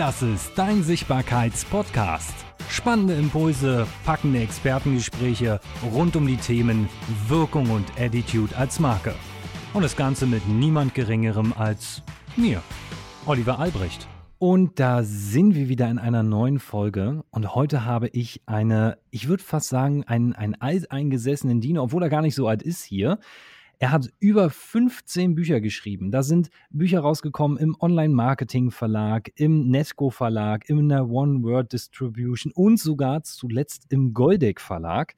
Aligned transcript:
Das 0.00 0.22
ist 0.22 0.52
dein 0.56 0.82
Sichtbarkeits-Podcast. 0.82 2.32
Spannende 2.70 3.12
Impulse, 3.12 3.86
packende 4.06 4.40
Expertengespräche 4.40 5.60
rund 5.92 6.16
um 6.16 6.26
die 6.26 6.38
Themen 6.38 6.88
Wirkung 7.28 7.68
und 7.68 7.84
Attitude 8.00 8.56
als 8.56 8.80
Marke. 8.80 9.14
Und 9.74 9.82
das 9.82 9.96
Ganze 9.96 10.26
mit 10.26 10.48
niemand 10.48 10.94
Geringerem 10.94 11.52
als 11.52 12.02
mir, 12.34 12.62
Oliver 13.26 13.58
Albrecht. 13.58 14.08
Und 14.38 14.80
da 14.80 15.02
sind 15.02 15.54
wir 15.54 15.68
wieder 15.68 15.90
in 15.90 15.98
einer 15.98 16.22
neuen 16.22 16.60
Folge. 16.60 17.22
Und 17.30 17.54
heute 17.54 17.84
habe 17.84 18.08
ich 18.08 18.40
eine, 18.46 18.96
ich 19.10 19.28
würde 19.28 19.42
fast 19.42 19.68
sagen, 19.68 20.04
einen, 20.04 20.32
einen 20.32 20.54
alteingesessenen 20.54 21.60
Diener, 21.60 21.82
obwohl 21.82 22.04
er 22.04 22.08
gar 22.08 22.22
nicht 22.22 22.36
so 22.36 22.48
alt 22.48 22.62
ist 22.62 22.82
hier. 22.82 23.18
Er 23.82 23.92
hat 23.92 24.10
über 24.18 24.50
15 24.50 25.34
Bücher 25.34 25.62
geschrieben. 25.62 26.10
Da 26.10 26.22
sind 26.22 26.50
Bücher 26.68 27.00
rausgekommen 27.00 27.56
im 27.56 27.74
Online-Marketing-Verlag, 27.80 29.30
im 29.36 29.70
Netco-Verlag, 29.70 30.68
in 30.68 30.90
der 30.90 31.08
One-Word-Distribution 31.08 32.52
und 32.54 32.78
sogar 32.78 33.22
zuletzt 33.22 33.86
im 33.88 34.12
Goldeck-Verlag. 34.12 35.14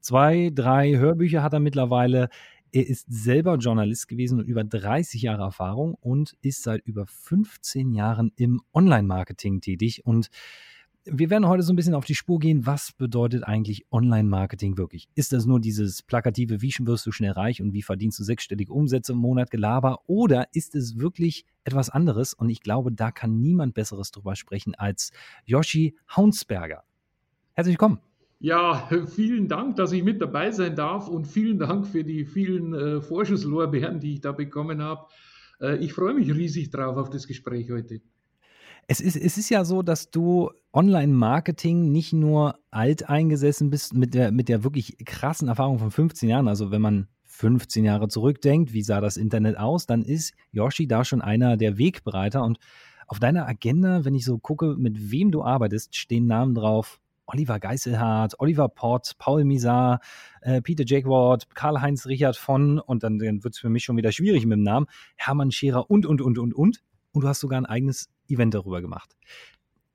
Zwei, 0.00 0.50
drei 0.54 0.98
Hörbücher 0.98 1.42
hat 1.42 1.54
er 1.54 1.60
mittlerweile. 1.60 2.28
Er 2.72 2.86
ist 2.86 3.06
selber 3.08 3.56
Journalist 3.56 4.06
gewesen 4.06 4.38
und 4.38 4.48
über 4.48 4.64
30 4.64 5.22
Jahre 5.22 5.44
Erfahrung 5.44 5.94
und 5.94 6.36
ist 6.42 6.62
seit 6.62 6.82
über 6.84 7.06
15 7.06 7.90
Jahren 7.94 8.32
im 8.36 8.60
Online-Marketing 8.74 9.62
tätig. 9.62 10.04
Und 10.04 10.28
wir 11.06 11.28
werden 11.28 11.46
heute 11.46 11.62
so 11.62 11.72
ein 11.72 11.76
bisschen 11.76 11.94
auf 11.94 12.04
die 12.04 12.14
Spur 12.14 12.38
gehen, 12.38 12.66
was 12.66 12.92
bedeutet 12.92 13.44
eigentlich 13.44 13.86
Online-Marketing 13.90 14.78
wirklich? 14.78 15.08
Ist 15.14 15.32
das 15.32 15.44
nur 15.44 15.60
dieses 15.60 16.02
plakative, 16.02 16.62
wie 16.62 16.74
wirst 16.80 17.06
du 17.06 17.12
schnell 17.12 17.32
reich 17.32 17.60
und 17.60 17.72
wie 17.72 17.82
verdienst 17.82 18.18
du 18.18 18.24
sechsstellige 18.24 18.72
Umsätze 18.72 19.12
im 19.12 19.18
Monat 19.18 19.50
Gelaber? 19.50 20.00
Oder 20.06 20.48
ist 20.52 20.74
es 20.74 20.98
wirklich 20.98 21.44
etwas 21.64 21.90
anderes? 21.90 22.32
Und 22.32 22.48
ich 22.48 22.60
glaube, 22.60 22.90
da 22.90 23.10
kann 23.10 23.40
niemand 23.40 23.74
Besseres 23.74 24.10
drüber 24.10 24.34
sprechen 24.34 24.74
als 24.74 25.12
Yoshi 25.44 25.96
Haunsberger. 26.16 26.84
Herzlich 27.52 27.74
willkommen. 27.74 27.98
Ja, 28.40 28.88
vielen 29.06 29.48
Dank, 29.48 29.76
dass 29.76 29.92
ich 29.92 30.02
mit 30.02 30.22
dabei 30.22 30.50
sein 30.52 30.74
darf 30.74 31.08
und 31.08 31.26
vielen 31.26 31.58
Dank 31.58 31.86
für 31.86 32.04
die 32.04 32.24
vielen 32.24 32.74
äh, 32.74 33.00
Vorschusslorbeeren, 33.00 34.00
die 34.00 34.14
ich 34.14 34.20
da 34.22 34.32
bekommen 34.32 34.82
habe. 34.82 35.06
Äh, 35.60 35.76
ich 35.78 35.92
freue 35.92 36.14
mich 36.14 36.34
riesig 36.34 36.70
drauf 36.70 36.96
auf 36.96 37.10
das 37.10 37.26
Gespräch 37.26 37.70
heute. 37.70 38.00
Es 38.86 39.00
ist, 39.00 39.16
es 39.16 39.38
ist 39.38 39.50
ja 39.50 39.64
so, 39.64 39.82
dass 39.82 40.10
du 40.10 40.50
Online-Marketing 40.72 41.92
nicht 41.92 42.12
nur 42.12 42.58
alt 42.70 43.08
eingesessen 43.08 43.70
bist 43.70 43.94
mit 43.94 44.14
der, 44.14 44.32
mit 44.32 44.48
der 44.48 44.64
wirklich 44.64 44.96
krassen 45.04 45.48
Erfahrung 45.48 45.78
von 45.78 45.90
15 45.90 46.28
Jahren. 46.28 46.48
Also 46.48 46.70
wenn 46.70 46.82
man 46.82 47.08
15 47.24 47.84
Jahre 47.84 48.08
zurückdenkt, 48.08 48.72
wie 48.72 48.82
sah 48.82 49.00
das 49.00 49.16
Internet 49.16 49.56
aus, 49.56 49.86
dann 49.86 50.02
ist 50.02 50.34
Yoshi 50.52 50.86
da 50.86 51.04
schon 51.04 51.22
einer 51.22 51.56
der 51.56 51.78
Wegbereiter. 51.78 52.42
Und 52.42 52.58
auf 53.06 53.18
deiner 53.18 53.46
Agenda, 53.46 54.04
wenn 54.04 54.14
ich 54.14 54.24
so 54.24 54.38
gucke, 54.38 54.76
mit 54.78 55.10
wem 55.10 55.30
du 55.30 55.42
arbeitest, 55.42 55.96
stehen 55.96 56.26
Namen 56.26 56.54
drauf. 56.54 57.00
Oliver 57.26 57.58
Geiselhardt, 57.58 58.38
Oliver 58.38 58.68
Pott, 58.68 59.12
Paul 59.18 59.44
Misar, 59.44 60.00
äh, 60.42 60.60
Peter 60.60 60.84
Jackward, 60.86 61.54
Karl-Heinz 61.54 62.06
Richard 62.06 62.36
von, 62.36 62.78
und 62.78 63.02
dann, 63.02 63.18
dann 63.18 63.42
wird 63.42 63.54
es 63.54 63.60
für 63.60 63.70
mich 63.70 63.84
schon 63.84 63.96
wieder 63.96 64.12
schwierig 64.12 64.44
mit 64.44 64.58
dem 64.58 64.62
Namen, 64.62 64.86
Hermann 65.16 65.50
Scherer 65.50 65.90
und, 65.90 66.04
und, 66.04 66.20
und, 66.20 66.38
und, 66.38 66.54
und. 66.54 66.82
Und 67.14 67.22
du 67.22 67.28
hast 67.28 67.40
sogar 67.40 67.58
ein 67.58 67.66
eigenes 67.66 68.08
Event 68.28 68.54
darüber 68.54 68.82
gemacht. 68.82 69.16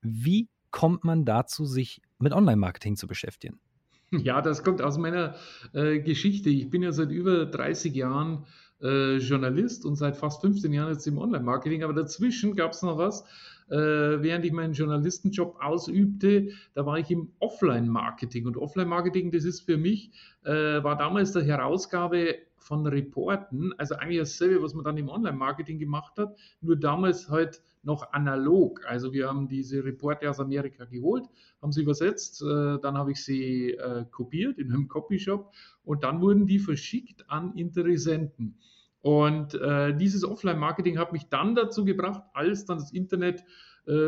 Wie 0.02 0.48
kommt 0.72 1.04
man 1.04 1.26
dazu, 1.26 1.66
sich 1.66 2.02
mit 2.18 2.34
Online-Marketing 2.34 2.96
zu 2.96 3.08
beschäftigen? 3.08 3.60
Ja, 4.12 4.42
das 4.42 4.64
kommt 4.64 4.82
aus 4.82 4.98
meiner 4.98 5.36
äh, 5.72 6.00
Geschichte. 6.00 6.50
Ich 6.50 6.72
bin 6.72 6.82
ja 6.82 6.92
seit 6.92 7.12
über 7.12 7.46
30 7.46 7.94
Jahren 7.94 8.48
äh, 8.82 9.18
Journalist 9.18 9.86
und 9.86 9.98
seit 9.98 10.18
fast 10.18 10.42
15 10.42 10.74
Jahren 10.74 10.92
jetzt 10.92 11.06
im 11.06 11.20
Online-Marketing. 11.20 11.84
Aber 11.84 11.94
dazwischen 11.94 12.56
gab 12.56 12.72
es 12.72 12.82
noch 12.82 12.98
was. 12.98 13.24
Äh, 13.70 13.76
während 13.78 14.46
ich 14.46 14.52
meinen 14.52 14.74
Journalistenjob 14.74 15.58
ausübte, 15.62 16.50
da 16.74 16.88
war 16.88 16.98
ich 16.98 17.12
im 17.12 17.34
Offline-Marketing. 17.38 18.48
Und 18.48 18.58
Offline-Marketing, 18.58 19.30
das 19.30 19.44
ist 19.44 19.62
für 19.62 19.78
mich, 19.78 20.10
äh, 20.44 20.84
war 20.84 20.98
damals 20.98 21.34
der 21.34 21.44
Herausgabe 21.44 22.38
von 22.60 22.86
Reporten, 22.86 23.74
also 23.78 23.96
eigentlich 23.96 24.20
dasselbe, 24.20 24.62
was 24.62 24.74
man 24.74 24.84
dann 24.84 24.98
im 24.98 25.10
Online-Marketing 25.10 25.80
gemacht 25.80 26.18
hat, 26.18 26.38
nur 26.62 26.76
damals 26.76 27.30
halt 27.30 27.62
noch 27.84 28.12
analog. 28.12 28.86
Also 28.86 29.14
wir 29.14 29.28
haben 29.28 29.48
diese 29.48 29.84
Reporte 29.84 30.30
aus 30.30 30.40
Amerika 30.40 30.86
geholt, 30.86 31.26
haben 31.62 31.72
sie 31.72 31.82
übersetzt, 31.82 32.42
äh, 32.42 32.78
dann 32.80 32.98
habe 32.98 33.12
ich 33.12 33.24
sie 33.24 33.72
äh, 33.72 34.06
kopiert 34.12 34.58
in 34.58 34.72
einem 34.72 34.88
Copyshop 34.88 35.54
und 35.84 36.04
dann 36.04 36.22
wurden 36.22 36.46
die 36.46 36.60
verschickt 36.60 37.30
an 37.30 37.56
Interessenten. 37.56 38.58
Und 39.02 39.54
äh, 39.54 39.96
dieses 39.96 40.26
Offline-Marketing 40.26 40.98
hat 41.00 41.14
mich 41.14 41.30
dann 41.30 41.56
dazu 41.56 41.86
gebracht, 41.86 42.24
als 42.34 42.66
dann 42.66 42.78
das 42.78 42.92
Internet 42.92 43.44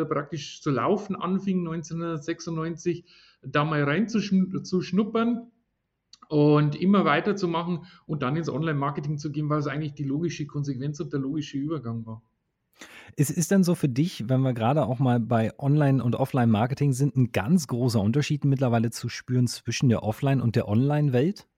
praktisch 0.09 0.61
zu 0.61 0.69
laufen 0.69 1.16
anfing, 1.16 1.67
1996, 1.67 3.03
da 3.41 3.66
mal 3.66 3.84
reinzuschnuppern 3.84 5.50
und 6.31 6.80
immer 6.80 7.03
weiterzumachen 7.03 7.84
und 8.06 8.22
dann 8.22 8.38
ins 8.38 8.47
Online-Marketing 8.47 9.18
zu 9.18 9.34
gehen, 9.34 9.50
weil 9.50 9.59
es 9.59 9.68
eigentlich 9.68 9.96
die 9.96 10.06
logische 10.06 10.47
Konsequenz 10.47 10.97
und 11.02 11.12
der 11.12 11.19
logische 11.19 11.58
Übergang 11.58 12.06
war. 12.06 12.22
Es 13.18 13.30
ist 13.30 13.52
denn 13.52 13.66
so 13.66 13.75
für 13.75 13.90
dich, 13.90 14.30
wenn 14.30 14.40
wir 14.40 14.53
gerade 14.53 14.86
auch 14.86 15.00
mal 15.00 15.20
bei 15.20 15.52
Online- 15.59 16.02
und 16.02 16.16
Offline-Marketing 16.16 16.94
sind, 16.94 17.18
ein 17.18 17.34
ganz 17.34 17.68
großer 17.68 18.00
Unterschied 18.00 18.46
mittlerweile 18.46 18.91
zu 18.91 19.09
spüren 19.09 19.47
zwischen 19.47 19.90
der 19.90 20.03
Offline- 20.03 20.40
und 20.40 20.56
der 20.56 20.70
Online-Welt? 20.70 21.50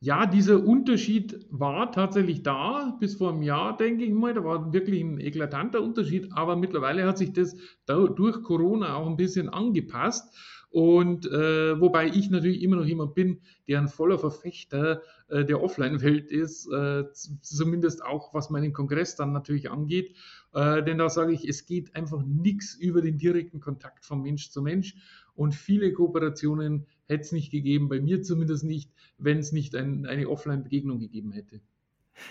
Ja, 0.00 0.26
dieser 0.26 0.62
Unterschied 0.62 1.46
war 1.50 1.90
tatsächlich 1.90 2.42
da, 2.42 2.96
bis 3.00 3.14
vor 3.14 3.32
einem 3.32 3.42
Jahr, 3.42 3.76
denke 3.76 4.04
ich 4.04 4.12
mal. 4.12 4.34
Da 4.34 4.44
war 4.44 4.72
wirklich 4.72 5.00
ein 5.00 5.20
eklatanter 5.20 5.80
Unterschied, 5.80 6.32
aber 6.32 6.56
mittlerweile 6.56 7.06
hat 7.06 7.18
sich 7.18 7.32
das 7.32 7.56
durch 7.86 8.42
Corona 8.42 8.96
auch 8.96 9.06
ein 9.06 9.16
bisschen 9.16 9.48
angepasst. 9.48 10.36
Und 10.70 11.26
äh, 11.26 11.80
wobei 11.80 12.08
ich 12.08 12.28
natürlich 12.28 12.62
immer 12.62 12.76
noch 12.76 12.84
jemand 12.84 13.14
bin, 13.14 13.40
der 13.66 13.80
ein 13.80 13.88
voller 13.88 14.18
Verfechter 14.18 15.00
äh, 15.28 15.44
der 15.44 15.62
Offline-Welt 15.62 16.30
ist, 16.30 16.70
äh, 16.70 17.04
zumindest 17.40 18.04
auch 18.04 18.34
was 18.34 18.50
meinen 18.50 18.72
Kongress 18.72 19.16
dann 19.16 19.32
natürlich 19.32 19.70
angeht. 19.70 20.14
Äh, 20.52 20.82
denn 20.82 20.98
da 20.98 21.08
sage 21.08 21.32
ich, 21.32 21.48
es 21.48 21.66
geht 21.66 21.94
einfach 21.96 22.22
nichts 22.24 22.74
über 22.74 23.00
den 23.00 23.16
direkten 23.16 23.60
Kontakt 23.60 24.04
von 24.04 24.22
Mensch 24.22 24.50
zu 24.50 24.60
Mensch. 24.60 24.96
Und 25.34 25.54
viele 25.54 25.92
Kooperationen 25.92 26.86
hätte 27.06 27.22
es 27.22 27.32
nicht 27.32 27.50
gegeben, 27.50 27.88
bei 27.88 28.00
mir 28.00 28.22
zumindest 28.22 28.64
nicht, 28.64 28.90
wenn 29.18 29.38
es 29.38 29.52
nicht 29.52 29.74
ein, 29.76 30.06
eine 30.06 30.28
Offline-Begegnung 30.28 30.98
gegeben 30.98 31.32
hätte. 31.32 31.60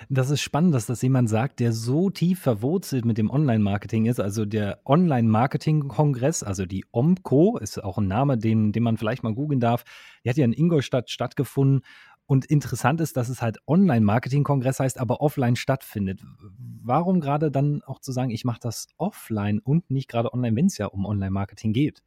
Das 0.09 0.29
ist 0.29 0.41
spannend, 0.41 0.73
dass 0.73 0.85
das 0.85 1.01
jemand 1.01 1.29
sagt, 1.29 1.59
der 1.59 1.71
so 1.71 2.09
tief 2.09 2.39
verwurzelt 2.39 3.05
mit 3.05 3.17
dem 3.17 3.29
Online-Marketing 3.29 4.05
ist. 4.05 4.19
Also 4.19 4.45
der 4.45 4.79
Online-Marketing-Kongress, 4.85 6.43
also 6.43 6.65
die 6.65 6.85
OMCO, 6.91 7.57
ist 7.57 7.83
auch 7.83 7.97
ein 7.97 8.07
Name, 8.07 8.37
den, 8.37 8.71
den 8.71 8.83
man 8.83 8.97
vielleicht 8.97 9.23
mal 9.23 9.33
googeln 9.33 9.59
darf. 9.59 9.83
Die 10.23 10.29
hat 10.29 10.37
ja 10.37 10.45
in 10.45 10.53
Ingolstadt 10.53 11.09
stattgefunden. 11.09 11.81
Und 12.27 12.45
interessant 12.45 13.01
ist, 13.01 13.17
dass 13.17 13.29
es 13.29 13.41
halt 13.41 13.59
Online-Marketing-Kongress 13.67 14.79
heißt, 14.79 14.99
aber 14.99 15.21
offline 15.21 15.55
stattfindet. 15.55 16.21
Warum 16.81 17.19
gerade 17.19 17.51
dann 17.51 17.83
auch 17.83 17.99
zu 17.99 18.11
sagen, 18.11 18.31
ich 18.31 18.45
mache 18.45 18.59
das 18.61 18.87
offline 18.97 19.59
und 19.59 19.91
nicht 19.91 20.09
gerade 20.09 20.33
online, 20.33 20.55
wenn 20.55 20.65
es 20.65 20.77
ja 20.77 20.87
um 20.87 21.05
Online-Marketing 21.05 21.71
geht? 21.73 22.01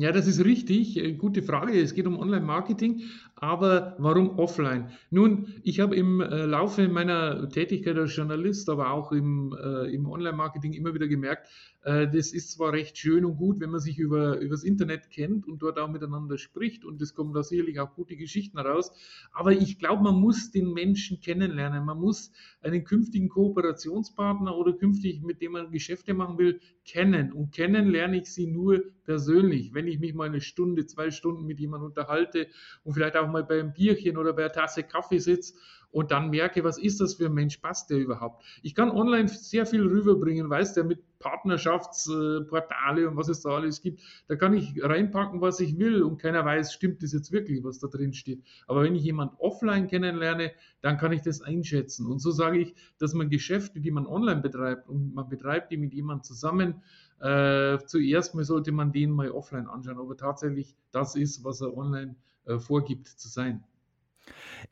Ja, 0.00 0.12
das 0.12 0.26
ist 0.26 0.42
richtig. 0.42 0.96
Äh, 0.96 1.12
gute 1.12 1.42
Frage. 1.42 1.78
Es 1.78 1.92
geht 1.92 2.06
um 2.06 2.18
Online-Marketing, 2.18 3.02
aber 3.34 3.96
warum 3.98 4.38
offline? 4.38 4.88
Nun, 5.10 5.52
ich 5.62 5.78
habe 5.78 5.94
im 5.94 6.22
äh, 6.22 6.46
Laufe 6.46 6.88
meiner 6.88 7.50
Tätigkeit 7.50 7.98
als 7.98 8.16
Journalist, 8.16 8.70
aber 8.70 8.92
auch 8.92 9.12
im, 9.12 9.54
äh, 9.62 9.94
im 9.94 10.06
Online-Marketing 10.06 10.72
immer 10.72 10.94
wieder 10.94 11.06
gemerkt, 11.06 11.48
das 11.82 12.32
ist 12.32 12.52
zwar 12.52 12.72
recht 12.72 12.98
schön 12.98 13.24
und 13.24 13.36
gut, 13.36 13.58
wenn 13.60 13.70
man 13.70 13.80
sich 13.80 13.98
über, 13.98 14.38
übers 14.38 14.64
Internet 14.64 15.10
kennt 15.10 15.48
und 15.48 15.62
dort 15.62 15.78
auch 15.78 15.88
miteinander 15.88 16.36
spricht 16.36 16.84
und 16.84 17.00
es 17.00 17.14
kommen 17.14 17.32
da 17.32 17.42
sicherlich 17.42 17.80
auch 17.80 17.94
gute 17.94 18.16
Geschichten 18.16 18.58
raus, 18.58 18.92
aber 19.32 19.52
ich 19.52 19.78
glaube, 19.78 20.02
man 20.02 20.16
muss 20.16 20.50
den 20.50 20.72
Menschen 20.72 21.20
kennenlernen. 21.20 21.84
Man 21.84 21.98
muss 21.98 22.32
einen 22.62 22.84
künftigen 22.84 23.28
Kooperationspartner 23.28 24.56
oder 24.56 24.72
künftig, 24.72 25.22
mit 25.22 25.40
dem 25.40 25.52
man 25.52 25.70
Geschäfte 25.70 26.14
machen 26.14 26.38
will, 26.38 26.60
kennen. 26.84 27.32
Und 27.32 27.52
kennen 27.52 27.88
lerne 27.88 28.18
ich 28.18 28.32
sie 28.32 28.46
nur 28.46 28.82
persönlich. 29.04 29.74
Wenn 29.74 29.86
ich 29.86 29.98
mich 29.98 30.14
mal 30.14 30.28
eine 30.28 30.40
Stunde, 30.40 30.86
zwei 30.86 31.10
Stunden 31.10 31.46
mit 31.46 31.60
jemandem 31.60 31.88
unterhalte 31.88 32.48
und 32.84 32.94
vielleicht 32.94 33.16
auch 33.16 33.28
mal 33.28 33.44
bei 33.44 33.60
einem 33.60 33.72
Bierchen 33.72 34.16
oder 34.16 34.32
bei 34.32 34.44
einer 34.44 34.52
Tasse 34.52 34.82
Kaffee 34.82 35.18
sitze 35.18 35.54
und 35.90 36.10
dann 36.10 36.30
merke, 36.30 36.62
was 36.64 36.78
ist 36.78 37.00
das 37.00 37.14
für 37.14 37.26
ein 37.26 37.34
Mensch, 37.34 37.58
passt 37.58 37.90
der 37.90 37.98
überhaupt? 37.98 38.44
Ich 38.62 38.74
kann 38.74 38.90
online 38.90 39.28
sehr 39.28 39.66
viel 39.66 39.82
rüberbringen, 39.82 40.48
weiß 40.48 40.74
der 40.74 40.84
mit 40.84 41.09
Partnerschaftsportale 41.20 43.08
und 43.08 43.16
was 43.16 43.28
es 43.28 43.42
da 43.42 43.50
alles 43.50 43.80
gibt. 43.80 44.02
Da 44.26 44.34
kann 44.34 44.54
ich 44.54 44.82
reinpacken, 44.82 45.40
was 45.40 45.60
ich 45.60 45.78
will 45.78 46.02
und 46.02 46.18
keiner 46.18 46.44
weiß, 46.44 46.72
stimmt 46.72 47.02
das 47.02 47.12
jetzt 47.12 47.30
wirklich, 47.30 47.62
was 47.62 47.78
da 47.78 47.86
drin 47.86 48.12
steht. 48.12 48.42
Aber 48.66 48.82
wenn 48.82 48.96
ich 48.96 49.04
jemanden 49.04 49.36
offline 49.38 49.86
kennenlerne, 49.86 50.52
dann 50.80 50.96
kann 50.96 51.12
ich 51.12 51.22
das 51.22 51.42
einschätzen. 51.42 52.06
Und 52.06 52.18
so 52.18 52.30
sage 52.30 52.58
ich, 52.58 52.74
dass 52.98 53.14
man 53.14 53.30
Geschäfte, 53.30 53.80
die 53.80 53.90
man 53.90 54.06
online 54.06 54.40
betreibt 54.40 54.88
und 54.88 55.14
man 55.14 55.28
betreibt 55.28 55.70
die 55.70 55.76
mit 55.76 55.94
jemandem 55.94 56.24
zusammen, 56.24 56.82
äh, 57.20 57.78
zuerst 57.86 58.34
mal 58.34 58.44
sollte 58.44 58.72
man 58.72 58.92
den 58.92 59.10
mal 59.10 59.30
offline 59.30 59.68
anschauen, 59.68 59.98
ob 59.98 60.10
er 60.10 60.16
tatsächlich 60.16 60.74
das 60.90 61.14
ist, 61.16 61.44
was 61.44 61.60
er 61.60 61.76
online 61.76 62.16
äh, 62.46 62.58
vorgibt 62.58 63.08
zu 63.08 63.28
sein. 63.28 63.62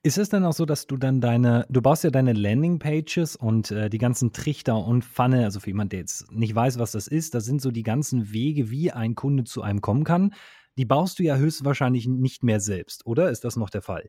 Ist 0.03 0.19
es 0.19 0.29
denn 0.29 0.45
auch 0.45 0.53
so, 0.53 0.65
dass 0.65 0.87
du 0.87 0.97
dann 0.97 1.21
deine, 1.21 1.67
du 1.69 1.83
baust 1.83 2.05
ja 2.05 2.11
deine 2.11 2.33
Landingpages 2.33 3.37
und 3.37 3.71
äh, 3.71 3.91
die 3.91 3.99
ganzen 3.99 4.33
Trichter 4.33 4.77
und 4.85 5.05
Pfanne, 5.05 5.45
also 5.45 5.61
für 5.61 5.71
jemanden, 5.71 5.91
der 5.91 6.01
jetzt 6.01 6.31
nicht 6.31 6.55
weiß, 6.55 6.79
was 6.79 6.93
das 6.93 7.09
ist, 7.09 7.35
das 7.35 7.45
sind 7.45 7.61
so 7.61 7.71
die 7.71 7.83
ganzen 7.83 8.33
Wege, 8.33 8.71
wie 8.71 8.93
ein 8.93 9.15
Kunde 9.15 9.45
zu 9.45 9.63
einem 9.63 9.81
kommen 9.81 10.05
kann. 10.05 10.35
Die 10.77 10.85
baust 10.85 11.19
du 11.19 11.25
ja 11.25 11.37
höchstwahrscheinlich 11.37 12.07
nicht 12.07 12.45
mehr 12.45 12.61
selbst, 12.61 13.05
oder? 13.07 13.31
Ist 13.31 13.45
das 13.45 13.57
noch 13.57 13.71
der 13.71 13.83
Fall? 13.83 14.09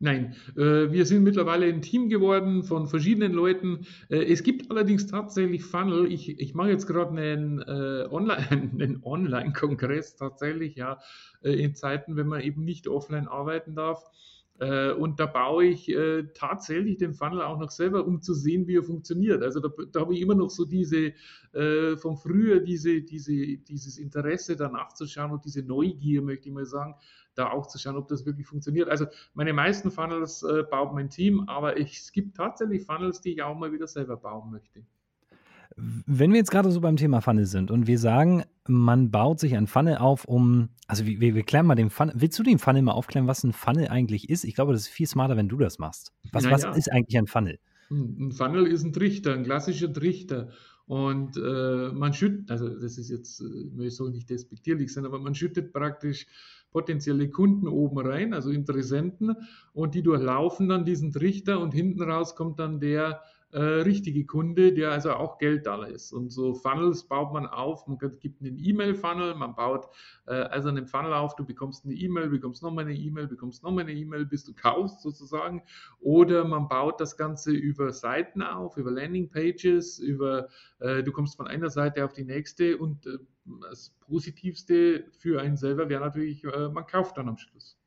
Nein, 0.00 0.34
äh, 0.56 0.92
wir 0.92 1.06
sind 1.06 1.22
mittlerweile 1.22 1.66
ein 1.66 1.80
Team 1.80 2.08
geworden 2.08 2.64
von 2.64 2.88
verschiedenen 2.88 3.32
Leuten. 3.32 3.86
Äh, 4.10 4.24
es 4.24 4.42
gibt 4.42 4.70
allerdings 4.70 5.06
tatsächlich 5.06 5.64
Funnel. 5.64 6.12
Ich, 6.12 6.40
ich 6.40 6.52
mache 6.52 6.70
jetzt 6.70 6.86
gerade 6.86 7.12
einen 7.12 7.60
äh, 7.62 8.06
Online, 8.10 9.00
Online-Kongress 9.02 10.16
tatsächlich, 10.16 10.74
ja, 10.74 10.98
in 11.42 11.74
Zeiten, 11.74 12.16
wenn 12.16 12.26
man 12.26 12.40
eben 12.40 12.64
nicht 12.64 12.88
offline 12.88 13.28
arbeiten 13.28 13.74
darf. 13.74 14.02
Äh, 14.60 14.92
und 14.92 15.18
da 15.18 15.26
baue 15.26 15.64
ich 15.64 15.88
äh, 15.88 16.24
tatsächlich 16.34 16.96
den 16.98 17.14
Funnel 17.14 17.42
auch 17.42 17.58
noch 17.58 17.70
selber, 17.70 18.06
um 18.06 18.22
zu 18.22 18.34
sehen, 18.34 18.68
wie 18.68 18.76
er 18.76 18.84
funktioniert. 18.84 19.42
Also 19.42 19.58
da, 19.60 19.68
da 19.90 20.00
habe 20.00 20.14
ich 20.14 20.20
immer 20.20 20.36
noch 20.36 20.50
so 20.50 20.64
diese 20.64 21.12
äh, 21.52 21.96
von 21.96 22.16
früher, 22.16 22.60
diese, 22.60 23.02
diese, 23.02 23.58
dieses 23.58 23.98
Interesse 23.98 24.56
danach 24.56 24.92
zu 24.92 25.06
schauen 25.06 25.32
und 25.32 25.44
diese 25.44 25.62
Neugier, 25.62 26.22
möchte 26.22 26.48
ich 26.48 26.54
mal 26.54 26.66
sagen, 26.66 26.94
da 27.34 27.50
auch 27.50 27.66
zu 27.66 27.78
schauen, 27.78 27.96
ob 27.96 28.06
das 28.06 28.26
wirklich 28.26 28.46
funktioniert. 28.46 28.88
Also 28.88 29.06
meine 29.34 29.52
meisten 29.52 29.90
Funnels 29.90 30.44
äh, 30.44 30.62
baut 30.62 30.94
mein 30.94 31.10
Team, 31.10 31.48
aber 31.48 31.76
ich, 31.76 31.98
es 31.98 32.12
gibt 32.12 32.36
tatsächlich 32.36 32.86
Funnels, 32.86 33.20
die 33.20 33.32
ich 33.32 33.42
auch 33.42 33.56
mal 33.56 33.72
wieder 33.72 33.88
selber 33.88 34.16
bauen 34.16 34.52
möchte. 34.52 34.84
Wenn 35.76 36.30
wir 36.30 36.38
jetzt 36.38 36.50
gerade 36.50 36.70
so 36.70 36.80
beim 36.80 36.96
Thema 36.96 37.20
Pfanne 37.20 37.46
sind 37.46 37.70
und 37.70 37.86
wir 37.86 37.98
sagen, 37.98 38.44
man 38.66 39.10
baut 39.10 39.40
sich 39.40 39.56
ein 39.56 39.66
Pfanne 39.66 40.00
auf, 40.00 40.24
um, 40.24 40.68
also 40.86 41.04
wir, 41.04 41.34
wir 41.34 41.42
klären 41.42 41.66
mal 41.66 41.74
den 41.74 41.90
Pfanne, 41.90 42.12
willst 42.14 42.38
du 42.38 42.42
den 42.42 42.58
Pfanne 42.58 42.82
mal 42.82 42.92
aufklären, 42.92 43.26
was 43.26 43.42
ein 43.44 43.52
Pfanne 43.52 43.90
eigentlich 43.90 44.30
ist? 44.30 44.44
Ich 44.44 44.54
glaube, 44.54 44.72
das 44.72 44.82
ist 44.82 44.88
viel 44.88 45.06
smarter, 45.06 45.36
wenn 45.36 45.48
du 45.48 45.56
das 45.58 45.78
machst. 45.78 46.12
Was, 46.32 46.48
was 46.50 46.64
ist 46.76 46.92
eigentlich 46.92 47.18
ein 47.18 47.26
Funnel? 47.26 47.58
Ein 47.90 48.32
Funnel 48.32 48.66
ist 48.66 48.84
ein 48.84 48.92
Trichter, 48.92 49.34
ein 49.34 49.44
klassischer 49.44 49.92
Trichter. 49.92 50.48
Und 50.86 51.36
äh, 51.38 51.90
man 51.92 52.12
schüttet, 52.12 52.50
also 52.50 52.68
das 52.68 52.98
ist 52.98 53.08
jetzt, 53.08 53.40
äh, 53.40 53.88
soll 53.88 54.10
nicht 54.10 54.28
despektierlich 54.28 54.92
sein, 54.92 55.06
aber 55.06 55.18
man 55.18 55.34
schüttet 55.34 55.72
praktisch 55.72 56.26
potenzielle 56.70 57.30
Kunden 57.30 57.68
oben 57.68 57.98
rein, 58.00 58.34
also 58.34 58.50
Interessenten, 58.50 59.34
und 59.72 59.94
die 59.94 60.02
durchlaufen 60.02 60.68
dann 60.68 60.84
diesen 60.84 61.12
Trichter 61.12 61.60
und 61.60 61.72
hinten 61.72 62.02
raus 62.02 62.34
kommt 62.36 62.58
dann 62.58 62.80
der 62.80 63.22
äh, 63.54 63.82
richtige 63.82 64.26
Kunde, 64.26 64.72
der 64.72 64.90
also 64.90 65.12
auch 65.12 65.38
Geld 65.38 65.66
da 65.66 65.84
ist. 65.84 66.12
Und 66.12 66.30
so 66.30 66.54
Funnels 66.54 67.04
baut 67.04 67.32
man 67.32 67.46
auf. 67.46 67.86
Man 67.86 67.98
gibt 67.98 68.42
einen 68.42 68.58
E-Mail-Funnel, 68.58 69.36
man 69.36 69.54
baut 69.54 69.86
äh, 70.26 70.32
also 70.32 70.70
einen 70.70 70.88
Funnel 70.88 71.12
auf, 71.12 71.36
du 71.36 71.44
bekommst 71.44 71.84
eine 71.84 71.94
E-Mail, 71.94 72.30
bekommst 72.30 72.64
nochmal 72.64 72.84
eine 72.84 72.96
E-Mail, 72.96 73.28
bekommst 73.28 73.62
nochmal 73.62 73.84
eine 73.84 73.92
E-Mail, 73.92 74.26
bis 74.26 74.44
du 74.44 74.54
kaufst 74.54 75.02
sozusagen. 75.02 75.62
Oder 76.00 76.44
man 76.44 76.66
baut 76.66 77.00
das 77.00 77.16
Ganze 77.16 77.52
über 77.52 77.92
Seiten 77.92 78.42
auf, 78.42 78.76
über 78.76 78.90
Landing-Pages, 78.90 80.00
über, 80.00 80.48
äh, 80.80 81.04
du 81.04 81.12
kommst 81.12 81.36
von 81.36 81.46
einer 81.46 81.70
Seite 81.70 82.04
auf 82.04 82.12
die 82.12 82.24
nächste 82.24 82.76
und 82.76 83.06
äh, 83.06 83.18
das 83.70 83.94
Positivste 84.00 85.04
für 85.12 85.40
einen 85.40 85.56
selber 85.56 85.88
wäre 85.88 86.02
natürlich, 86.02 86.42
äh, 86.42 86.68
man 86.70 86.86
kauft 86.86 87.18
dann 87.18 87.28
am 87.28 87.38
Schluss. 87.38 87.78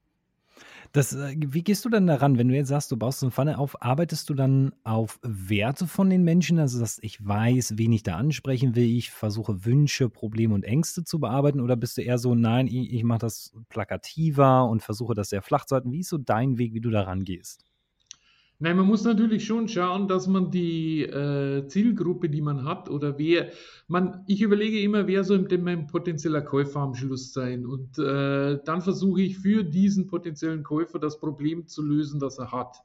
Das, 0.93 1.13
äh, 1.13 1.35
wie 1.39 1.63
gehst 1.63 1.85
du 1.85 1.89
dann 1.89 2.07
daran, 2.07 2.37
wenn 2.37 2.47
du 2.47 2.55
jetzt 2.55 2.69
sagst, 2.69 2.91
du 2.91 2.97
baust 2.97 3.19
so 3.19 3.25
eine 3.27 3.31
Pfanne 3.31 3.57
auf, 3.57 3.81
arbeitest 3.81 4.29
du 4.29 4.33
dann 4.33 4.73
auf 4.83 5.19
Werte 5.23 5.87
von 5.87 6.09
den 6.09 6.23
Menschen? 6.23 6.59
Also, 6.59 6.79
dass 6.79 6.99
ich 7.01 7.25
weiß, 7.25 7.73
wen 7.77 7.91
ich 7.91 8.03
da 8.03 8.15
ansprechen 8.17 8.75
will, 8.75 8.85
ich 8.85 9.11
versuche 9.11 9.65
Wünsche, 9.65 10.09
Probleme 10.09 10.53
und 10.53 10.63
Ängste 10.63 11.03
zu 11.03 11.19
bearbeiten 11.19 11.59
oder 11.61 11.75
bist 11.75 11.97
du 11.97 12.01
eher 12.01 12.17
so, 12.17 12.35
nein, 12.35 12.67
ich, 12.67 12.93
ich 12.93 13.03
mache 13.03 13.19
das 13.19 13.53
plakativer 13.69 14.65
und 14.69 14.81
versuche 14.83 15.13
das 15.13 15.29
sehr 15.29 15.41
flach 15.41 15.65
zu 15.65 15.75
halten? 15.75 15.91
Wie 15.91 15.99
ist 15.99 16.09
so 16.09 16.17
dein 16.17 16.57
Weg, 16.57 16.73
wie 16.73 16.81
du 16.81 16.89
daran 16.89 17.23
gehst? 17.23 17.66
Nein, 18.59 18.75
man 18.75 18.87
muss 18.87 19.03
natürlich 19.03 19.45
schon 19.45 19.67
schauen, 19.67 20.07
dass 20.07 20.25
man 20.25 20.49
die 20.49 21.03
äh, 21.03 21.67
Zielgruppe, 21.67 22.27
die 22.27 22.41
man 22.41 22.65
hat, 22.65 22.89
oder 22.89 23.19
wer, 23.19 23.51
man, 23.87 24.23
ich 24.25 24.41
überlege 24.41 24.81
immer, 24.81 25.05
wer 25.05 25.23
soll 25.23 25.47
denn 25.47 25.63
mein 25.63 25.85
potenzieller 25.85 26.41
Käufer 26.41 26.79
am 26.79 26.95
Schluss 26.95 27.33
sein. 27.33 27.67
Und 27.67 27.99
äh, 27.99 28.57
dann 28.65 28.81
versuche 28.81 29.21
ich 29.21 29.37
für 29.37 29.63
diesen 29.63 30.07
potenziellen 30.07 30.63
Käufer 30.63 30.97
das 30.97 31.19
Problem 31.19 31.67
zu 31.67 31.83
lösen, 31.83 32.19
das 32.19 32.39
er 32.39 32.51
hat. 32.51 32.77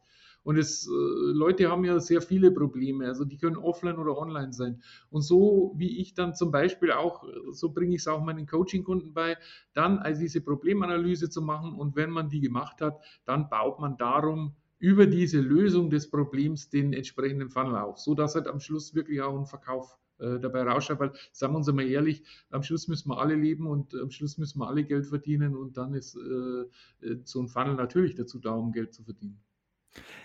Und 0.42 0.58
es, 0.58 0.86
äh, 0.86 0.90
Leute 0.90 1.70
haben 1.70 1.86
ja 1.86 1.98
sehr 2.00 2.20
viele 2.20 2.50
Probleme, 2.50 3.06
also 3.06 3.24
die 3.24 3.38
können 3.38 3.56
offline 3.56 3.96
oder 3.96 4.18
online 4.18 4.52
sein. 4.52 4.82
Und 5.08 5.22
so 5.22 5.72
wie 5.76 6.00
ich 6.00 6.12
dann 6.12 6.34
zum 6.34 6.50
Beispiel 6.50 6.92
auch, 6.92 7.24
so 7.52 7.70
bringe 7.72 7.94
ich 7.94 8.02
es 8.02 8.08
auch 8.08 8.22
meinen 8.22 8.46
Coaching-Kunden 8.46 9.14
bei, 9.14 9.38
dann 9.72 10.00
also 10.00 10.20
diese 10.20 10.42
Problemanalyse 10.42 11.30
zu 11.30 11.40
machen. 11.40 11.72
Und 11.72 11.96
wenn 11.96 12.10
man 12.10 12.28
die 12.28 12.40
gemacht 12.40 12.82
hat, 12.82 13.00
dann 13.24 13.48
baut 13.48 13.80
man 13.80 13.96
darum 13.96 14.54
über 14.82 15.06
diese 15.06 15.40
Lösung 15.40 15.90
des 15.90 16.10
Problems 16.10 16.68
den 16.68 16.92
entsprechenden 16.92 17.50
Funnel 17.50 17.76
auf, 17.76 17.98
so 17.98 18.16
dass 18.16 18.34
halt 18.34 18.48
am 18.48 18.58
Schluss 18.58 18.96
wirklich 18.96 19.22
auch 19.22 19.38
ein 19.38 19.46
Verkauf 19.46 19.96
äh, 20.18 20.40
dabei 20.40 20.64
rausschaut, 20.64 20.98
weil, 20.98 21.12
sagen 21.30 21.54
wir 21.54 21.58
uns 21.58 21.68
einmal 21.68 21.86
ehrlich, 21.86 22.24
am 22.50 22.64
Schluss 22.64 22.88
müssen 22.88 23.08
wir 23.08 23.20
alle 23.20 23.36
leben 23.36 23.68
und 23.68 23.94
am 23.94 24.10
Schluss 24.10 24.38
müssen 24.38 24.58
wir 24.58 24.66
alle 24.66 24.82
Geld 24.82 25.06
verdienen 25.06 25.54
und 25.54 25.76
dann 25.76 25.94
ist 25.94 26.16
äh, 26.16 27.06
äh 27.06 27.20
so 27.22 27.40
ein 27.40 27.46
Funnel 27.46 27.76
natürlich 27.76 28.16
dazu 28.16 28.40
da, 28.40 28.50
um 28.50 28.72
Geld 28.72 28.92
zu 28.92 29.04
verdienen. 29.04 29.40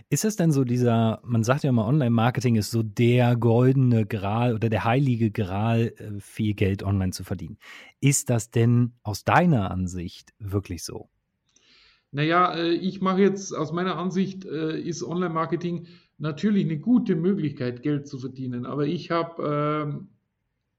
Ist 0.10 0.26
es 0.26 0.38
denn 0.38 0.52
so 0.52 0.64
dieser, 0.64 1.22
man 1.24 1.44
sagt 1.44 1.64
ja 1.64 1.70
immer, 1.70 1.86
Online-Marketing 1.86 2.56
ist 2.56 2.72
so 2.72 2.82
der 2.82 3.36
goldene 3.36 4.08
Gral 4.08 4.56
oder 4.56 4.70
der 4.70 4.86
heilige 4.86 5.30
Gral, 5.30 5.94
äh, 5.98 6.20
viel 6.20 6.56
Geld 6.56 6.82
online 6.82 7.12
zu 7.12 7.24
verdienen. 7.24 7.60
Ist 8.00 8.32
das 8.32 8.50
denn 8.50 8.94
aus 9.04 9.24
deiner 9.24 9.70
Ansicht 9.70 10.34
wirklich 10.40 10.84
so? 10.84 11.10
Naja, 12.18 12.56
äh, 12.56 12.72
ich 12.72 13.00
mache 13.00 13.22
jetzt 13.22 13.56
aus 13.56 13.72
meiner 13.72 13.96
Ansicht, 13.96 14.44
äh, 14.44 14.82
ist 14.82 15.04
Online-Marketing 15.04 15.86
natürlich 16.18 16.66
eine 16.66 16.80
gute 16.80 17.16
Möglichkeit, 17.16 17.84
Geld 17.84 18.08
zu 18.08 18.18
verdienen. 18.18 18.66
Aber 18.66 18.88
ich 18.88 19.12
habe, 19.12 19.88
ähm, 19.88 20.08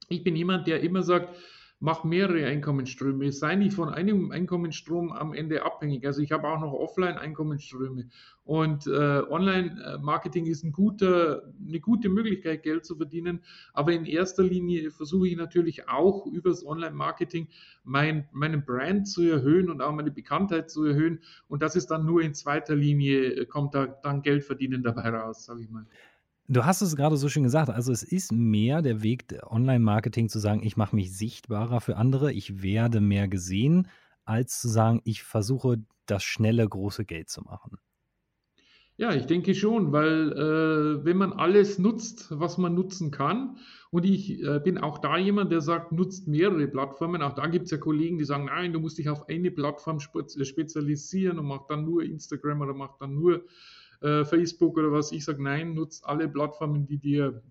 ich 0.08 0.24
bin 0.24 0.34
jemand, 0.34 0.66
der 0.66 0.80
immer 0.80 1.04
sagt, 1.04 1.36
mach 1.80 2.04
mehrere 2.04 2.46
Einkommensströme. 2.46 3.30
Sei 3.32 3.54
nicht 3.54 3.74
von 3.74 3.88
einem 3.88 4.32
Einkommensstrom 4.32 5.12
am 5.12 5.32
Ende 5.32 5.64
abhängig. 5.64 6.04
Also 6.06 6.22
ich 6.22 6.32
habe 6.32 6.48
auch 6.48 6.60
noch 6.60 6.72
Offline-Einkommensströme. 6.72 8.08
Und 8.44 8.86
äh, 8.86 8.90
Online-Marketing 8.90 10.46
ist 10.46 10.64
ein 10.64 10.72
guter, 10.72 11.42
eine 11.66 11.80
gute 11.80 12.08
Möglichkeit, 12.08 12.62
Geld 12.62 12.84
zu 12.84 12.96
verdienen. 12.96 13.40
Aber 13.74 13.92
in 13.92 14.06
erster 14.06 14.42
Linie 14.42 14.90
versuche 14.90 15.28
ich 15.28 15.36
natürlich 15.36 15.88
auch 15.88 16.26
über 16.26 16.50
das 16.50 16.66
Online-Marketing 16.66 17.48
mein, 17.84 18.28
meinen 18.32 18.64
Brand 18.64 19.06
zu 19.06 19.22
erhöhen 19.22 19.70
und 19.70 19.80
auch 19.80 19.92
meine 19.92 20.10
Bekanntheit 20.10 20.70
zu 20.70 20.84
erhöhen. 20.84 21.20
Und 21.46 21.62
das 21.62 21.76
ist 21.76 21.90
dann 21.90 22.06
nur 22.06 22.22
in 22.22 22.34
zweiter 22.34 22.74
Linie, 22.74 23.46
kommt 23.46 23.74
da 23.74 23.86
dann 23.86 24.22
Geld 24.22 24.44
verdienen 24.44 24.82
dabei 24.82 25.10
raus, 25.10 25.44
sage 25.44 25.62
ich 25.62 25.70
mal. 25.70 25.86
Du 26.50 26.64
hast 26.64 26.80
es 26.80 26.96
gerade 26.96 27.18
so 27.18 27.28
schön 27.28 27.42
gesagt. 27.42 27.68
Also 27.68 27.92
es 27.92 28.02
ist 28.02 28.32
mehr 28.32 28.80
der 28.80 29.02
Weg 29.02 29.26
Online-Marketing 29.42 30.30
zu 30.30 30.38
sagen, 30.38 30.62
ich 30.62 30.78
mache 30.78 30.96
mich 30.96 31.14
sichtbarer 31.14 31.82
für 31.82 31.98
andere, 31.98 32.32
ich 32.32 32.62
werde 32.62 33.02
mehr 33.02 33.28
gesehen, 33.28 33.88
als 34.24 34.58
zu 34.58 34.68
sagen, 34.68 35.02
ich 35.04 35.22
versuche 35.24 35.84
das 36.06 36.24
schnelle, 36.24 36.66
große 36.66 37.04
Geld 37.04 37.28
zu 37.28 37.42
machen. 37.42 37.76
Ja, 38.96 39.14
ich 39.14 39.26
denke 39.26 39.54
schon, 39.54 39.92
weil 39.92 40.32
äh, 40.32 41.04
wenn 41.04 41.18
man 41.18 41.34
alles 41.34 41.78
nutzt, 41.78 42.28
was 42.30 42.56
man 42.56 42.74
nutzen 42.74 43.10
kann, 43.10 43.58
und 43.90 44.04
ich 44.04 44.42
äh, 44.42 44.58
bin 44.58 44.78
auch 44.78 44.98
da 44.98 45.16
jemand, 45.16 45.52
der 45.52 45.60
sagt, 45.60 45.92
nutzt 45.92 46.28
mehrere 46.28 46.66
Plattformen. 46.66 47.22
Auch 47.22 47.34
da 47.34 47.46
gibt 47.46 47.66
es 47.66 47.70
ja 47.70 47.78
Kollegen, 47.78 48.18
die 48.18 48.24
sagen, 48.24 48.46
nein, 48.46 48.72
du 48.72 48.80
musst 48.80 48.98
dich 48.98 49.08
auf 49.08 49.28
eine 49.28 49.50
Plattform 49.50 50.00
spezialisieren 50.00 51.38
und 51.38 51.46
mach 51.46 51.66
dann 51.68 51.84
nur 51.84 52.02
Instagram 52.02 52.62
oder 52.62 52.74
mach 52.74 52.98
dann 52.98 53.14
nur 53.14 53.44
äh, 54.00 54.24
Facebook 54.24 54.76
oder 54.78 54.92
was. 54.92 55.12
Ich 55.12 55.24
sage, 55.24 55.42
nein, 55.42 55.74
nutzt 55.74 56.04
alle 56.04 56.28
Plattformen, 56.28 56.86
die 56.86 56.98
dir 56.98 57.42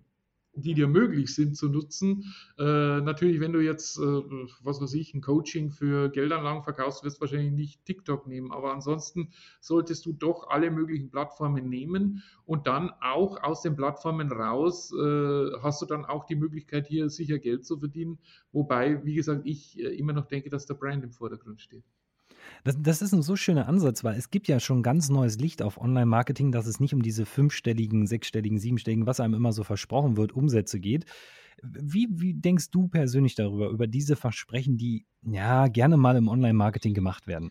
die 0.62 0.74
dir 0.74 0.88
möglich 0.88 1.34
sind 1.34 1.56
zu 1.56 1.68
nutzen. 1.68 2.34
Äh, 2.58 3.00
natürlich, 3.00 3.40
wenn 3.40 3.52
du 3.52 3.60
jetzt, 3.60 3.98
äh, 3.98 4.22
was 4.62 4.80
weiß 4.80 4.94
ich, 4.94 5.14
ein 5.14 5.20
Coaching 5.20 5.70
für 5.70 6.10
Geldanlagen 6.10 6.62
verkaufst, 6.62 7.04
wirst 7.04 7.18
du 7.18 7.20
wahrscheinlich 7.22 7.52
nicht 7.52 7.84
TikTok 7.84 8.26
nehmen. 8.26 8.52
Aber 8.52 8.72
ansonsten 8.72 9.30
solltest 9.60 10.06
du 10.06 10.12
doch 10.12 10.48
alle 10.48 10.70
möglichen 10.70 11.10
Plattformen 11.10 11.68
nehmen 11.68 12.22
und 12.44 12.66
dann 12.66 12.90
auch 13.00 13.42
aus 13.42 13.62
den 13.62 13.76
Plattformen 13.76 14.32
raus 14.32 14.92
äh, 14.92 15.50
hast 15.62 15.82
du 15.82 15.86
dann 15.86 16.04
auch 16.04 16.24
die 16.24 16.36
Möglichkeit, 16.36 16.86
hier 16.86 17.08
sicher 17.10 17.38
Geld 17.38 17.64
zu 17.64 17.78
verdienen. 17.78 18.18
Wobei, 18.52 19.04
wie 19.04 19.14
gesagt, 19.14 19.42
ich 19.44 19.78
äh, 19.78 19.96
immer 19.96 20.12
noch 20.12 20.26
denke, 20.26 20.50
dass 20.50 20.66
der 20.66 20.74
Brand 20.74 21.04
im 21.04 21.12
Vordergrund 21.12 21.60
steht. 21.60 21.84
Das, 22.64 22.76
das 22.80 23.02
ist 23.02 23.12
ein 23.12 23.22
so 23.22 23.36
schöner 23.36 23.68
Ansatz, 23.68 24.04
weil 24.04 24.16
es 24.16 24.30
gibt 24.30 24.48
ja 24.48 24.60
schon 24.60 24.82
ganz 24.82 25.08
neues 25.08 25.38
Licht 25.38 25.62
auf 25.62 25.80
Online-Marketing, 25.80 26.52
dass 26.52 26.66
es 26.66 26.80
nicht 26.80 26.94
um 26.94 27.02
diese 27.02 27.26
fünfstelligen, 27.26 28.06
sechsstelligen, 28.06 28.58
siebenstelligen, 28.58 29.06
was 29.06 29.20
einem 29.20 29.34
immer 29.34 29.52
so 29.52 29.64
versprochen 29.64 30.16
wird, 30.16 30.32
Umsätze 30.32 30.80
geht. 30.80 31.04
Wie, 31.62 32.08
wie 32.10 32.34
denkst 32.34 32.70
du 32.70 32.88
persönlich 32.88 33.34
darüber, 33.34 33.68
über 33.70 33.86
diese 33.86 34.16
Versprechen, 34.16 34.76
die 34.76 35.06
ja 35.22 35.66
gerne 35.68 35.96
mal 35.96 36.16
im 36.16 36.28
Online-Marketing 36.28 36.94
gemacht 36.94 37.26
werden? 37.26 37.50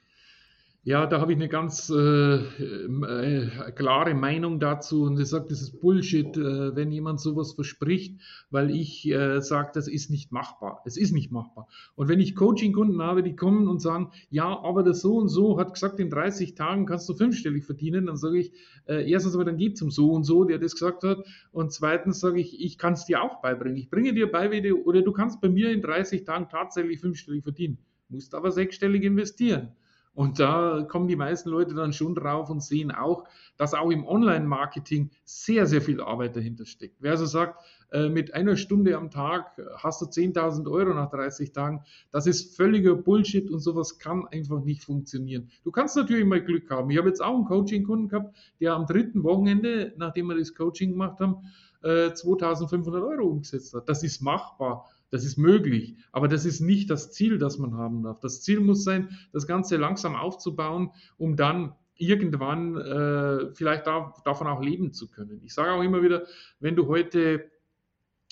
Ja, 0.88 1.06
da 1.06 1.20
habe 1.20 1.34
ich 1.34 1.38
eine 1.38 1.50
ganz 1.50 1.90
äh, 1.90 2.36
äh, 2.38 3.72
klare 3.76 4.14
Meinung 4.14 4.62
dazu 4.62 5.04
und 5.04 5.20
ich 5.20 5.28
sage, 5.28 5.48
das 5.50 5.62
ist 5.62 5.82
Bullshit, 5.82 6.38
äh, 6.38 6.78
wenn 6.78 6.94
jemand 6.94 7.20
sowas 7.20 7.52
verspricht, 7.52 8.22
weil 8.52 8.72
ich 8.72 9.06
äh, 9.12 9.42
sage, 9.42 9.72
das 9.74 9.90
ist 9.90 10.10
nicht 10.10 10.32
machbar. 10.32 10.82
Es 10.86 10.96
ist 10.96 11.12
nicht 11.12 11.30
machbar. 11.30 11.68
Und 11.96 12.08
wenn 12.08 12.22
ich 12.22 12.38
Coaching-Kunden 12.38 13.02
habe, 13.02 13.22
die 13.22 13.36
kommen 13.36 13.68
und 13.68 13.82
sagen, 13.82 14.12
ja, 14.30 14.46
aber 14.46 14.82
das 14.82 15.02
so 15.02 15.18
und 15.18 15.28
so 15.28 15.60
hat 15.60 15.74
gesagt, 15.74 16.00
in 16.00 16.10
30 16.10 16.56
Tagen 16.56 16.86
kannst 16.86 17.10
du 17.10 17.16
fünfstellig 17.16 17.66
verdienen, 17.66 18.06
dann 18.06 18.16
sage 18.16 18.38
ich, 18.40 18.54
äh, 18.86 19.12
erstens 19.12 19.36
aber 19.36 19.44
dann 19.44 19.58
geht 19.58 19.78
zum 19.78 19.92
so 19.92 20.14
und 20.14 20.24
so, 20.24 20.46
der 20.46 20.58
das 20.58 20.72
gesagt 20.72 21.04
hat, 21.04 21.26
und 21.52 21.74
zweitens 21.74 22.22
sage 22.22 22.40
ich, 22.40 22.62
ich 22.62 22.78
kann 22.78 22.94
es 22.94 23.04
dir 23.04 23.22
auch 23.22 23.42
beibringen. 23.42 23.78
Ich 23.78 23.90
bringe 23.90 24.14
dir 24.14 24.32
bei, 24.32 24.74
oder 24.74 25.02
du 25.02 25.12
kannst 25.12 25.42
bei 25.42 25.50
mir 25.50 25.70
in 25.70 25.82
30 25.82 26.24
Tagen 26.24 26.48
tatsächlich 26.50 27.02
fünfstellig 27.02 27.44
verdienen, 27.44 27.78
musst 28.08 28.34
aber 28.34 28.54
sechsstellig 28.54 29.04
investieren. 29.04 29.74
Und 30.18 30.40
da 30.40 30.84
kommen 30.90 31.08
die 31.08 31.16
meisten 31.16 31.52
Leute 31.52 31.76
dann 31.76 31.94
schon 31.94 32.16
drauf 32.16 32.50
und 32.50 32.64
sehen 32.64 32.90
auch, 32.90 33.26
dass 33.56 33.76
auch 33.76 33.92
im 33.92 34.04
Online-Marketing 34.04 35.12
sehr, 35.26 35.68
sehr 35.68 35.80
viel 35.80 36.02
Arbeit 36.02 36.36
dahinter 36.36 36.66
steckt. 36.66 36.96
Wer 37.00 37.12
also 37.12 37.28
sagt, 37.28 37.64
äh, 37.92 38.10
mit 38.10 38.34
einer 38.34 38.56
Stunde 38.56 38.98
am 38.98 39.12
Tag 39.12 39.62
hast 39.78 40.02
du 40.02 40.06
10.000 40.08 40.72
Euro 40.72 40.96
nach 40.96 41.12
30 41.12 41.52
Tagen, 41.52 41.84
das 42.10 42.26
ist 42.26 42.56
völliger 42.56 42.96
Bullshit 42.96 43.52
und 43.52 43.60
sowas 43.60 44.00
kann 44.00 44.26
einfach 44.30 44.64
nicht 44.64 44.84
funktionieren. 44.84 45.52
Du 45.64 45.70
kannst 45.70 45.96
natürlich 45.96 46.26
mal 46.26 46.44
Glück 46.44 46.68
haben. 46.72 46.90
Ich 46.90 46.98
habe 46.98 47.10
jetzt 47.10 47.24
auch 47.24 47.36
einen 47.36 47.46
Coaching-Kunden 47.46 48.10
gehabt, 48.10 48.36
der 48.60 48.74
am 48.74 48.88
dritten 48.88 49.24
Wochenende, 49.24 49.94
nachdem 49.98 50.30
wir 50.30 50.36
das 50.36 50.56
Coaching 50.56 50.94
gemacht 50.94 51.20
haben, 51.20 51.44
2.500 51.84 52.88
äh, 52.88 53.02
Euro 53.02 53.28
umgesetzt 53.28 53.72
hat. 53.76 53.88
Das 53.88 54.02
ist 54.02 54.20
machbar. 54.24 54.90
Das 55.10 55.24
ist 55.24 55.38
möglich, 55.38 55.96
aber 56.12 56.28
das 56.28 56.46
ist 56.46 56.60
nicht 56.60 56.90
das 56.90 57.12
Ziel, 57.12 57.38
das 57.38 57.58
man 57.58 57.76
haben 57.76 58.04
darf. 58.04 58.20
Das 58.20 58.42
Ziel 58.42 58.60
muss 58.60 58.84
sein, 58.84 59.18
das 59.32 59.48
Ganze 59.48 59.78
langsam 59.78 60.16
aufzubauen, 60.16 60.92
um 61.18 61.38
dann 61.38 61.74
irgendwann 61.96 62.76
äh, 62.78 63.56
vielleicht 63.56 63.88
da, 63.88 64.14
davon 64.26 64.48
auch 64.48 64.62
leben 64.62 64.94
zu 64.94 65.10
können. 65.10 65.42
Ich 65.44 65.54
sage 65.54 65.72
auch 65.72 65.82
immer 65.82 66.02
wieder, 66.04 66.26
wenn 66.60 66.76
du 66.76 66.88
heute 66.88 67.50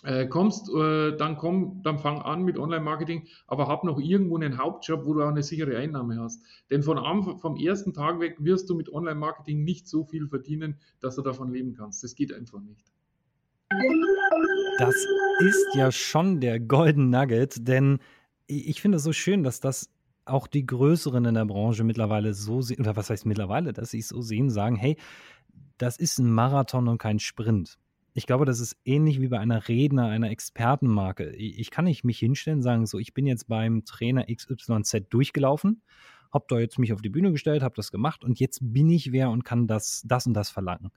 äh, 0.03 0.27
kommst, 0.27 0.70
äh, 0.70 1.15
dann 1.17 1.38
komm, 1.38 1.82
dann 1.84 1.98
fang 1.98 2.22
an 2.22 2.44
mit 2.44 2.58
Online-Marketing, 2.58 3.27
aber 3.48 3.67
hab 3.67 3.84
noch 3.84 4.00
irgendwo 4.00 4.36
einen 4.36 4.58
Hauptjob, 4.58 5.05
wo 5.05 5.13
du 5.13 5.24
auch 5.24 5.29
eine 5.29 5.44
sichere 5.44 5.77
Einnahme 5.77 6.20
hast. 6.20 6.44
Denn 6.70 6.84
von 6.84 6.98
Anfang, 6.98 7.39
vom 7.39 7.55
ersten 7.55 7.94
Tag 7.94 8.20
weg 8.20 8.36
wirst 8.39 8.70
du 8.70 8.75
mit 8.75 8.91
Online-Marketing 8.91 9.63
nicht 9.63 9.88
so 9.88 10.03
viel 10.03 10.27
verdienen, 10.27 10.79
dass 11.00 11.15
du 11.15 11.22
davon 11.22 11.51
leben 11.51 11.74
kannst. 11.74 12.03
Das 12.03 12.15
geht 12.15 12.34
einfach 12.34 12.60
nicht. 12.60 12.91
Das 14.77 14.96
ist 15.39 15.75
ja 15.75 15.89
schon 15.89 16.41
der 16.41 16.60
Golden 16.60 17.10
Nugget, 17.10 17.65
denn 17.65 18.00
ich 18.46 18.82
finde 18.82 18.98
es 18.98 19.03
so 19.03 19.13
schön, 19.13 19.41
dass 19.41 19.62
das 19.62 19.89
auch 20.25 20.48
die 20.48 20.65
Größeren 20.65 21.24
in 21.24 21.36
der 21.36 21.46
Branche 21.46 21.86
mittlerweile 21.86 22.34
so 22.34 22.62
sehen, 22.62 22.82
oder 22.82 22.98
was 22.98 23.10
heißt 23.10 23.25
mittlerweile, 23.25 23.72
dass 23.72 23.91
sie 23.91 24.00
es 24.00 24.10
so 24.10 24.22
sehen, 24.22 24.50
sagen, 24.50 24.75
hey, 24.75 24.98
das 25.77 25.98
ist 25.98 26.20
ein 26.20 26.29
Marathon 26.29 26.89
und 26.89 26.98
kein 26.98 27.20
Sprint. 27.20 27.77
Ich 28.13 28.25
glaube, 28.27 28.46
das 28.46 28.60
ist 28.60 28.75
ähnlich 28.84 29.22
wie 29.22 29.29
bei 29.29 29.39
einer 29.39 29.67
Redner, 29.67 30.08
einer 30.08 30.29
Expertenmarke. 30.29 31.32
Ich 31.36 31.72
kann 31.72 31.86
nicht 31.86 32.03
mich 32.03 32.20
hinstellen 32.20 32.60
und 32.60 32.63
sagen, 32.63 32.86
so, 32.86 33.00
ich 33.00 33.13
bin 33.13 33.27
jetzt 33.27 33.48
beim 33.48 33.86
Trainer 33.86 34.25
XYZ 34.25 35.08
durchgelaufen, 35.10 35.84
habe 36.34 36.46
da 36.50 36.60
jetzt 36.60 36.79
mich 36.79 36.91
auf 36.91 37.01
die 37.01 37.10
Bühne 37.10 37.32
gestellt, 37.32 37.63
habe 37.63 37.75
das 37.75 37.91
gemacht 37.91 38.25
und 38.25 38.41
jetzt 38.41 38.60
bin 38.62 38.89
ich 38.89 39.13
wer 39.13 39.29
und 39.29 39.46
kann 39.46 39.67
das, 39.67 40.03
das 40.05 40.27
und 40.27 40.34
das 40.34 40.50
verlangen 40.50 40.91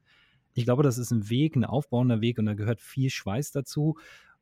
ich 0.59 0.65
glaube, 0.65 0.83
das 0.83 0.99
ist 0.99 1.13
ein 1.13 1.31
Weg, 1.31 1.57
ein 1.57 1.65
aufbauender 1.65 2.21
Weg 2.21 2.39
und 2.39 2.47
da 2.47 2.55
gehört 2.55 2.81
viel 2.81 3.11
Schweiß 3.11 3.53
dazu 3.53 3.97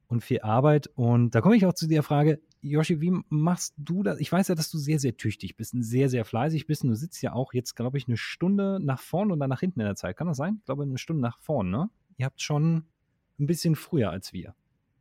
und 0.08 0.22
viel 0.22 0.40
Arbeit. 0.40 0.88
Und 0.94 1.34
da 1.34 1.40
komme 1.40 1.56
ich 1.56 1.66
auch 1.66 1.74
zu 1.74 1.86
der 1.86 2.02
Frage, 2.02 2.40
Joshi, 2.62 3.00
wie 3.00 3.12
machst 3.28 3.74
du 3.76 4.02
das? 4.02 4.18
Ich 4.18 4.32
weiß 4.32 4.48
ja, 4.48 4.54
dass 4.54 4.70
du 4.70 4.78
sehr, 4.78 4.98
sehr 4.98 5.16
tüchtig 5.16 5.56
bist 5.56 5.74
und 5.74 5.82
sehr, 5.82 6.08
sehr 6.08 6.24
fleißig 6.24 6.66
bist. 6.66 6.82
Und 6.82 6.90
du 6.90 6.96
sitzt 6.96 7.22
ja 7.22 7.32
auch 7.32 7.52
jetzt, 7.52 7.76
glaube 7.76 7.98
ich, 7.98 8.08
eine 8.08 8.16
Stunde 8.16 8.80
nach 8.80 9.00
vorn 9.00 9.30
oder 9.30 9.46
nach 9.46 9.60
hinten 9.60 9.80
in 9.80 9.86
der 9.86 9.94
Zeit. 9.94 10.16
Kann 10.16 10.26
das 10.26 10.38
sein? 10.38 10.56
Ich 10.60 10.64
glaube, 10.64 10.84
eine 10.84 10.98
Stunde 10.98 11.22
nach 11.22 11.38
vorn, 11.38 11.70
ne? 11.70 11.90
Ihr 12.16 12.26
habt 12.26 12.40
schon 12.40 12.84
ein 13.38 13.46
bisschen 13.46 13.76
früher 13.76 14.10
als 14.10 14.32
wir. 14.32 14.54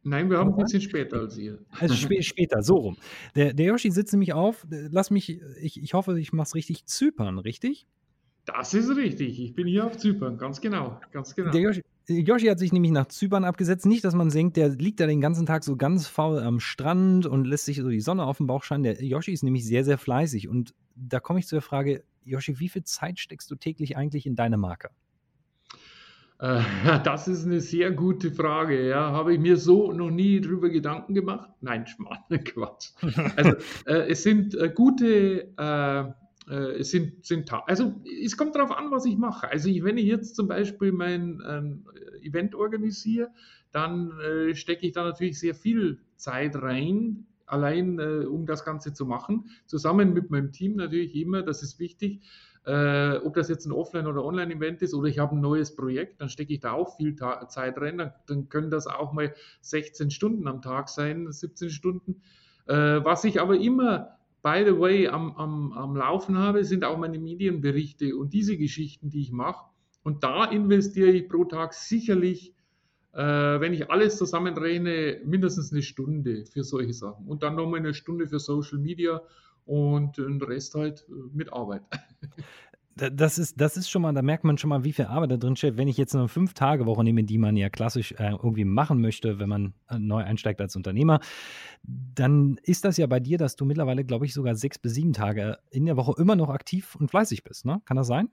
Nein, 0.03 0.29
wir 0.29 0.37
haben 0.37 0.53
ein 0.53 0.57
bisschen 0.57 0.81
später 0.81 1.21
als 1.21 1.37
ihr. 1.37 1.59
Also 1.71 1.95
spä 1.95 2.21
später, 2.21 2.61
so 2.61 2.75
rum. 2.75 2.97
Der, 3.35 3.53
der 3.53 3.67
Yoshi 3.67 3.89
sitzt 3.89 4.13
nämlich 4.13 4.33
auf. 4.33 4.67
Lass 4.69 5.09
mich, 5.09 5.41
ich, 5.61 5.81
ich 5.81 5.93
hoffe, 5.93 6.19
ich 6.19 6.33
mache 6.33 6.47
es 6.47 6.55
richtig. 6.55 6.85
Zypern, 6.85 7.39
richtig? 7.39 7.87
Das 8.45 8.73
ist 8.73 8.95
richtig. 8.95 9.39
Ich 9.39 9.55
bin 9.55 9.67
hier 9.67 9.85
auf 9.85 9.97
Zypern, 9.97 10.37
ganz 10.37 10.61
genau, 10.61 10.99
ganz 11.11 11.35
genau. 11.35 11.51
Der 11.51 11.61
Yoshi, 11.61 11.81
Yoshi 12.07 12.45
hat 12.45 12.59
sich 12.59 12.71
nämlich 12.71 12.91
nach 12.91 13.07
Zypern 13.07 13.43
abgesetzt. 13.43 13.85
Nicht, 13.85 14.05
dass 14.05 14.13
man 14.13 14.29
denkt, 14.29 14.57
der 14.57 14.69
liegt 14.69 14.99
da 14.99 15.07
den 15.07 15.21
ganzen 15.21 15.45
Tag 15.45 15.63
so 15.63 15.75
ganz 15.75 16.07
faul 16.07 16.39
am 16.39 16.59
Strand 16.59 17.25
und 17.25 17.45
lässt 17.45 17.65
sich 17.65 17.77
so 17.77 17.89
die 17.89 18.01
Sonne 18.01 18.23
auf 18.23 18.37
den 18.37 18.47
Bauch 18.47 18.63
scheinen. 18.63 18.83
Der 18.83 19.03
Yoshi 19.03 19.31
ist 19.31 19.43
nämlich 19.43 19.65
sehr, 19.65 19.83
sehr 19.83 19.97
fleißig. 19.97 20.47
Und 20.47 20.75
da 20.95 21.19
komme 21.19 21.39
ich 21.39 21.47
zu 21.47 21.55
der 21.55 21.63
Frage, 21.63 22.03
Yoshi, 22.23 22.59
wie 22.59 22.69
viel 22.69 22.83
Zeit 22.83 23.19
steckst 23.19 23.49
du 23.49 23.55
täglich 23.55 23.97
eigentlich 23.97 24.27
in 24.27 24.35
deine 24.35 24.57
Marke? 24.57 24.89
Äh, 26.39 26.61
das 27.03 27.27
ist 27.27 27.45
eine 27.45 27.61
sehr 27.61 27.91
gute 27.91 28.31
Frage. 28.31 28.87
Ja, 28.87 29.11
habe 29.11 29.33
ich 29.33 29.39
mir 29.39 29.57
so 29.57 29.91
noch 29.91 30.11
nie 30.11 30.41
drüber 30.41 30.69
Gedanken 30.69 31.15
gemacht? 31.15 31.49
Nein, 31.61 31.87
Schmarrn, 31.87 32.19
Quatsch. 32.43 32.91
Also 33.35 33.53
äh, 33.85 34.09
es 34.09 34.23
sind 34.23 34.55
äh, 34.55 34.69
gute 34.69 35.51
äh, 35.57 36.03
äh, 36.47 36.79
es 36.79 36.91
sind, 36.91 37.25
sind 37.25 37.51
also 37.67 37.93
es 38.23 38.37
kommt 38.37 38.55
darauf 38.55 38.71
an, 38.71 38.91
was 38.91 39.05
ich 39.05 39.17
mache. 39.17 39.49
Also 39.49 39.69
ich, 39.69 39.83
wenn 39.83 39.97
ich 39.97 40.05
jetzt 40.05 40.35
zum 40.35 40.47
Beispiel 40.47 40.91
mein 40.91 41.41
ähm, 41.47 41.85
Event 42.21 42.55
organisiere, 42.55 43.29
dann 43.71 44.11
äh, 44.19 44.55
stecke 44.55 44.85
ich 44.85 44.93
da 44.93 45.03
natürlich 45.03 45.39
sehr 45.39 45.55
viel 45.55 45.99
Zeit 46.15 46.55
rein, 46.55 47.25
allein 47.45 47.99
äh, 47.99 48.25
um 48.25 48.45
das 48.45 48.63
Ganze 48.63 48.93
zu 48.93 49.05
machen. 49.05 49.49
Zusammen 49.65 50.13
mit 50.13 50.29
meinem 50.29 50.51
Team 50.51 50.75
natürlich 50.75 51.15
immer, 51.15 51.41
das 51.41 51.63
ist 51.63 51.79
wichtig. 51.79 52.21
Äh, 52.65 53.17
ob 53.17 53.35
das 53.35 53.47
jetzt 53.47 53.67
ein 53.67 53.71
Offline- 53.71 54.07
oder 54.07 54.23
Online-Event 54.23 54.81
ist 54.81 54.95
oder 54.95 55.07
ich 55.07 55.19
habe 55.19 55.35
ein 55.35 55.41
neues 55.41 55.75
Projekt, 55.75 56.19
dann 56.19 56.29
stecke 56.29 56.51
ich 56.51 56.61
da 56.61 56.71
auch 56.71 56.97
viel 56.97 57.15
Ta 57.15 57.47
Zeit 57.47 57.77
rein. 57.77 57.99
Dann, 57.99 58.13
dann, 58.25 58.49
können 58.49 58.71
das 58.71 58.87
auch 58.87 59.13
mal 59.13 59.35
16 59.61 60.09
Stunden 60.09 60.47
am 60.47 60.63
Tag 60.63 60.89
sein, 60.89 61.31
17 61.31 61.69
Stunden. 61.69 62.21
Äh, 62.65 63.03
was 63.03 63.23
ich 63.23 63.39
aber 63.39 63.57
immer 63.57 64.17
by 64.45 64.63
the 64.63 64.79
way, 64.79 65.07
am, 65.07 65.35
am, 65.37 65.73
am 65.73 65.95
Laufen 65.95 66.37
habe, 66.37 66.63
sind 66.63 66.85
auch 66.85 66.99
meine 66.99 67.17
Medienberichte 67.17 68.15
und 68.15 68.31
diese 68.31 68.57
Geschichten, 68.57 69.09
die 69.09 69.21
ich 69.21 69.31
mache. 69.31 69.65
Und 70.03 70.23
da 70.23 70.45
investiere 70.45 71.09
ich 71.09 71.27
pro 71.27 71.45
Tag 71.45 71.73
sicherlich, 71.73 72.53
äh, 73.13 73.23
wenn 73.23 73.73
ich 73.73 73.89
alles 73.89 74.19
zusammenrechne, 74.19 75.21
mindestens 75.25 75.71
eine 75.71 75.81
Stunde 75.81 76.45
für 76.45 76.63
solche 76.63 76.93
Sachen. 76.93 77.25
Und 77.25 77.41
dann 77.41 77.55
nochmal 77.55 77.79
eine 77.79 77.95
Stunde 77.95 78.27
für 78.27 78.37
Social 78.37 78.77
Media 78.77 79.19
und 79.65 80.19
den 80.19 80.39
Rest 80.39 80.75
halt 80.75 81.07
äh, 81.09 81.13
mit 81.33 81.51
Arbeit. 81.51 81.81
Das 82.97 83.37
ist, 83.37 83.59
das 83.59 83.75
ist 83.75 83.89
schon 83.89 84.03
mal, 84.03 84.13
da 84.13 84.21
merkt 84.21 84.45
man 84.45 84.57
schon 84.57 84.69
mal, 84.69 84.85
wie 84.85 84.93
viel 84.93 85.05
Arbeit 85.05 85.31
da 85.31 85.35
drin 85.35 85.57
steht. 85.57 85.75
Wenn 85.75 85.89
ich 85.89 85.97
jetzt 85.97 86.15
eine 86.15 86.29
Fünf-Tage-Woche 86.29 87.03
nehme, 87.03 87.25
die 87.25 87.37
man 87.37 87.57
ja 87.57 87.69
klassisch 87.69 88.13
äh, 88.13 88.31
irgendwie 88.31 88.63
machen 88.63 89.01
möchte, 89.01 89.37
wenn 89.37 89.49
man 89.49 89.73
äh, 89.89 89.99
neu 89.99 90.23
einsteigt 90.23 90.61
als 90.61 90.77
Unternehmer, 90.77 91.19
dann 91.83 92.57
ist 92.63 92.85
das 92.85 92.95
ja 92.95 93.05
bei 93.07 93.19
dir, 93.19 93.37
dass 93.37 93.57
du 93.57 93.65
mittlerweile, 93.65 94.05
glaube 94.05 94.25
ich, 94.25 94.33
sogar 94.33 94.55
sechs 94.55 94.79
bis 94.79 94.93
sieben 94.93 95.11
Tage 95.11 95.57
in 95.71 95.85
der 95.85 95.97
Woche 95.97 96.13
immer 96.21 96.37
noch 96.37 96.47
aktiv 96.47 96.95
und 96.95 97.09
fleißig 97.09 97.43
bist. 97.43 97.65
Ne? 97.65 97.81
Kann 97.83 97.97
das 97.97 98.07
sein? 98.07 98.29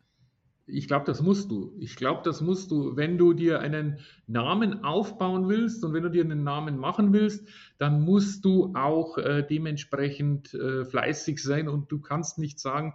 Ich 0.67 0.87
glaube, 0.87 1.07
das 1.07 1.21
musst 1.21 1.51
du. 1.51 1.75
Ich 1.81 1.97
glaube, 1.97 2.21
das 2.25 2.41
musst 2.41 2.71
du. 2.71 2.97
Wenn 2.97 3.19
du 3.19 3.33
dir 3.33 3.59
einen 3.59 3.99
Namen 4.29 4.85
aufbauen 4.85 5.49
willst 5.49 5.85
und 5.85 5.93
wenn 5.93 6.05
du 6.05 6.09
dir 6.09 6.23
einen 6.23 6.45
Namen 6.45 6.79
machen 6.79 7.13
willst, 7.13 7.49
dann 7.79 8.03
musst 8.03 8.45
du 8.45 8.73
auch 8.77 9.19
äh, 9.19 9.43
dementsprechend 9.43 10.55
äh, 10.55 10.85
fleißig 10.85 11.43
sein 11.43 11.69
und 11.69 11.91
du 11.91 12.01
kannst 12.01 12.39
nicht 12.39 12.61
sagen, 12.61 12.95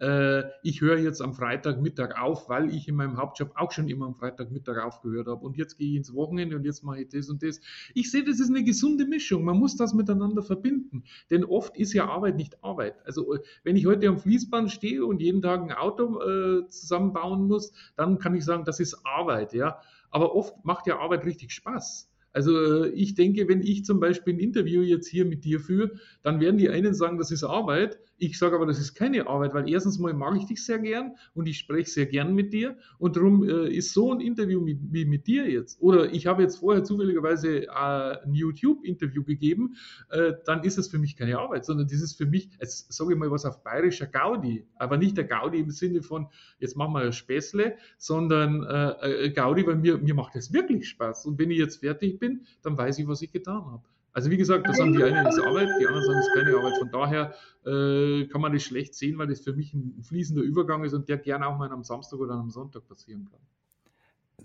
äh, 0.00 0.44
ich 0.62 0.80
höre 0.80 0.98
jetzt 0.98 1.20
am 1.20 1.34
Freitagmittag 1.34 2.20
auf, 2.20 2.48
weil 2.48 2.74
ich 2.74 2.88
in 2.88 2.94
meinem 2.94 3.16
Hauptjob 3.16 3.52
auch 3.56 3.72
schon 3.72 3.88
immer 3.88 4.06
am 4.06 4.14
Freitagmittag 4.14 4.78
aufgehört 4.84 5.26
habe. 5.26 5.44
Und 5.44 5.56
jetzt 5.56 5.78
gehe 5.78 5.90
ich 5.90 5.96
ins 5.96 6.14
Wochenende 6.14 6.56
und 6.56 6.64
jetzt 6.64 6.84
mache 6.84 7.02
ich 7.02 7.08
das 7.08 7.28
und 7.28 7.42
das. 7.42 7.60
Ich 7.94 8.10
sehe, 8.10 8.24
das 8.24 8.40
ist 8.40 8.50
eine 8.50 8.64
gesunde 8.64 9.06
Mischung. 9.06 9.44
Man 9.44 9.58
muss 9.58 9.76
das 9.76 9.94
miteinander 9.94 10.42
verbinden. 10.42 11.04
Denn 11.30 11.44
oft 11.44 11.76
ist 11.76 11.92
ja 11.92 12.08
Arbeit 12.08 12.36
nicht 12.36 12.62
Arbeit. 12.62 12.94
Also 13.04 13.34
äh, 13.34 13.40
wenn 13.64 13.76
ich 13.76 13.86
heute 13.86 14.08
am 14.08 14.18
Fließband 14.18 14.70
stehe 14.70 15.04
und 15.04 15.20
jeden 15.20 15.42
Tag 15.42 15.62
ein 15.62 15.72
Auto 15.72 16.20
äh, 16.20 16.68
zusammenbauen 16.68 17.46
muss, 17.46 17.72
dann 17.96 18.18
kann 18.18 18.34
ich 18.34 18.44
sagen, 18.44 18.64
das 18.64 18.80
ist 18.80 19.04
Arbeit. 19.04 19.52
Ja? 19.52 19.80
Aber 20.10 20.34
oft 20.34 20.64
macht 20.64 20.86
ja 20.86 20.98
Arbeit 20.98 21.24
richtig 21.24 21.52
Spaß. 21.52 22.10
Also 22.32 22.84
äh, 22.84 22.88
ich 22.90 23.14
denke, 23.14 23.48
wenn 23.48 23.62
ich 23.62 23.84
zum 23.84 24.00
Beispiel 24.00 24.34
ein 24.34 24.38
Interview 24.38 24.82
jetzt 24.82 25.08
hier 25.08 25.24
mit 25.24 25.44
dir 25.44 25.60
führe, 25.60 25.92
dann 26.22 26.40
werden 26.40 26.58
die 26.58 26.68
einen 26.68 26.94
sagen, 26.94 27.18
das 27.18 27.30
ist 27.30 27.44
Arbeit. 27.44 27.98
Ich 28.20 28.36
sage 28.36 28.56
aber, 28.56 28.66
das 28.66 28.80
ist 28.80 28.94
keine 28.94 29.28
Arbeit, 29.28 29.54
weil 29.54 29.68
erstens 29.68 29.98
mal 29.98 30.12
mag 30.12 30.36
ich 30.36 30.46
dich 30.46 30.64
sehr 30.64 30.80
gern 30.80 31.16
und 31.34 31.46
ich 31.46 31.58
spreche 31.58 31.88
sehr 31.88 32.06
gern 32.06 32.34
mit 32.34 32.52
dir 32.52 32.76
und 32.98 33.14
darum 33.14 33.48
äh, 33.48 33.68
ist 33.68 33.94
so 33.94 34.12
ein 34.12 34.20
Interview 34.20 34.60
mit, 34.60 34.78
wie 34.90 35.04
mit 35.04 35.28
dir 35.28 35.48
jetzt. 35.48 35.80
Oder 35.80 36.12
ich 36.12 36.26
habe 36.26 36.42
jetzt 36.42 36.56
vorher 36.56 36.82
zufälligerweise 36.82 37.66
äh, 37.66 37.68
ein 37.70 38.34
YouTube-Interview 38.34 39.22
gegeben, 39.22 39.76
äh, 40.10 40.32
dann 40.44 40.64
ist 40.64 40.78
es 40.78 40.88
für 40.88 40.98
mich 40.98 41.16
keine 41.16 41.38
Arbeit, 41.38 41.64
sondern 41.64 41.86
das 41.86 42.00
ist 42.00 42.14
für 42.14 42.26
mich, 42.26 42.50
jetzt 42.60 42.92
sage 42.92 43.12
ich 43.12 43.18
mal 43.18 43.30
was 43.30 43.44
auf 43.44 43.62
bayerischer 43.62 44.06
Gaudi, 44.06 44.66
aber 44.74 44.96
nicht 44.96 45.16
der 45.16 45.24
Gaudi 45.24 45.60
im 45.60 45.70
Sinne 45.70 46.02
von, 46.02 46.26
jetzt 46.58 46.76
machen 46.76 46.94
wir 46.94 47.02
ein 47.02 47.12
Späßle, 47.12 47.76
sondern 47.98 48.64
äh, 48.64 49.30
Gaudi, 49.30 49.64
weil 49.64 49.76
mir, 49.76 49.96
mir 49.98 50.14
macht 50.14 50.34
es 50.34 50.52
wirklich 50.52 50.88
Spaß. 50.88 51.26
Und 51.26 51.38
wenn 51.38 51.52
ich 51.52 51.58
jetzt 51.58 51.76
fertig 51.76 52.18
bin, 52.18 52.46
dann 52.62 52.76
weiß 52.76 52.98
ich, 52.98 53.06
was 53.06 53.22
ich 53.22 53.30
getan 53.30 53.64
habe. 53.64 53.84
Also 54.18 54.32
wie 54.32 54.36
gesagt, 54.36 54.66
das 54.66 54.78
sagen 54.78 54.94
die 54.94 55.04
einen 55.04 55.28
ist 55.28 55.38
Arbeit, 55.38 55.68
die 55.80 55.86
anderen 55.86 56.04
sagen 56.04 56.18
es 56.18 56.26
ist 56.26 56.34
keine 56.34 56.56
Arbeit. 56.56 56.76
Von 56.76 56.90
daher 56.90 57.34
äh, 57.64 58.26
kann 58.26 58.40
man 58.40 58.52
das 58.52 58.64
schlecht 58.64 58.96
sehen, 58.96 59.16
weil 59.16 59.28
das 59.28 59.42
für 59.42 59.52
mich 59.52 59.72
ein 59.72 60.02
fließender 60.02 60.42
Übergang 60.42 60.82
ist 60.82 60.92
und 60.92 61.08
der 61.08 61.18
gerne 61.18 61.46
auch 61.46 61.56
mal 61.56 61.70
am 61.70 61.84
Samstag 61.84 62.18
oder 62.18 62.34
am 62.34 62.50
Sonntag 62.50 62.84
passieren 62.88 63.28
kann. 63.30 63.38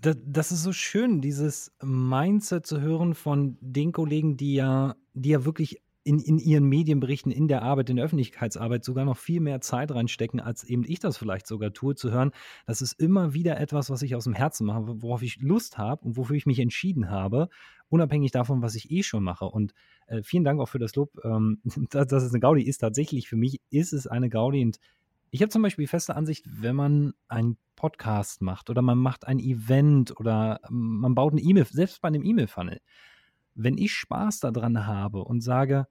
Das, 0.00 0.16
das 0.24 0.52
ist 0.52 0.62
so 0.62 0.72
schön, 0.72 1.20
dieses 1.20 1.72
Mindset 1.82 2.64
zu 2.66 2.80
hören 2.80 3.16
von 3.16 3.58
den 3.60 3.90
Kollegen, 3.90 4.36
die 4.36 4.54
ja, 4.54 4.94
die 5.12 5.30
ja 5.30 5.44
wirklich 5.44 5.82
in, 6.04 6.18
in 6.18 6.38
ihren 6.38 6.64
Medienberichten, 6.68 7.32
in 7.32 7.48
der 7.48 7.62
Arbeit, 7.62 7.90
in 7.90 7.96
der 7.96 8.04
Öffentlichkeitsarbeit 8.04 8.84
sogar 8.84 9.04
noch 9.04 9.16
viel 9.16 9.40
mehr 9.40 9.60
Zeit 9.60 9.90
reinstecken, 9.90 10.38
als 10.38 10.62
eben 10.64 10.84
ich 10.86 11.00
das 11.00 11.16
vielleicht 11.16 11.46
sogar 11.46 11.72
tue, 11.72 11.94
zu 11.94 12.12
hören, 12.12 12.30
das 12.66 12.82
ist 12.82 12.92
immer 13.00 13.34
wieder 13.34 13.58
etwas, 13.58 13.90
was 13.90 14.02
ich 14.02 14.14
aus 14.14 14.24
dem 14.24 14.34
Herzen 14.34 14.66
mache, 14.66 15.02
worauf 15.02 15.22
ich 15.22 15.40
Lust 15.40 15.78
habe 15.78 16.04
und 16.04 16.16
wofür 16.16 16.36
ich 16.36 16.46
mich 16.46 16.60
entschieden 16.60 17.10
habe, 17.10 17.48
unabhängig 17.88 18.30
davon, 18.30 18.62
was 18.62 18.74
ich 18.74 18.90
eh 18.90 19.02
schon 19.02 19.24
mache. 19.24 19.46
Und 19.46 19.72
äh, 20.06 20.22
vielen 20.22 20.44
Dank 20.44 20.60
auch 20.60 20.68
für 20.68 20.78
das 20.78 20.94
Lob, 20.94 21.10
ähm, 21.24 21.60
dass, 21.90 22.06
dass 22.06 22.22
es 22.22 22.32
eine 22.32 22.40
Gaudi 22.40 22.62
ist. 22.62 22.78
Tatsächlich, 22.78 23.28
für 23.28 23.36
mich 23.36 23.60
ist 23.70 23.92
es 23.92 24.06
eine 24.06 24.28
Gaudi 24.28 24.62
und 24.62 24.78
ich 25.30 25.42
habe 25.42 25.50
zum 25.50 25.62
Beispiel 25.62 25.88
feste 25.88 26.14
Ansicht, 26.14 26.46
wenn 26.48 26.76
man 26.76 27.14
einen 27.26 27.56
Podcast 27.74 28.40
macht 28.40 28.70
oder 28.70 28.82
man 28.82 28.98
macht 28.98 29.26
ein 29.26 29.40
Event 29.40 30.18
oder 30.20 30.60
man 30.70 31.16
baut 31.16 31.32
eine 31.32 31.40
E-Mail, 31.40 31.64
selbst 31.64 32.00
bei 32.02 32.06
einem 32.06 32.22
E-Mail-Funnel, 32.22 32.80
wenn 33.54 33.78
ich 33.78 33.92
Spaß 33.92 34.40
daran 34.40 34.86
habe 34.86 35.24
und 35.24 35.40
sage, 35.40 35.86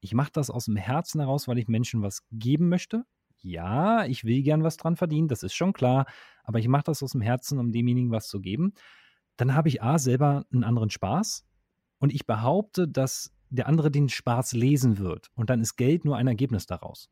ich 0.00 0.14
mache 0.14 0.32
das 0.32 0.50
aus 0.50 0.66
dem 0.66 0.76
Herzen 0.76 1.20
heraus, 1.20 1.48
weil 1.48 1.58
ich 1.58 1.68
Menschen 1.68 2.02
was 2.02 2.22
geben 2.30 2.68
möchte. 2.68 3.04
Ja, 3.38 4.04
ich 4.04 4.24
will 4.24 4.42
gern 4.42 4.62
was 4.62 4.76
dran 4.76 4.96
verdienen, 4.96 5.28
das 5.28 5.42
ist 5.42 5.54
schon 5.54 5.72
klar, 5.72 6.06
aber 6.44 6.58
ich 6.58 6.68
mache 6.68 6.84
das 6.84 7.02
aus 7.02 7.12
dem 7.12 7.20
Herzen, 7.20 7.58
um 7.58 7.72
demjenigen 7.72 8.10
was 8.10 8.28
zu 8.28 8.40
geben. 8.40 8.72
Dann 9.36 9.54
habe 9.54 9.68
ich 9.68 9.82
A 9.82 9.98
selber 9.98 10.46
einen 10.52 10.64
anderen 10.64 10.90
Spaß 10.90 11.44
und 11.98 12.12
ich 12.12 12.26
behaupte, 12.26 12.88
dass 12.88 13.32
der 13.50 13.68
andere 13.68 13.90
den 13.90 14.08
Spaß 14.08 14.52
lesen 14.52 14.98
wird 14.98 15.28
und 15.34 15.50
dann 15.50 15.60
ist 15.60 15.76
Geld 15.76 16.04
nur 16.04 16.16
ein 16.16 16.26
Ergebnis 16.26 16.66
daraus. 16.66 17.10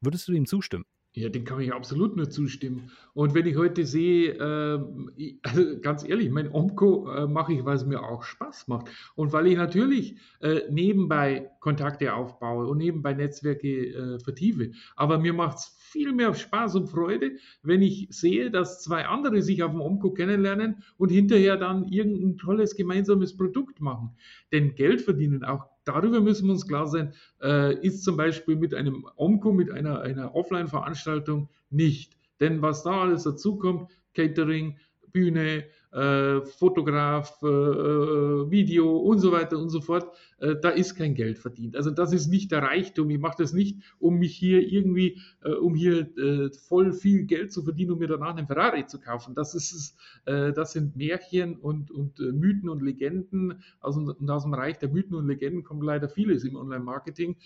Würdest 0.00 0.28
du 0.28 0.32
ihm 0.32 0.46
zustimmen? 0.46 0.84
Ja, 1.18 1.30
den 1.30 1.46
kann 1.46 1.60
ich 1.60 1.72
absolut 1.72 2.14
nur 2.14 2.28
zustimmen. 2.28 2.90
Und 3.14 3.32
wenn 3.32 3.46
ich 3.46 3.56
heute 3.56 3.86
sehe, 3.86 4.32
äh, 4.34 5.34
also 5.42 5.80
ganz 5.80 6.06
ehrlich, 6.06 6.28
mein 6.28 6.52
Omco 6.52 7.10
äh, 7.10 7.26
mache 7.26 7.54
ich, 7.54 7.64
weil 7.64 7.76
es 7.76 7.86
mir 7.86 8.02
auch 8.02 8.22
Spaß 8.22 8.68
macht. 8.68 8.90
Und 9.14 9.32
weil 9.32 9.46
ich 9.46 9.56
natürlich 9.56 10.18
äh, 10.40 10.60
nebenbei 10.70 11.50
Kontakte 11.60 12.12
aufbaue 12.12 12.66
und 12.66 12.76
nebenbei 12.76 13.14
Netzwerke 13.14 13.66
äh, 13.66 14.18
vertiefe. 14.18 14.72
Aber 14.94 15.18
mir 15.18 15.32
macht 15.32 15.56
es 15.56 15.74
viel 15.78 16.12
mehr 16.12 16.34
Spaß 16.34 16.74
und 16.74 16.88
Freude, 16.88 17.36
wenn 17.62 17.80
ich 17.80 18.08
sehe, 18.10 18.50
dass 18.50 18.82
zwei 18.82 19.06
andere 19.06 19.40
sich 19.40 19.62
auf 19.62 19.70
dem 19.70 19.80
Omco 19.80 20.10
kennenlernen 20.12 20.84
und 20.98 21.08
hinterher 21.08 21.56
dann 21.56 21.88
irgendein 21.88 22.36
tolles 22.36 22.76
gemeinsames 22.76 23.34
Produkt 23.34 23.80
machen. 23.80 24.10
Denn 24.52 24.74
Geld 24.74 25.00
verdienen, 25.00 25.44
auch 25.44 25.64
darüber 25.86 26.20
müssen 26.20 26.46
wir 26.46 26.52
uns 26.52 26.66
klar 26.66 26.86
sein, 26.86 27.14
äh, 27.42 27.74
ist 27.80 28.04
zum 28.04 28.16
Beispiel 28.16 28.56
mit 28.56 28.74
einem 28.74 29.06
Omco, 29.16 29.52
mit 29.52 29.70
einer, 29.70 30.00
einer 30.00 30.34
Offline-Veranstaltung 30.34 31.48
nicht. 31.70 32.16
Denn 32.40 32.60
was 32.60 32.82
da 32.82 33.02
alles 33.02 33.22
dazukommt, 33.22 33.90
Catering, 34.14 34.76
Bühne, 35.12 35.64
äh, 35.92 36.42
Fotograf, 36.42 37.38
äh, 37.42 37.46
äh, 37.46 38.50
Video 38.50 38.96
und 38.98 39.18
so 39.20 39.32
weiter 39.32 39.58
und 39.58 39.70
so 39.70 39.80
fort, 39.80 40.14
da 40.38 40.68
ist 40.68 40.94
kein 40.94 41.14
Geld 41.14 41.38
verdient. 41.38 41.76
Also 41.76 41.90
das 41.90 42.12
ist 42.12 42.26
nicht 42.26 42.52
der 42.52 42.62
Reichtum. 42.62 43.08
Ich 43.10 43.18
mache 43.18 43.42
das 43.42 43.52
nicht, 43.52 43.80
um 43.98 44.18
mich 44.18 44.36
hier 44.36 44.60
irgendwie, 44.60 45.20
äh, 45.42 45.52
um 45.52 45.74
hier 45.74 46.16
äh, 46.18 46.50
voll 46.50 46.92
viel 46.92 47.24
Geld 47.24 47.52
zu 47.52 47.62
verdienen, 47.62 47.92
um 47.92 47.98
mir 47.98 48.08
danach 48.08 48.36
einen 48.36 48.46
Ferrari 48.46 48.86
zu 48.86 49.00
kaufen. 49.00 49.34
Das 49.34 49.54
ist, 49.54 49.96
das 50.24 50.72
sind 50.72 50.96
Märchen 50.96 51.56
und, 51.56 51.90
und 51.90 52.18
Mythen 52.18 52.68
und 52.68 52.82
Legenden. 52.82 53.62
Aus, 53.80 53.96
und 53.96 54.30
aus 54.30 54.42
dem 54.42 54.54
Reich 54.54 54.78
der 54.78 54.88
Mythen 54.88 55.14
und 55.14 55.26
Legenden 55.26 55.62
kommt 55.62 55.82
leider 55.84 56.08
vieles 56.08 56.44
im 56.44 56.56
Online-Marketing. 56.56 57.36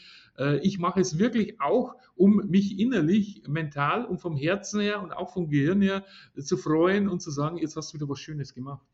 ich 0.62 0.78
mache 0.78 1.00
es 1.00 1.18
wirklich 1.18 1.60
auch, 1.60 1.94
um 2.16 2.36
mich 2.48 2.78
innerlich, 2.78 3.42
mental 3.48 4.04
und 4.04 4.20
vom 4.20 4.36
Herzen 4.36 4.80
her 4.80 5.02
und 5.02 5.12
auch 5.12 5.32
vom 5.32 5.48
Gehirn 5.48 5.82
her 5.82 6.04
zu 6.38 6.56
freuen 6.56 7.08
und 7.08 7.20
zu 7.20 7.30
sagen, 7.30 7.58
jetzt 7.58 7.76
hast 7.76 7.92
du 7.92 7.98
wieder 7.98 8.08
was 8.08 8.20
Schönes 8.20 8.54
gemacht. 8.54 8.86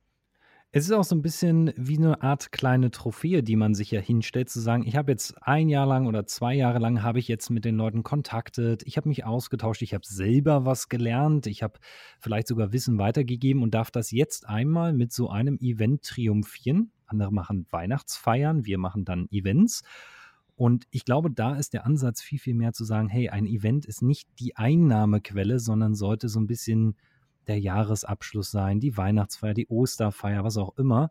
Es 0.73 0.85
ist 0.85 0.93
auch 0.93 1.05
so 1.05 1.15
ein 1.15 1.23
bisschen 1.23 1.73
wie 1.77 1.97
eine 1.97 2.21
Art 2.21 2.53
kleine 2.53 2.91
Trophäe, 2.91 3.43
die 3.43 3.57
man 3.57 3.75
sich 3.75 3.93
ja 3.93 4.01
hinstellt, 4.01 4.51
zu 4.51 4.61
sagen, 4.61 4.87
ich 4.87 4.95
habe 4.95 5.11
jetzt 5.11 5.35
ein 5.43 5.71
Jahr 5.71 5.87
lang 5.87 6.07
oder 6.07 6.27
zwei 6.27 6.55
Jahre 6.55 6.81
lang 6.81 7.03
habe 7.03 7.19
ich 7.19 7.29
jetzt 7.29 7.49
mit 7.49 7.65
den 7.65 7.77
Leuten 7.77 8.03
kontaktet, 8.03 8.83
ich 8.85 8.99
habe 8.99 9.09
mich 9.09 9.25
ausgetauscht, 9.25 9.81
ich 9.81 9.95
habe 9.95 10.05
selber 10.07 10.67
was 10.67 10.91
gelernt, 10.91 11.47
ich 11.47 11.63
habe 11.63 11.79
vielleicht 12.21 12.49
sogar 12.49 12.73
Wissen 12.73 12.99
weitergegeben 12.99 13.63
und 13.63 13.73
darf 13.73 13.91
das 13.91 14.11
jetzt 14.11 14.47
einmal 14.47 14.93
mit 14.93 15.13
so 15.13 15.31
einem 15.31 15.57
Event 15.63 16.03
triumphieren. 16.03 16.91
Andere 17.07 17.33
machen 17.33 17.67
Weihnachtsfeiern, 17.71 18.67
wir 18.67 18.77
machen 18.77 19.07
dann 19.07 19.29
Events. 19.31 19.83
Und 20.57 20.87
ich 20.91 21.07
glaube, 21.07 21.31
da 21.31 21.55
ist 21.57 21.73
der 21.73 21.87
Ansatz 21.87 22.21
viel, 22.21 22.39
viel 22.39 22.55
mehr 22.55 22.75
zu 22.75 22.85
sagen, 22.85 23.09
hey, 23.09 23.31
ein 23.31 23.47
Event 23.47 23.87
ist 23.87 24.03
nicht 24.03 24.29
die 24.41 24.57
Einnahmequelle, 24.57 25.59
sondern 25.59 25.95
sollte 25.95 26.29
so 26.29 26.39
ein 26.39 26.47
bisschen 26.47 26.97
der 27.47 27.61
Jahresabschluss 27.61 28.51
sein, 28.51 28.81
die 28.81 28.97
Weihnachtsfeier, 28.97 29.55
die 29.55 29.69
Osterfeier, 29.69 30.45
was 30.45 30.57
auch 30.57 30.77
immer. 30.77 31.11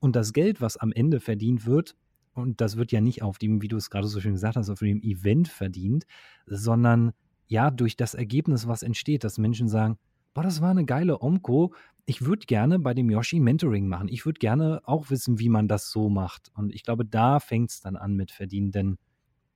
Und 0.00 0.16
das 0.16 0.32
Geld, 0.32 0.60
was 0.60 0.76
am 0.76 0.92
Ende 0.92 1.20
verdient 1.20 1.66
wird, 1.66 1.96
und 2.34 2.60
das 2.60 2.76
wird 2.76 2.92
ja 2.92 3.00
nicht 3.00 3.22
auf 3.22 3.38
dem, 3.38 3.62
wie 3.62 3.68
du 3.68 3.76
es 3.76 3.90
gerade 3.90 4.08
so 4.08 4.20
schön 4.20 4.32
gesagt 4.32 4.56
hast, 4.56 4.68
auf 4.68 4.80
dem 4.80 5.00
Event 5.02 5.48
verdient, 5.48 6.04
sondern 6.46 7.12
ja 7.46 7.70
durch 7.70 7.96
das 7.96 8.14
Ergebnis, 8.14 8.66
was 8.66 8.82
entsteht, 8.82 9.24
dass 9.24 9.38
Menschen 9.38 9.68
sagen, 9.68 9.98
boah, 10.34 10.42
das 10.42 10.60
war 10.60 10.70
eine 10.70 10.84
geile 10.84 11.20
Omco. 11.22 11.74
Ich 12.06 12.24
würde 12.24 12.46
gerne 12.46 12.78
bei 12.78 12.92
dem 12.92 13.08
Yoshi 13.08 13.38
Mentoring 13.40 13.86
machen. 13.86 14.08
Ich 14.08 14.26
würde 14.26 14.38
gerne 14.38 14.80
auch 14.84 15.10
wissen, 15.10 15.38
wie 15.38 15.48
man 15.48 15.68
das 15.68 15.90
so 15.90 16.10
macht. 16.10 16.50
Und 16.54 16.74
ich 16.74 16.82
glaube, 16.82 17.04
da 17.04 17.40
fängt 17.40 17.70
es 17.70 17.80
dann 17.80 17.96
an 17.96 18.14
mit 18.14 18.30
Verdienen, 18.30 18.72
denn 18.72 18.98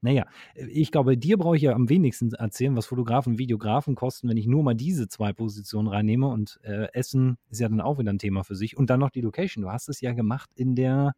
naja, 0.00 0.26
äh, 0.54 0.66
ich 0.66 0.90
glaube, 0.90 1.16
dir 1.16 1.36
brauche 1.36 1.56
ich 1.56 1.62
ja 1.62 1.72
am 1.72 1.88
wenigsten 1.88 2.32
erzählen, 2.32 2.76
was 2.76 2.86
Fotografen 2.86 3.34
und 3.34 3.38
Videografen 3.38 3.94
kosten, 3.94 4.28
wenn 4.28 4.36
ich 4.36 4.46
nur 4.46 4.62
mal 4.62 4.74
diese 4.74 5.08
zwei 5.08 5.32
Positionen 5.32 5.88
reinnehme. 5.88 6.28
Und 6.28 6.60
äh, 6.62 6.88
Essen 6.92 7.38
ist 7.50 7.60
ja 7.60 7.68
dann 7.68 7.80
auch 7.80 7.98
wieder 7.98 8.12
ein 8.12 8.18
Thema 8.18 8.44
für 8.44 8.56
sich. 8.56 8.76
Und 8.76 8.90
dann 8.90 9.00
noch 9.00 9.10
die 9.10 9.20
Location. 9.20 9.62
Du 9.62 9.70
hast 9.70 9.88
es 9.88 10.00
ja 10.00 10.12
gemacht 10.12 10.50
in 10.54 10.74
der, 10.74 11.12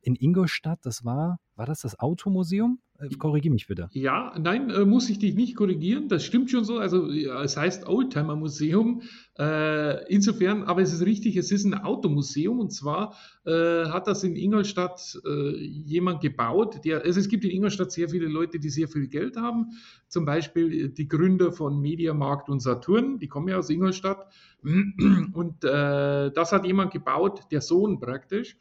in 0.00 0.16
Ingolstadt. 0.16 0.78
Das 0.82 1.04
war, 1.04 1.38
war 1.56 1.66
das 1.66 1.80
das 1.80 1.98
Automuseum? 1.98 2.80
Äh, 3.00 3.10
korrigiere 3.14 3.52
mich 3.52 3.68
bitte. 3.68 3.88
Ja, 3.92 4.34
nein, 4.40 4.70
äh, 4.70 4.84
muss 4.84 5.08
ich 5.08 5.18
dich 5.20 5.34
nicht 5.34 5.54
korrigieren. 5.54 6.08
Das 6.08 6.24
stimmt 6.24 6.50
schon 6.50 6.64
so. 6.64 6.78
Also 6.78 7.08
es 7.08 7.56
heißt 7.56 7.86
Oldtimer 7.86 8.34
Museum. 8.34 9.02
Äh, 9.38 10.12
insofern, 10.12 10.64
aber 10.64 10.82
es 10.82 10.92
ist 10.92 11.04
richtig, 11.04 11.36
es 11.36 11.52
ist 11.52 11.64
ein 11.64 11.74
Automuseum 11.74 12.58
und 12.58 12.72
zwar 12.72 13.14
hat 13.44 14.06
das 14.06 14.24
in 14.24 14.36
Ingolstadt 14.36 15.18
jemand 15.24 16.20
gebaut. 16.20 16.84
Der, 16.84 17.02
also 17.02 17.18
es 17.18 17.30
gibt 17.30 17.44
in 17.46 17.50
Ingolstadt 17.50 17.90
sehr 17.90 18.10
viele 18.10 18.26
Leute, 18.26 18.58
die 18.58 18.68
sehr 18.68 18.88
viel 18.88 19.08
Geld 19.08 19.38
haben. 19.38 19.68
Zum 20.06 20.26
Beispiel 20.26 20.90
die 20.90 21.08
Gründer 21.08 21.50
von 21.50 21.80
Mediamarkt 21.80 22.50
und 22.50 22.60
Saturn, 22.60 23.18
die 23.18 23.26
kommen 23.26 23.48
ja 23.48 23.56
aus 23.56 23.70
Ingolstadt. 23.70 24.26
Und 24.62 25.64
das 25.64 26.52
hat 26.52 26.66
jemand 26.66 26.92
gebaut, 26.92 27.44
der 27.50 27.62
Sohn 27.62 28.00
praktisch 28.00 28.58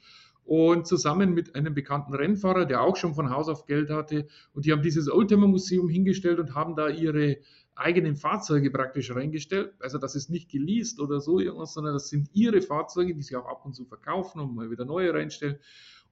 und 0.48 0.88
zusammen 0.88 1.34
mit 1.34 1.56
einem 1.56 1.74
bekannten 1.74 2.14
Rennfahrer, 2.14 2.66
der 2.66 2.82
auch 2.82 2.96
schon 2.96 3.14
von 3.14 3.30
Haus 3.30 3.50
auf 3.50 3.66
Geld 3.66 3.90
hatte. 3.90 4.28
Und 4.54 4.66
die 4.66 4.72
haben 4.72 4.82
dieses 4.82 5.12
Oldtimer 5.12 5.46
Museum 5.46 5.90
hingestellt 5.90 6.40
und 6.40 6.56
haben 6.56 6.76
da 6.76 6.88
ihre 6.88 7.38
eigenen 7.76 8.16
Fahrzeuge 8.16 8.72
praktisch 8.72 9.14
reingestellt. 9.14 9.74
Also 9.80 9.98
das 9.98 10.16
ist 10.16 10.30
nicht 10.30 10.50
geleast 10.50 11.02
oder 11.02 11.20
so 11.20 11.40
irgendwas, 11.40 11.74
sondern 11.74 11.94
das 11.94 12.08
sind 12.08 12.30
ihre 12.34 12.62
Fahrzeuge, 12.62 13.14
die 13.14 13.22
sie 13.22 13.36
auch 13.36 13.46
ab 13.46 13.66
und 13.66 13.74
zu 13.74 13.84
verkaufen 13.84 14.40
und 14.40 14.56
mal 14.56 14.72
wieder 14.72 14.86
neue 14.86 15.14
reinstellen. 15.14 15.58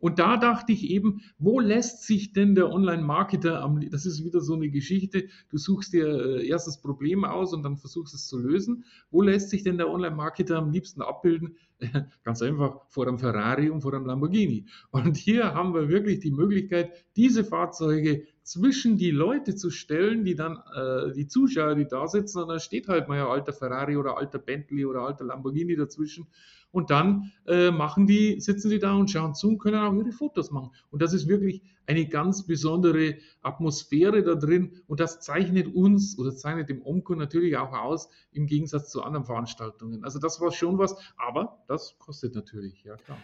Und 0.05 0.19
da 0.19 0.37
dachte 0.37 0.71
ich 0.71 0.91
eben, 0.91 1.23
wo 1.39 1.59
lässt 1.59 2.03
sich 2.03 2.31
denn 2.31 2.53
der 2.53 2.69
Online-Marketer 2.69 3.63
am, 3.63 3.81
das 3.89 4.05
ist 4.05 4.23
wieder 4.23 4.39
so 4.39 4.53
eine 4.53 4.69
Geschichte, 4.69 5.29
du 5.49 5.57
suchst 5.57 5.93
dir 5.93 6.05
äh, 6.07 6.47
erst 6.47 6.67
das 6.67 6.79
Problem 6.79 7.25
aus 7.25 7.55
und 7.55 7.63
dann 7.63 7.75
versuchst 7.75 8.13
es 8.13 8.27
zu 8.27 8.37
lösen. 8.37 8.85
Wo 9.09 9.23
lässt 9.23 9.49
sich 9.49 9.63
denn 9.63 9.79
der 9.79 9.89
Online-Marketer 9.89 10.59
am 10.59 10.69
liebsten 10.69 11.01
abbilden? 11.01 11.57
Ganz 12.23 12.43
einfach 12.43 12.81
vor 12.87 13.07
einem 13.07 13.17
Ferrari 13.17 13.71
und 13.71 13.81
vor 13.81 13.95
einem 13.95 14.05
Lamborghini. 14.05 14.67
Und 14.91 15.17
hier 15.17 15.55
haben 15.55 15.73
wir 15.73 15.89
wirklich 15.89 16.19
die 16.19 16.29
Möglichkeit, 16.29 16.91
diese 17.15 17.43
Fahrzeuge 17.43 18.27
zwischen 18.43 18.97
die 18.97 19.09
Leute 19.09 19.55
zu 19.55 19.71
stellen, 19.71 20.23
die 20.23 20.35
dann, 20.35 20.59
äh, 20.75 21.13
die 21.13 21.25
Zuschauer, 21.25 21.73
die 21.73 21.87
da 21.87 22.07
sitzen, 22.07 22.43
und 22.43 22.49
da 22.49 22.59
steht 22.59 22.87
halt 22.87 23.07
mal 23.07 23.19
ein 23.19 23.25
alter 23.25 23.53
Ferrari 23.53 23.97
oder 23.97 24.17
alter 24.17 24.37
Bentley 24.37 24.85
oder 24.85 25.01
alter 25.01 25.25
Lamborghini 25.25 25.75
dazwischen. 25.75 26.27
Und 26.75 26.89
dann 26.89 27.31
äh, 27.47 27.71
machen 27.71 28.05
die, 28.05 28.41
sitzen 28.41 28.67
sie 28.67 28.79
da 28.79 28.95
und 28.95 29.09
schauen 29.09 29.33
zu 29.33 29.47
und 29.47 29.59
können 29.59 29.77
auch 29.77 29.93
ihre 29.93 30.11
Fotos 30.11 30.51
machen. 30.51 30.71
Und 30.91 31.01
das 31.01 31.13
ist 31.13 31.25
wirklich 31.25 31.61
eine 31.87 32.05
ganz 32.05 32.45
besondere 32.45 33.15
Atmosphäre 33.41 34.23
da 34.23 34.35
drin. 34.35 34.73
Und 34.85 34.99
das 34.99 35.21
zeichnet 35.21 35.73
uns 35.73 36.19
oder 36.19 36.35
zeichnet 36.35 36.67
dem 36.67 36.81
Omco 36.81 37.15
natürlich 37.15 37.55
auch 37.55 37.71
aus, 37.71 38.09
im 38.33 38.45
Gegensatz 38.45 38.91
zu 38.91 39.03
anderen 39.03 39.25
Veranstaltungen. 39.25 40.03
Also 40.03 40.19
das 40.19 40.41
war 40.41 40.51
schon 40.51 40.77
was, 40.77 40.97
aber 41.15 41.63
das 41.69 41.97
kostet 41.97 42.35
natürlich, 42.35 42.83
ja 42.83 42.97
klar. 42.97 43.19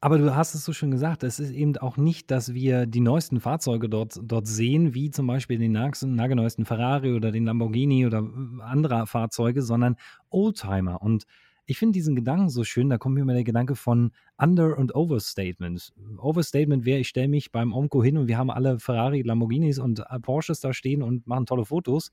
Aber 0.00 0.16
du 0.16 0.34
hast 0.34 0.54
es 0.54 0.64
so 0.64 0.72
schon 0.72 0.90
gesagt, 0.90 1.24
es 1.24 1.40
ist 1.40 1.50
eben 1.50 1.76
auch 1.76 1.98
nicht, 1.98 2.30
dass 2.30 2.54
wir 2.54 2.86
die 2.86 3.00
neuesten 3.00 3.38
Fahrzeuge 3.38 3.90
dort, 3.90 4.18
dort 4.22 4.46
sehen, 4.46 4.94
wie 4.94 5.10
zum 5.10 5.26
Beispiel 5.26 5.58
den 5.58 5.72
nagelneuesten 5.72 6.64
Ferrari 6.64 7.12
oder 7.12 7.32
den 7.32 7.44
Lamborghini 7.44 8.06
oder 8.06 8.26
andere 8.60 9.06
Fahrzeuge, 9.06 9.60
sondern 9.60 9.96
Oldtimer. 10.30 11.02
Und 11.02 11.26
ich 11.68 11.78
finde 11.78 11.92
diesen 11.92 12.16
Gedanken 12.16 12.48
so 12.48 12.64
schön, 12.64 12.88
da 12.88 12.96
kommt 12.96 13.14
mir 13.14 13.20
immer 13.20 13.34
der 13.34 13.44
Gedanke 13.44 13.76
von 13.76 14.12
Under- 14.38 14.78
und 14.78 14.94
Overstatement. 14.94 15.92
Overstatement 16.16 16.86
wäre, 16.86 17.00
ich 17.00 17.08
stelle 17.08 17.28
mich 17.28 17.52
beim 17.52 17.74
Omco 17.74 18.02
hin 18.02 18.16
und 18.16 18.26
wir 18.26 18.38
haben 18.38 18.50
alle 18.50 18.78
Ferrari, 18.80 19.20
Lamborghinis 19.20 19.78
und 19.78 20.00
äh, 20.00 20.18
Porsches 20.18 20.60
da 20.60 20.72
stehen 20.72 21.02
und 21.02 21.26
machen 21.26 21.44
tolle 21.44 21.66
Fotos. 21.66 22.10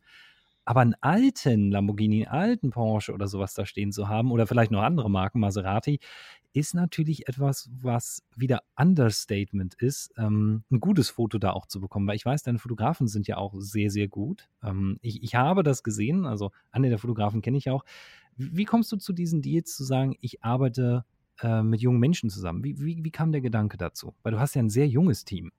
Aber 0.66 0.82
einen 0.82 0.96
alten 1.00 1.72
Lamborghini, 1.72 2.26
einen 2.26 2.42
alten 2.42 2.70
Porsche 2.72 3.14
oder 3.14 3.28
sowas 3.28 3.54
da 3.54 3.66
stehen 3.66 3.94
zu 3.94 4.10
haben, 4.10 4.32
oder 4.32 4.46
vielleicht 4.46 4.72
noch 4.72 4.82
andere 4.82 5.10
Marken, 5.10 5.40
Maserati, 5.40 6.00
ist 6.52 6.74
natürlich 6.74 7.30
etwas, 7.30 7.70
was 7.82 8.24
wieder 8.36 8.62
Understatement 8.76 9.76
ist, 9.76 10.14
ähm, 10.18 10.64
ein 10.72 10.82
gutes 10.82 11.10
Foto 11.10 11.38
da 11.38 11.52
auch 11.52 11.66
zu 11.66 11.80
bekommen, 11.80 12.08
weil 12.08 12.16
ich 12.16 12.26
weiß, 12.26 12.44
deine 12.44 12.60
Fotografen 12.60 13.08
sind 13.08 13.28
ja 13.28 13.38
auch 13.38 13.54
sehr, 13.58 13.90
sehr 13.90 14.08
gut. 14.08 14.50
Ähm, 14.64 14.98
ich, 15.02 15.24
ich 15.24 15.36
habe 15.36 15.64
das 15.64 15.84
gesehen, 15.84 16.26
also 16.26 16.52
eine 16.72 16.90
der 16.90 16.98
Fotografen 16.98 17.42
kenne 17.42 17.58
ich 17.58 17.70
auch. 17.70 17.86
Wie, 18.38 18.66
kommst 18.66 18.92
du 18.92 18.98
zu 18.98 19.14
diesen 19.14 19.42
Deals 19.42 19.76
zu 19.76 19.84
sagen, 19.84 20.16
ich 20.22 20.44
arbeite 20.44 21.06
äh, 21.42 21.64
mit 21.64 21.82
jungen 21.82 22.00
Menschen 22.00 22.30
zusammen? 22.30 22.64
Wie, 22.64 22.80
wie, 22.80 23.04
wie 23.04 23.12
kam 23.12 23.32
der 23.32 23.42
Gedanke 23.42 23.78
dazu? 23.78 24.14
Weil 24.24 24.34
du 24.34 24.40
hast 24.40 24.56
ja 24.56 24.62
ein 24.62 24.70
sehr 24.70 24.88
junges 24.88 25.24
Team. 25.26 25.52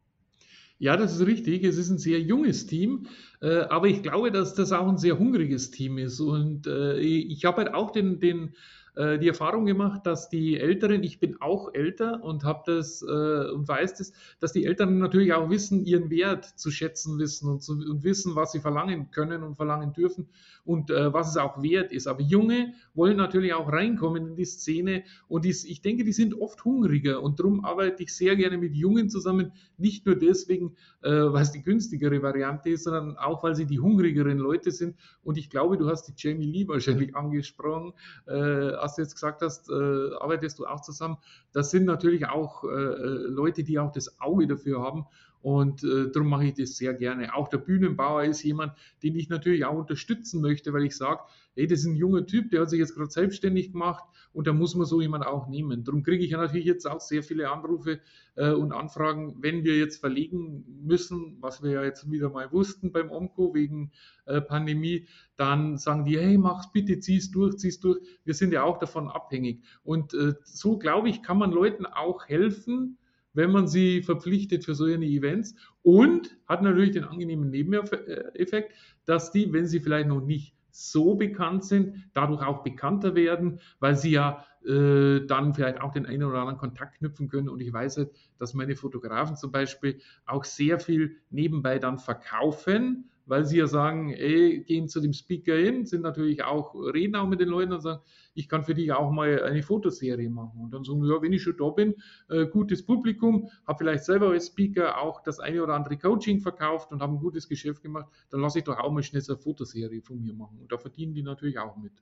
Ja, 0.78 0.96
das 0.96 1.14
ist 1.14 1.26
richtig. 1.26 1.64
Es 1.64 1.78
ist 1.78 1.88
ein 1.88 1.98
sehr 1.98 2.20
junges 2.20 2.66
Team, 2.66 3.06
äh, 3.40 3.60
aber 3.60 3.88
ich 3.88 4.02
glaube, 4.02 4.30
dass 4.30 4.54
das 4.54 4.72
auch 4.72 4.88
ein 4.88 4.98
sehr 4.98 5.18
hungriges 5.18 5.70
Team 5.70 5.96
ist. 5.96 6.20
Und 6.20 6.66
äh, 6.66 6.98
ich 6.98 7.44
habe 7.46 7.62
halt 7.62 7.74
auch 7.74 7.92
den, 7.92 8.20
den 8.20 8.54
äh, 8.96 9.18
die 9.18 9.28
Erfahrung 9.28 9.66
gemacht, 9.66 10.06
dass 10.06 10.28
die 10.28 10.58
Älteren, 10.58 11.02
ich 11.02 11.20
bin 11.20 11.40
auch 11.40 11.74
älter 11.74 12.22
und 12.24 12.44
habe 12.44 12.62
das 12.66 13.02
äh, 13.02 13.50
und 13.50 13.68
weiß 13.68 13.94
das, 13.94 14.12
dass 14.40 14.52
die 14.52 14.64
Älteren 14.64 14.98
natürlich 14.98 15.34
auch 15.34 15.50
wissen, 15.50 15.84
ihren 15.84 16.08
Wert 16.08 16.44
zu 16.44 16.70
schätzen 16.70 17.18
wissen 17.18 17.48
und, 17.50 17.62
zu, 17.62 17.72
und 17.72 18.04
wissen, 18.04 18.34
was 18.36 18.52
sie 18.52 18.60
verlangen 18.60 19.10
können 19.10 19.42
und 19.42 19.56
verlangen 19.56 19.92
dürfen 19.92 20.28
und 20.64 20.90
äh, 20.90 21.12
was 21.12 21.28
es 21.28 21.36
auch 21.36 21.62
wert 21.62 21.92
ist. 21.92 22.06
Aber 22.06 22.22
Junge 22.22 22.72
wollen 22.94 23.18
natürlich 23.18 23.52
auch 23.52 23.70
reinkommen 23.70 24.28
in 24.28 24.36
die 24.36 24.46
Szene 24.46 25.04
und 25.28 25.44
die, 25.44 25.50
ich 25.50 25.82
denke, 25.82 26.04
die 26.04 26.12
sind 26.12 26.32
oft 26.34 26.64
hungriger 26.64 27.22
und 27.22 27.38
darum 27.38 27.64
arbeite 27.64 28.02
ich 28.02 28.14
sehr 28.14 28.34
gerne 28.34 28.56
mit 28.56 28.74
Jungen 28.74 29.10
zusammen, 29.10 29.52
nicht 29.76 30.06
nur 30.06 30.16
deswegen, 30.16 30.74
äh, 31.02 31.10
weil 31.10 31.42
es 31.42 31.52
die 31.52 31.62
günstigere 31.62 32.22
Variante 32.22 32.70
ist, 32.70 32.84
sondern 32.84 33.18
auch, 33.18 33.42
weil 33.42 33.54
sie 33.54 33.66
die 33.66 33.78
hungrigeren 33.78 34.38
Leute 34.38 34.70
sind 34.70 34.96
und 35.22 35.36
ich 35.36 35.50
glaube, 35.50 35.76
du 35.76 35.88
hast 35.88 36.04
die 36.04 36.14
Jamie 36.16 36.46
Lee 36.46 36.66
wahrscheinlich 36.66 37.14
angesprochen, 37.14 37.92
äh, 38.26 38.85
was 38.86 38.94
du 38.94 39.02
jetzt 39.02 39.14
gesagt 39.14 39.42
hast, 39.42 39.68
äh, 39.68 40.14
arbeitest 40.20 40.58
du 40.58 40.66
auch 40.66 40.80
zusammen. 40.80 41.18
Das 41.52 41.70
sind 41.70 41.84
natürlich 41.84 42.26
auch 42.26 42.64
äh, 42.64 42.68
äh, 42.68 43.26
Leute, 43.28 43.64
die 43.64 43.78
auch 43.78 43.90
das 43.90 44.20
Auge 44.20 44.46
dafür 44.46 44.80
haben. 44.80 45.06
Und 45.42 45.84
äh, 45.84 46.10
darum 46.10 46.28
mache 46.28 46.46
ich 46.46 46.54
das 46.54 46.76
sehr 46.76 46.94
gerne. 46.94 47.34
Auch 47.34 47.48
der 47.48 47.58
Bühnenbauer 47.58 48.24
ist 48.24 48.42
jemand, 48.42 48.72
den 49.02 49.14
ich 49.14 49.28
natürlich 49.28 49.64
auch 49.64 49.78
unterstützen 49.78 50.40
möchte, 50.40 50.72
weil 50.72 50.84
ich 50.84 50.96
sage, 50.96 51.20
hey, 51.54 51.66
das 51.66 51.80
ist 51.80 51.86
ein 51.86 51.96
junger 51.96 52.26
Typ, 52.26 52.50
der 52.50 52.62
hat 52.62 52.70
sich 52.70 52.78
jetzt 52.78 52.94
gerade 52.94 53.10
selbstständig 53.10 53.72
gemacht 53.72 54.04
und 54.32 54.46
da 54.46 54.52
muss 54.52 54.74
man 54.74 54.86
so 54.86 55.00
jemand 55.00 55.26
auch 55.26 55.48
nehmen. 55.48 55.84
Darum 55.84 56.02
kriege 56.02 56.24
ich 56.24 56.32
ja 56.32 56.38
natürlich 56.38 56.66
jetzt 56.66 56.86
auch 56.86 57.00
sehr 57.00 57.22
viele 57.22 57.50
Anrufe 57.50 58.00
äh, 58.34 58.50
und 58.50 58.72
Anfragen, 58.72 59.36
wenn 59.40 59.64
wir 59.64 59.76
jetzt 59.78 59.98
verlegen 59.98 60.64
müssen, 60.84 61.38
was 61.40 61.62
wir 61.62 61.70
ja 61.70 61.84
jetzt 61.84 62.10
wieder 62.10 62.28
mal 62.28 62.52
wussten 62.52 62.92
beim 62.92 63.10
Omco 63.10 63.54
wegen 63.54 63.92
äh, 64.26 64.40
Pandemie, 64.40 65.06
dann 65.36 65.78
sagen 65.78 66.04
die, 66.04 66.18
hey, 66.18 66.36
mach's 66.36 66.70
bitte, 66.72 66.98
zieh's 66.98 67.30
durch, 67.30 67.56
zieh's 67.56 67.80
durch. 67.80 67.98
Wir 68.24 68.34
sind 68.34 68.52
ja 68.52 68.62
auch 68.62 68.78
davon 68.78 69.08
abhängig. 69.08 69.62
Und 69.84 70.12
äh, 70.12 70.34
so, 70.44 70.76
glaube 70.76 71.08
ich, 71.08 71.22
kann 71.22 71.38
man 71.38 71.50
Leuten 71.52 71.86
auch 71.86 72.28
helfen, 72.28 72.98
wenn 73.36 73.50
man 73.50 73.68
sie 73.68 74.02
verpflichtet 74.02 74.64
für 74.64 74.74
solche 74.74 74.96
Events 74.96 75.54
und 75.82 76.36
hat 76.46 76.62
natürlich 76.62 76.92
den 76.92 77.04
angenehmen 77.04 77.50
Nebeneffekt, 77.50 78.72
dass 79.04 79.30
die, 79.30 79.52
wenn 79.52 79.66
sie 79.66 79.80
vielleicht 79.80 80.08
noch 80.08 80.20
nicht 80.20 80.54
so 80.70 81.14
bekannt 81.14 81.64
sind, 81.64 82.10
dadurch 82.12 82.42
auch 82.42 82.62
bekannter 82.62 83.14
werden, 83.14 83.60
weil 83.80 83.96
sie 83.96 84.10
ja 84.10 84.44
äh, 84.66 85.24
dann 85.26 85.54
vielleicht 85.54 85.80
auch 85.80 85.92
den 85.92 86.04
einen 86.04 86.24
oder 86.24 86.40
anderen 86.40 86.58
Kontakt 86.58 86.98
knüpfen 86.98 87.28
können. 87.28 87.48
Und 87.48 87.60
ich 87.60 87.72
weiß 87.72 87.96
halt, 87.96 88.10
dass 88.38 88.52
meine 88.52 88.76
Fotografen 88.76 89.36
zum 89.36 89.52
Beispiel 89.52 90.00
auch 90.26 90.44
sehr 90.44 90.78
viel 90.78 91.16
nebenbei 91.30 91.78
dann 91.78 91.98
verkaufen, 91.98 93.10
weil 93.26 93.44
sie 93.44 93.58
ja 93.58 93.66
sagen, 93.66 94.12
ey, 94.12 94.62
gehen 94.64 94.88
zu 94.88 95.00
dem 95.00 95.12
Speaker 95.12 95.54
hin, 95.54 95.84
sind 95.84 96.02
natürlich 96.02 96.44
auch, 96.44 96.74
reden 96.74 97.16
auch 97.16 97.28
mit 97.28 97.40
den 97.40 97.48
Leuten 97.48 97.72
und 97.72 97.80
sagen, 97.80 98.00
ich 98.34 98.48
kann 98.48 98.64
für 98.64 98.74
dich 98.74 98.92
auch 98.92 99.10
mal 99.10 99.42
eine 99.42 99.62
Fotoserie 99.62 100.30
machen. 100.30 100.60
Und 100.60 100.72
dann 100.72 100.84
sagen, 100.84 101.04
ja, 101.04 101.20
wenn 101.20 101.32
ich 101.32 101.42
schon 101.42 101.56
da 101.56 101.70
bin, 101.70 101.94
äh, 102.28 102.46
gutes 102.46 102.84
Publikum, 102.86 103.50
habe 103.66 103.78
vielleicht 103.78 104.04
selber 104.04 104.30
als 104.30 104.46
Speaker 104.46 105.00
auch 105.00 105.22
das 105.22 105.40
eine 105.40 105.62
oder 105.62 105.74
andere 105.74 105.98
Coaching 105.98 106.40
verkauft 106.40 106.92
und 106.92 107.02
habe 107.02 107.14
ein 107.14 107.20
gutes 107.20 107.48
Geschäft 107.48 107.82
gemacht, 107.82 108.06
dann 108.30 108.40
lasse 108.40 108.58
ich 108.58 108.64
doch 108.64 108.78
auch 108.78 108.92
mal 108.92 109.02
schnell 109.02 109.22
so 109.22 109.34
eine 109.34 109.42
Fotoserie 109.42 110.02
von 110.02 110.20
mir 110.20 110.32
machen. 110.32 110.58
Und 110.60 110.70
da 110.70 110.78
verdienen 110.78 111.14
die 111.14 111.22
natürlich 111.22 111.58
auch 111.58 111.76
mit. 111.76 111.92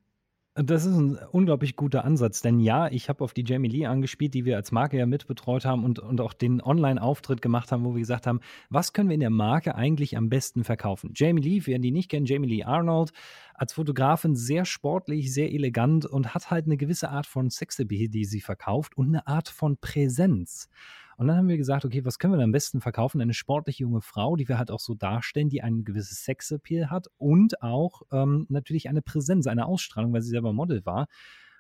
Das 0.56 0.84
ist 0.84 0.94
ein 0.94 1.18
unglaublich 1.32 1.74
guter 1.74 2.04
Ansatz, 2.04 2.40
denn 2.40 2.60
ja, 2.60 2.86
ich 2.86 3.08
habe 3.08 3.24
auf 3.24 3.34
die 3.34 3.42
Jamie 3.44 3.68
Lee 3.68 3.86
angespielt, 3.86 4.34
die 4.34 4.44
wir 4.44 4.54
als 4.54 4.70
Marke 4.70 4.96
ja 4.96 5.04
mitbetreut 5.04 5.64
haben 5.64 5.82
und, 5.82 5.98
und 5.98 6.20
auch 6.20 6.32
den 6.32 6.62
Online-Auftritt 6.62 7.42
gemacht 7.42 7.72
haben, 7.72 7.84
wo 7.84 7.94
wir 7.94 8.00
gesagt 8.00 8.28
haben, 8.28 8.38
was 8.70 8.92
können 8.92 9.08
wir 9.08 9.14
in 9.14 9.20
der 9.20 9.30
Marke 9.30 9.74
eigentlich 9.74 10.16
am 10.16 10.28
besten 10.28 10.62
verkaufen? 10.62 11.10
Jamie 11.16 11.42
Lee, 11.42 11.62
wer 11.64 11.80
die 11.80 11.90
nicht 11.90 12.08
kennen, 12.08 12.26
Jamie 12.26 12.46
Lee 12.46 12.62
Arnold, 12.62 13.12
als 13.54 13.72
Fotografin 13.72 14.36
sehr 14.36 14.64
sportlich, 14.64 15.32
sehr 15.32 15.52
elegant 15.52 16.04
und 16.06 16.34
hat 16.34 16.50
halt 16.50 16.66
eine 16.66 16.76
gewisse 16.76 17.08
Art 17.08 17.26
von 17.26 17.50
Sexappeal, 17.50 18.08
die 18.08 18.24
sie 18.24 18.40
verkauft 18.40 18.96
und 18.96 19.08
eine 19.08 19.26
Art 19.26 19.48
von 19.48 19.76
Präsenz. 19.78 20.68
Und 21.16 21.28
dann 21.28 21.36
haben 21.36 21.48
wir 21.48 21.56
gesagt, 21.56 21.84
okay, 21.84 22.04
was 22.04 22.18
können 22.18 22.36
wir 22.36 22.42
am 22.42 22.52
besten 22.52 22.80
verkaufen? 22.80 23.20
Eine 23.20 23.34
sportliche 23.34 23.84
junge 23.84 24.00
Frau, 24.00 24.36
die 24.36 24.48
wir 24.48 24.58
halt 24.58 24.70
auch 24.70 24.80
so 24.80 24.94
darstellen, 24.94 25.48
die 25.48 25.62
ein 25.62 25.84
gewisses 25.84 26.24
Sexappeal 26.24 26.90
hat 26.90 27.06
und 27.18 27.62
auch 27.62 28.02
ähm, 28.10 28.46
natürlich 28.48 28.88
eine 28.88 29.02
Präsenz, 29.02 29.46
eine 29.46 29.66
Ausstrahlung, 29.66 30.12
weil 30.12 30.22
sie 30.22 30.30
selber 30.30 30.52
Model 30.52 30.84
war. 30.84 31.06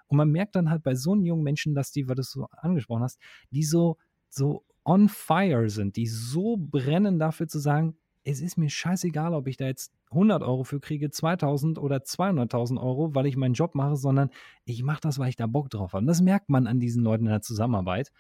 Und 0.08 0.16
man 0.16 0.30
merkt 0.30 0.56
dann 0.56 0.70
halt 0.70 0.82
bei 0.82 0.94
so 0.94 1.12
einem 1.12 1.24
jungen 1.24 1.44
Menschen, 1.44 1.74
dass 1.74 1.92
die, 1.92 2.08
weil 2.08 2.16
du 2.16 2.22
es 2.22 2.30
so 2.30 2.48
angesprochen 2.50 3.02
hast, 3.02 3.20
die 3.50 3.62
so, 3.62 3.96
so 4.28 4.64
on 4.84 5.08
fire 5.08 5.68
sind, 5.70 5.96
die 5.96 6.06
so 6.06 6.56
brennen 6.58 7.18
dafür 7.18 7.46
zu 7.46 7.58
sagen, 7.58 7.96
es 8.24 8.40
ist 8.40 8.56
mir 8.58 8.70
scheißegal, 8.70 9.34
ob 9.34 9.46
ich 9.46 9.56
da 9.56 9.66
jetzt 9.66 9.92
100 10.14 10.42
Euro 10.42 10.64
für 10.64 10.80
kriege, 10.80 11.10
2000 11.10 11.78
oder 11.78 11.98
200.000 11.98 12.80
Euro, 12.80 13.14
weil 13.14 13.26
ich 13.26 13.36
meinen 13.36 13.54
Job 13.54 13.74
mache, 13.74 13.96
sondern 13.96 14.30
ich 14.64 14.82
mache 14.82 15.00
das, 15.02 15.18
weil 15.18 15.28
ich 15.28 15.36
da 15.36 15.46
Bock 15.46 15.70
drauf 15.70 15.92
habe. 15.92 16.02
Und 16.02 16.06
das 16.06 16.22
merkt 16.22 16.48
man 16.48 16.66
an 16.66 16.80
diesen 16.80 17.02
Leuten 17.02 17.24
in 17.26 17.30
der 17.30 17.42
Zusammenarbeit. 17.42 18.12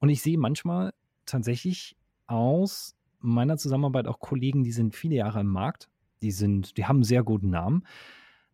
Und 0.00 0.08
ich 0.08 0.22
sehe 0.22 0.38
manchmal 0.38 0.92
tatsächlich 1.24 1.96
aus 2.26 2.96
meiner 3.20 3.56
Zusammenarbeit 3.56 4.06
auch 4.06 4.20
Kollegen, 4.20 4.62
die 4.62 4.72
sind 4.72 4.94
viele 4.94 5.16
Jahre 5.16 5.40
im 5.40 5.48
Markt, 5.48 5.88
die 6.22 6.30
sind, 6.30 6.76
die 6.76 6.86
haben 6.86 6.96
einen 6.96 7.04
sehr 7.04 7.22
guten 7.22 7.50
Namen, 7.50 7.84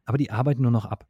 aber 0.05 0.19
die 0.19 0.31
arbeiten 0.31 0.63
nur 0.63 0.71
noch 0.71 0.87
ab. 0.87 1.07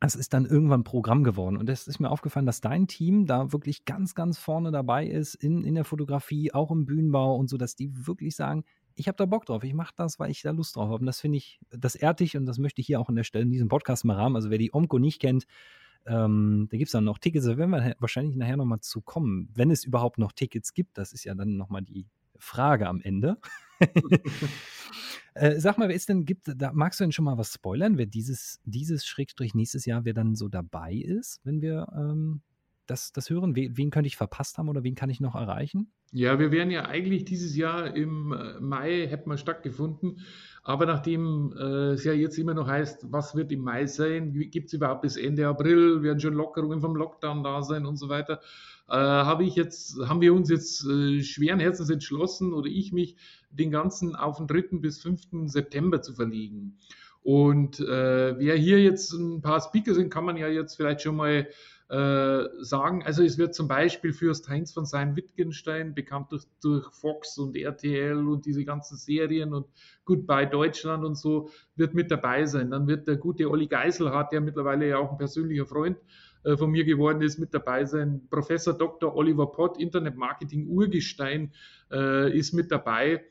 Es 0.00 0.14
ist 0.14 0.34
dann 0.34 0.44
irgendwann 0.44 0.84
Programm 0.84 1.24
geworden. 1.24 1.56
Und 1.56 1.68
es 1.70 1.86
ist 1.86 1.98
mir 1.98 2.10
aufgefallen, 2.10 2.44
dass 2.44 2.60
dein 2.60 2.86
Team 2.86 3.26
da 3.26 3.52
wirklich 3.52 3.86
ganz, 3.86 4.14
ganz 4.14 4.38
vorne 4.38 4.70
dabei 4.70 5.06
ist, 5.06 5.34
in, 5.34 5.64
in 5.64 5.74
der 5.74 5.84
Fotografie, 5.84 6.52
auch 6.52 6.70
im 6.70 6.84
Bühnenbau 6.84 7.36
und 7.36 7.48
so, 7.48 7.56
dass 7.56 7.74
die 7.74 8.06
wirklich 8.06 8.36
sagen, 8.36 8.64
ich 8.96 9.08
habe 9.08 9.16
da 9.16 9.26
Bock 9.26 9.46
drauf, 9.46 9.64
ich 9.64 9.74
mache 9.74 9.94
das, 9.96 10.18
weil 10.18 10.30
ich 10.30 10.42
da 10.42 10.50
Lust 10.50 10.76
drauf 10.76 10.88
habe. 10.88 11.00
Und 11.00 11.06
das 11.06 11.20
finde 11.20 11.38
ich, 11.38 11.60
das 11.70 11.94
ehrt 11.94 12.20
dich 12.20 12.36
und 12.36 12.46
das 12.46 12.58
möchte 12.58 12.80
ich 12.80 12.86
hier 12.86 13.00
auch 13.00 13.08
an 13.08 13.16
der 13.16 13.24
Stelle 13.24 13.44
in 13.44 13.50
diesem 13.50 13.68
Podcast 13.68 14.04
mal 14.04 14.16
rahmen. 14.16 14.36
Also 14.36 14.50
wer 14.50 14.58
die 14.58 14.72
Omco 14.72 14.98
nicht 14.98 15.20
kennt, 15.20 15.46
ähm, 16.06 16.68
da 16.70 16.76
gibt 16.76 16.88
es 16.88 16.92
dann 16.92 17.04
noch 17.04 17.18
Tickets, 17.18 17.46
da 17.46 17.56
werden 17.56 17.70
wir 17.70 17.96
wahrscheinlich 17.98 18.36
nachher 18.36 18.56
nochmal 18.56 18.80
zu 18.80 19.00
kommen, 19.00 19.48
wenn 19.54 19.70
es 19.70 19.84
überhaupt 19.84 20.18
noch 20.18 20.32
Tickets 20.32 20.74
gibt. 20.74 20.98
Das 20.98 21.12
ist 21.12 21.24
ja 21.24 21.34
dann 21.34 21.56
nochmal 21.56 21.82
die 21.82 22.06
Frage 22.38 22.88
am 22.88 23.00
Ende. 23.00 23.38
äh, 25.34 25.58
sag 25.58 25.78
mal, 25.78 25.88
wer 25.88 25.96
ist 25.96 26.08
denn, 26.08 26.24
gibt, 26.24 26.52
da 26.54 26.72
magst 26.72 27.00
du 27.00 27.04
denn 27.04 27.12
schon 27.12 27.24
mal 27.24 27.38
was 27.38 27.52
spoilern, 27.52 27.96
wer 27.96 28.06
dieses, 28.06 28.60
dieses 28.64 29.06
Schrägstrich 29.06 29.54
nächstes 29.54 29.86
Jahr, 29.86 30.04
wer 30.04 30.14
dann 30.14 30.34
so 30.34 30.48
dabei 30.48 30.94
ist, 30.94 31.40
wenn 31.44 31.62
wir 31.62 31.88
ähm, 31.96 32.42
das, 32.86 33.12
das 33.12 33.30
hören? 33.30 33.54
Wen, 33.56 33.76
wen 33.76 33.90
könnte 33.90 34.06
ich 34.06 34.16
verpasst 34.16 34.58
haben 34.58 34.68
oder 34.68 34.82
wen 34.84 34.94
kann 34.94 35.10
ich 35.10 35.20
noch 35.20 35.34
erreichen? 35.34 35.92
Ja, 36.12 36.38
wir 36.38 36.52
wären 36.52 36.70
ja 36.70 36.84
eigentlich 36.84 37.24
dieses 37.24 37.56
Jahr 37.56 37.96
im 37.96 38.32
äh, 38.32 38.60
Mai, 38.60 39.06
hätten 39.08 39.30
wir 39.30 39.36
stattgefunden. 39.36 40.20
Aber 40.62 40.86
nachdem 40.86 41.52
äh, 41.58 41.92
es 41.92 42.04
ja 42.04 42.12
jetzt 42.12 42.38
immer 42.38 42.54
noch 42.54 42.68
heißt, 42.68 43.12
was 43.12 43.34
wird 43.34 43.52
im 43.52 43.60
Mai 43.60 43.86
sein, 43.86 44.32
gibt 44.32 44.68
es 44.68 44.72
überhaupt 44.72 45.02
bis 45.02 45.16
Ende 45.16 45.46
April, 45.46 46.02
werden 46.02 46.20
schon 46.20 46.34
Lockerungen 46.34 46.80
vom 46.80 46.94
Lockdown 46.96 47.42
da 47.42 47.62
sein 47.62 47.84
und 47.84 47.96
so 47.96 48.08
weiter, 48.08 48.40
äh, 48.88 48.94
habe 48.94 49.44
ich 49.44 49.56
jetzt, 49.56 49.98
haben 50.06 50.20
wir 50.20 50.32
uns 50.32 50.48
jetzt 50.48 50.86
äh, 50.86 51.22
schweren 51.22 51.60
Herzens 51.60 51.90
entschlossen 51.90 52.52
oder 52.52 52.68
ich 52.68 52.92
mich, 52.92 53.16
den 53.50 53.70
ganzen 53.70 54.14
auf 54.14 54.38
den 54.38 54.46
3. 54.46 54.78
bis 54.78 55.00
5. 55.02 55.50
September 55.50 56.00
zu 56.00 56.14
verlegen. 56.14 56.78
Und 57.24 57.80
äh, 57.80 58.38
wer 58.38 58.54
hier 58.54 58.80
jetzt 58.80 59.12
ein 59.12 59.40
paar 59.40 59.60
Speaker 59.60 59.94
sind, 59.94 60.10
kann 60.10 60.26
man 60.26 60.36
ja 60.36 60.46
jetzt 60.46 60.76
vielleicht 60.76 61.00
schon 61.00 61.16
mal 61.16 61.48
äh, 61.88 62.44
sagen. 62.60 63.02
Also 63.02 63.22
es 63.22 63.38
wird 63.38 63.54
zum 63.54 63.66
Beispiel 63.66 64.12
Fürst 64.12 64.48
Heinz 64.48 64.72
von 64.72 64.84
Sein 64.84 65.16
Wittgenstein, 65.16 65.94
bekannt 65.94 66.32
durch, 66.32 66.44
durch 66.62 66.92
Fox 66.92 67.38
und 67.38 67.56
RTL 67.56 68.28
und 68.28 68.44
diese 68.44 68.66
ganzen 68.66 68.98
Serien 68.98 69.54
und 69.54 69.66
Goodbye 70.04 70.46
Deutschland 70.46 71.02
und 71.02 71.16
so, 71.16 71.48
wird 71.76 71.94
mit 71.94 72.10
dabei 72.10 72.44
sein. 72.44 72.70
Dann 72.70 72.86
wird 72.86 73.08
der 73.08 73.16
gute 73.16 73.50
Olli 73.50 73.68
Geiselhardt, 73.68 74.32
der 74.32 74.42
mittlerweile 74.42 74.86
ja 74.86 74.98
auch 74.98 75.12
ein 75.12 75.18
persönlicher 75.18 75.64
Freund 75.64 75.96
äh, 76.44 76.58
von 76.58 76.70
mir 76.70 76.84
geworden 76.84 77.22
ist, 77.22 77.38
mit 77.38 77.54
dabei 77.54 77.86
sein. 77.86 78.26
Professor 78.28 78.74
Dr. 78.74 79.16
Oliver 79.16 79.50
Pott, 79.50 79.78
Internet 79.78 80.16
Marketing 80.16 80.68
Urgestein, 80.68 81.52
äh, 81.90 82.36
ist 82.36 82.52
mit 82.52 82.70
dabei. 82.70 83.24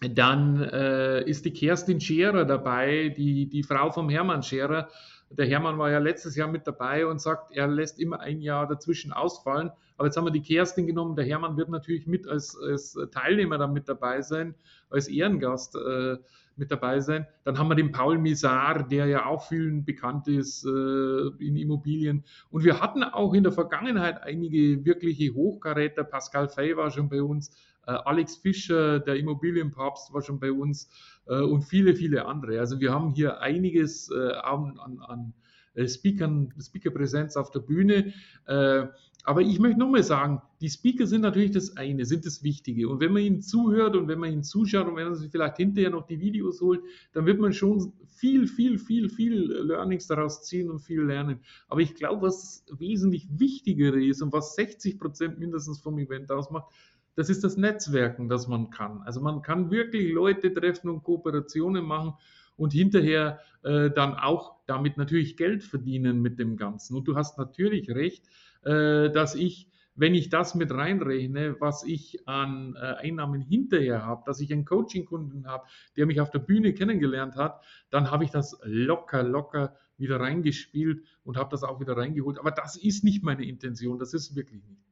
Dann 0.00 0.62
äh, 0.62 1.22
ist 1.22 1.44
die 1.46 1.52
Kerstin 1.52 2.00
Scherer 2.00 2.44
dabei, 2.44 3.08
die, 3.16 3.48
die 3.48 3.62
Frau 3.62 3.90
vom 3.90 4.10
Hermann 4.10 4.42
Scherer, 4.42 4.88
Der 5.30 5.46
Hermann 5.46 5.78
war 5.78 5.90
ja 5.90 5.98
letztes 5.98 6.36
Jahr 6.36 6.48
mit 6.48 6.66
dabei 6.66 7.06
und 7.06 7.20
sagt, 7.20 7.50
er 7.52 7.66
lässt 7.66 7.98
immer 7.98 8.20
ein 8.20 8.40
Jahr 8.40 8.66
dazwischen 8.66 9.12
ausfallen. 9.12 9.70
Aber 9.96 10.06
jetzt 10.06 10.16
haben 10.16 10.26
wir 10.26 10.32
die 10.32 10.42
Kerstin 10.42 10.86
genommen. 10.86 11.16
Der 11.16 11.24
Hermann 11.24 11.56
wird 11.56 11.70
natürlich 11.70 12.06
mit 12.06 12.28
als, 12.28 12.56
als 12.60 12.98
Teilnehmer 13.10 13.56
dann 13.56 13.72
mit 13.72 13.88
dabei 13.88 14.20
sein, 14.20 14.54
als 14.90 15.08
Ehrengast 15.08 15.74
äh, 15.76 16.18
mit 16.56 16.70
dabei 16.70 17.00
sein. 17.00 17.26
Dann 17.44 17.58
haben 17.58 17.68
wir 17.68 17.74
den 17.74 17.92
Paul 17.92 18.18
Misar, 18.18 18.86
der 18.86 19.06
ja 19.06 19.26
auch 19.26 19.48
vielen 19.48 19.84
bekannt 19.84 20.28
ist 20.28 20.64
äh, 20.64 21.28
in 21.38 21.56
Immobilien. 21.56 22.24
Und 22.50 22.64
wir 22.64 22.80
hatten 22.80 23.02
auch 23.02 23.34
in 23.34 23.42
der 23.42 23.52
Vergangenheit 23.52 24.22
einige 24.22 24.84
wirkliche 24.84 25.32
Hochkaräter. 25.34 26.04
Pascal 26.04 26.48
Fey 26.48 26.76
war 26.76 26.90
schon 26.90 27.08
bei 27.08 27.22
uns, 27.22 27.56
Alex 27.90 28.36
Fischer, 28.36 29.00
der 29.00 29.16
Immobilienpapst, 29.16 30.12
war 30.12 30.22
schon 30.22 30.40
bei 30.40 30.52
uns 30.52 30.88
äh, 31.26 31.40
und 31.40 31.62
viele, 31.62 31.94
viele 31.94 32.26
andere. 32.26 32.60
Also 32.60 32.80
wir 32.80 32.92
haben 32.92 33.14
hier 33.14 33.40
einiges 33.40 34.10
äh, 34.10 34.32
an, 34.32 34.78
an, 34.78 34.98
an 35.00 35.34
äh, 35.74 35.86
Speakern, 35.88 36.52
Speakerpräsenz 36.60 37.36
auf 37.36 37.50
der 37.50 37.60
Bühne. 37.60 38.12
Äh, 38.46 38.86
aber 39.26 39.40
ich 39.40 39.58
möchte 39.58 39.80
nochmal 39.80 40.04
sagen, 40.04 40.40
die 40.60 40.70
Speaker 40.70 41.04
sind 41.04 41.22
natürlich 41.22 41.50
das 41.50 41.76
eine, 41.76 42.04
sind 42.04 42.24
das 42.24 42.44
Wichtige. 42.44 42.88
Und 42.88 43.00
wenn 43.00 43.12
man 43.12 43.22
ihnen 43.22 43.42
zuhört 43.42 43.96
und 43.96 44.06
wenn 44.06 44.20
man 44.20 44.32
ihnen 44.32 44.44
zuschaut 44.44 44.86
und 44.86 44.94
wenn 44.94 45.08
man 45.08 45.16
sich 45.16 45.32
vielleicht 45.32 45.56
hinterher 45.56 45.90
noch 45.90 46.06
die 46.06 46.20
Videos 46.20 46.60
holt, 46.60 46.80
dann 47.12 47.26
wird 47.26 47.40
man 47.40 47.52
schon 47.52 47.92
viel, 48.06 48.46
viel, 48.46 48.78
viel, 48.78 49.08
viel 49.08 49.52
Learnings 49.52 50.06
daraus 50.06 50.44
ziehen 50.44 50.70
und 50.70 50.78
viel 50.78 51.02
lernen. 51.02 51.40
Aber 51.66 51.80
ich 51.80 51.96
glaube, 51.96 52.22
was 52.22 52.64
wesentlich 52.70 53.26
wichtiger 53.28 53.94
ist 53.94 54.22
und 54.22 54.32
was 54.32 54.54
60 54.54 54.96
Prozent 54.96 55.40
mindestens 55.40 55.80
vom 55.80 55.98
Event 55.98 56.30
ausmacht, 56.30 56.72
das 57.16 57.30
ist 57.30 57.42
das 57.42 57.56
Netzwerken, 57.56 58.28
das 58.28 58.46
man 58.46 58.70
kann. 58.70 59.02
Also 59.02 59.20
man 59.20 59.42
kann 59.42 59.70
wirklich 59.70 60.12
Leute 60.12 60.52
treffen 60.52 60.90
und 60.90 61.02
Kooperationen 61.02 61.84
machen 61.84 62.14
und 62.56 62.72
hinterher 62.72 63.40
äh, 63.64 63.90
dann 63.90 64.14
auch 64.14 64.56
damit 64.66 64.96
natürlich 64.96 65.36
Geld 65.36 65.64
verdienen 65.64 66.20
mit 66.20 66.38
dem 66.38 66.56
Ganzen. 66.56 66.96
Und 66.96 67.08
du 67.08 67.16
hast 67.16 67.38
natürlich 67.38 67.90
recht, 67.90 68.26
äh, 68.64 69.10
dass 69.10 69.34
ich, 69.34 69.68
wenn 69.94 70.14
ich 70.14 70.28
das 70.28 70.54
mit 70.54 70.70
reinrechne, 70.70 71.56
was 71.58 71.84
ich 71.84 72.28
an 72.28 72.76
äh, 72.76 72.78
Einnahmen 72.80 73.40
hinterher 73.40 74.04
habe, 74.04 74.22
dass 74.26 74.40
ich 74.40 74.52
einen 74.52 74.66
Coaching-Kunden 74.66 75.46
habe, 75.46 75.66
der 75.96 76.04
mich 76.04 76.20
auf 76.20 76.30
der 76.30 76.40
Bühne 76.40 76.74
kennengelernt 76.74 77.36
hat, 77.36 77.64
dann 77.90 78.10
habe 78.10 78.24
ich 78.24 78.30
das 78.30 78.58
locker, 78.62 79.22
locker 79.22 79.74
wieder 79.96 80.20
reingespielt 80.20 81.02
und 81.24 81.38
habe 81.38 81.48
das 81.50 81.62
auch 81.62 81.80
wieder 81.80 81.96
reingeholt. 81.96 82.38
Aber 82.38 82.50
das 82.50 82.76
ist 82.76 83.04
nicht 83.04 83.22
meine 83.22 83.46
Intention, 83.46 83.98
das 83.98 84.12
ist 84.12 84.36
wirklich 84.36 84.62
nicht. 84.64 84.82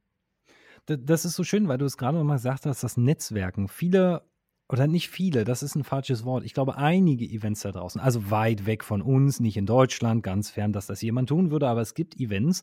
Das 0.87 1.25
ist 1.25 1.35
so 1.35 1.45
schön, 1.45 1.69
weil 1.69 1.79
du 1.79 1.87
es 1.87 1.97
gerade 1.97 2.19
nochmal 2.19 2.37
gesagt 2.37 2.67
hast, 2.67 2.83
das 2.83 2.97
Netzwerken. 2.97 3.69
Viele 3.69 4.23
oder 4.69 4.87
nicht 4.87 5.09
viele, 5.11 5.45
das 5.45 5.63
ist 5.63 5.75
ein 5.75 5.85
falsches 5.85 6.25
Wort. 6.25 6.45
Ich 6.45 6.55
glaube, 6.55 6.77
einige 6.77 7.27
Events 7.27 7.61
da 7.61 7.73
draußen, 7.73 8.01
also 8.01 8.31
weit 8.31 8.67
weg 8.67 8.83
von 8.83 9.03
uns, 9.03 9.39
nicht 9.41 9.57
in 9.57 9.67
Deutschland, 9.67 10.23
ganz 10.23 10.51
fern, 10.51 10.73
dass 10.73 10.87
das 10.87 11.03
jemand 11.03 11.29
tun 11.29 11.51
würde, 11.51 11.69
aber 11.69 11.83
es 11.83 11.95
gibt 11.95 12.19
Events, 12.19 12.63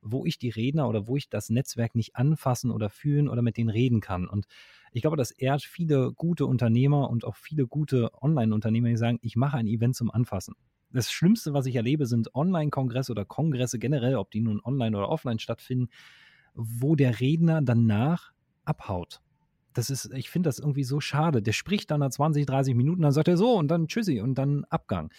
wo 0.00 0.24
ich 0.24 0.38
die 0.38 0.50
Redner 0.50 0.88
oder 0.88 1.06
wo 1.08 1.16
ich 1.16 1.28
das 1.28 1.50
Netzwerk 1.50 1.94
nicht 1.94 2.16
anfassen 2.16 2.70
oder 2.70 2.90
fühlen 2.90 3.28
oder 3.28 3.42
mit 3.42 3.56
denen 3.56 3.70
reden 3.70 4.00
kann. 4.00 4.28
Und 4.28 4.46
ich 4.92 5.02
glaube, 5.02 5.16
das 5.16 5.30
ehrt 5.30 5.62
viele 5.62 6.12
gute 6.12 6.46
Unternehmer 6.46 7.10
und 7.10 7.24
auch 7.24 7.36
viele 7.36 7.66
gute 7.66 8.10
Online-Unternehmer, 8.20 8.88
die 8.88 8.96
sagen, 8.96 9.18
ich 9.22 9.36
mache 9.36 9.56
ein 9.56 9.66
Event 9.66 9.96
zum 9.96 10.10
Anfassen. 10.10 10.54
Das 10.90 11.10
Schlimmste, 11.10 11.54
was 11.54 11.66
ich 11.66 11.74
erlebe, 11.74 12.06
sind 12.06 12.34
Online-Kongresse 12.34 13.12
oder 13.12 13.24
Kongresse 13.24 13.78
generell, 13.78 14.16
ob 14.16 14.30
die 14.30 14.40
nun 14.40 14.60
online 14.62 14.96
oder 14.96 15.08
offline 15.08 15.38
stattfinden, 15.38 15.88
wo 16.54 16.96
der 16.96 17.20
Redner 17.20 17.62
danach 17.62 18.32
abhaut 18.64 19.20
das 19.74 19.90
ist, 19.90 20.12
ich 20.12 20.30
finde 20.30 20.48
das 20.48 20.58
irgendwie 20.58 20.84
so 20.84 21.00
schade. 21.00 21.42
Der 21.42 21.52
spricht 21.52 21.90
dann 21.90 22.00
nach 22.00 22.10
20, 22.10 22.46
30 22.46 22.74
Minuten, 22.74 23.02
dann 23.02 23.12
sagt 23.12 23.28
er 23.28 23.36
so 23.36 23.56
und 23.56 23.68
dann 23.68 23.88
Tschüssi 23.88 24.20
und 24.20 24.36
dann 24.36 24.64
Abgang. 24.64 25.10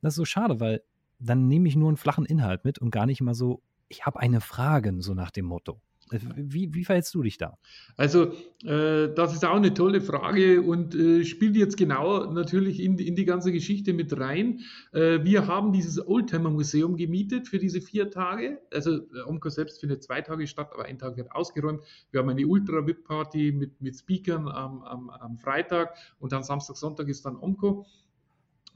Das 0.00 0.12
ist 0.12 0.16
so 0.16 0.24
schade, 0.24 0.60
weil 0.60 0.82
dann 1.18 1.48
nehme 1.48 1.68
ich 1.68 1.76
nur 1.76 1.88
einen 1.88 1.96
flachen 1.96 2.26
Inhalt 2.26 2.64
mit 2.64 2.78
und 2.78 2.90
gar 2.90 3.06
nicht 3.06 3.20
immer 3.20 3.34
so, 3.34 3.62
ich 3.88 4.04
habe 4.04 4.20
eine 4.20 4.40
Frage, 4.40 4.94
so 5.00 5.14
nach 5.14 5.30
dem 5.30 5.46
Motto. 5.46 5.80
Äh, 6.10 6.18
wie, 6.36 6.74
wie 6.74 6.84
verhältst 6.84 7.14
du 7.14 7.22
dich 7.22 7.38
da? 7.38 7.58
Also, 7.96 8.32
äh, 8.64 9.12
das 9.14 9.34
ist 9.34 9.44
auch 9.44 9.56
eine 9.56 9.74
tolle 9.74 10.00
Frage 10.00 10.62
und 10.62 10.94
äh, 10.94 11.24
spielt 11.24 11.56
jetzt 11.56 11.76
genau 11.76 12.32
natürlich 12.32 12.80
in, 12.80 12.98
in 12.98 13.16
die 13.16 13.24
ganze 13.24 13.52
Geschichte 13.52 13.92
mit 13.92 14.18
rein. 14.18 14.60
Äh, 14.92 15.24
wir 15.24 15.46
haben 15.46 15.72
dieses 15.72 16.06
Oldtimer-Museum 16.06 16.96
gemietet 16.96 17.48
für 17.48 17.58
diese 17.58 17.80
vier 17.80 18.10
Tage. 18.10 18.60
Also, 18.72 19.00
Omco 19.26 19.48
selbst 19.48 19.80
findet 19.80 20.02
zwei 20.02 20.20
Tage 20.20 20.46
statt, 20.46 20.70
aber 20.72 20.84
ein 20.84 20.98
Tag 20.98 21.16
wird 21.16 21.32
ausgeräumt. 21.32 21.82
Wir 22.10 22.20
haben 22.20 22.28
eine 22.28 22.46
Ultra-VIP-Party 22.46 23.52
mit, 23.52 23.80
mit 23.80 23.96
Speakern 23.96 24.48
am, 24.48 24.82
am, 24.82 25.10
am 25.10 25.38
Freitag 25.38 25.96
und 26.18 26.32
dann 26.32 26.42
Samstag, 26.42 26.76
Sonntag 26.76 27.08
ist 27.08 27.24
dann 27.26 27.36
Omco. 27.36 27.86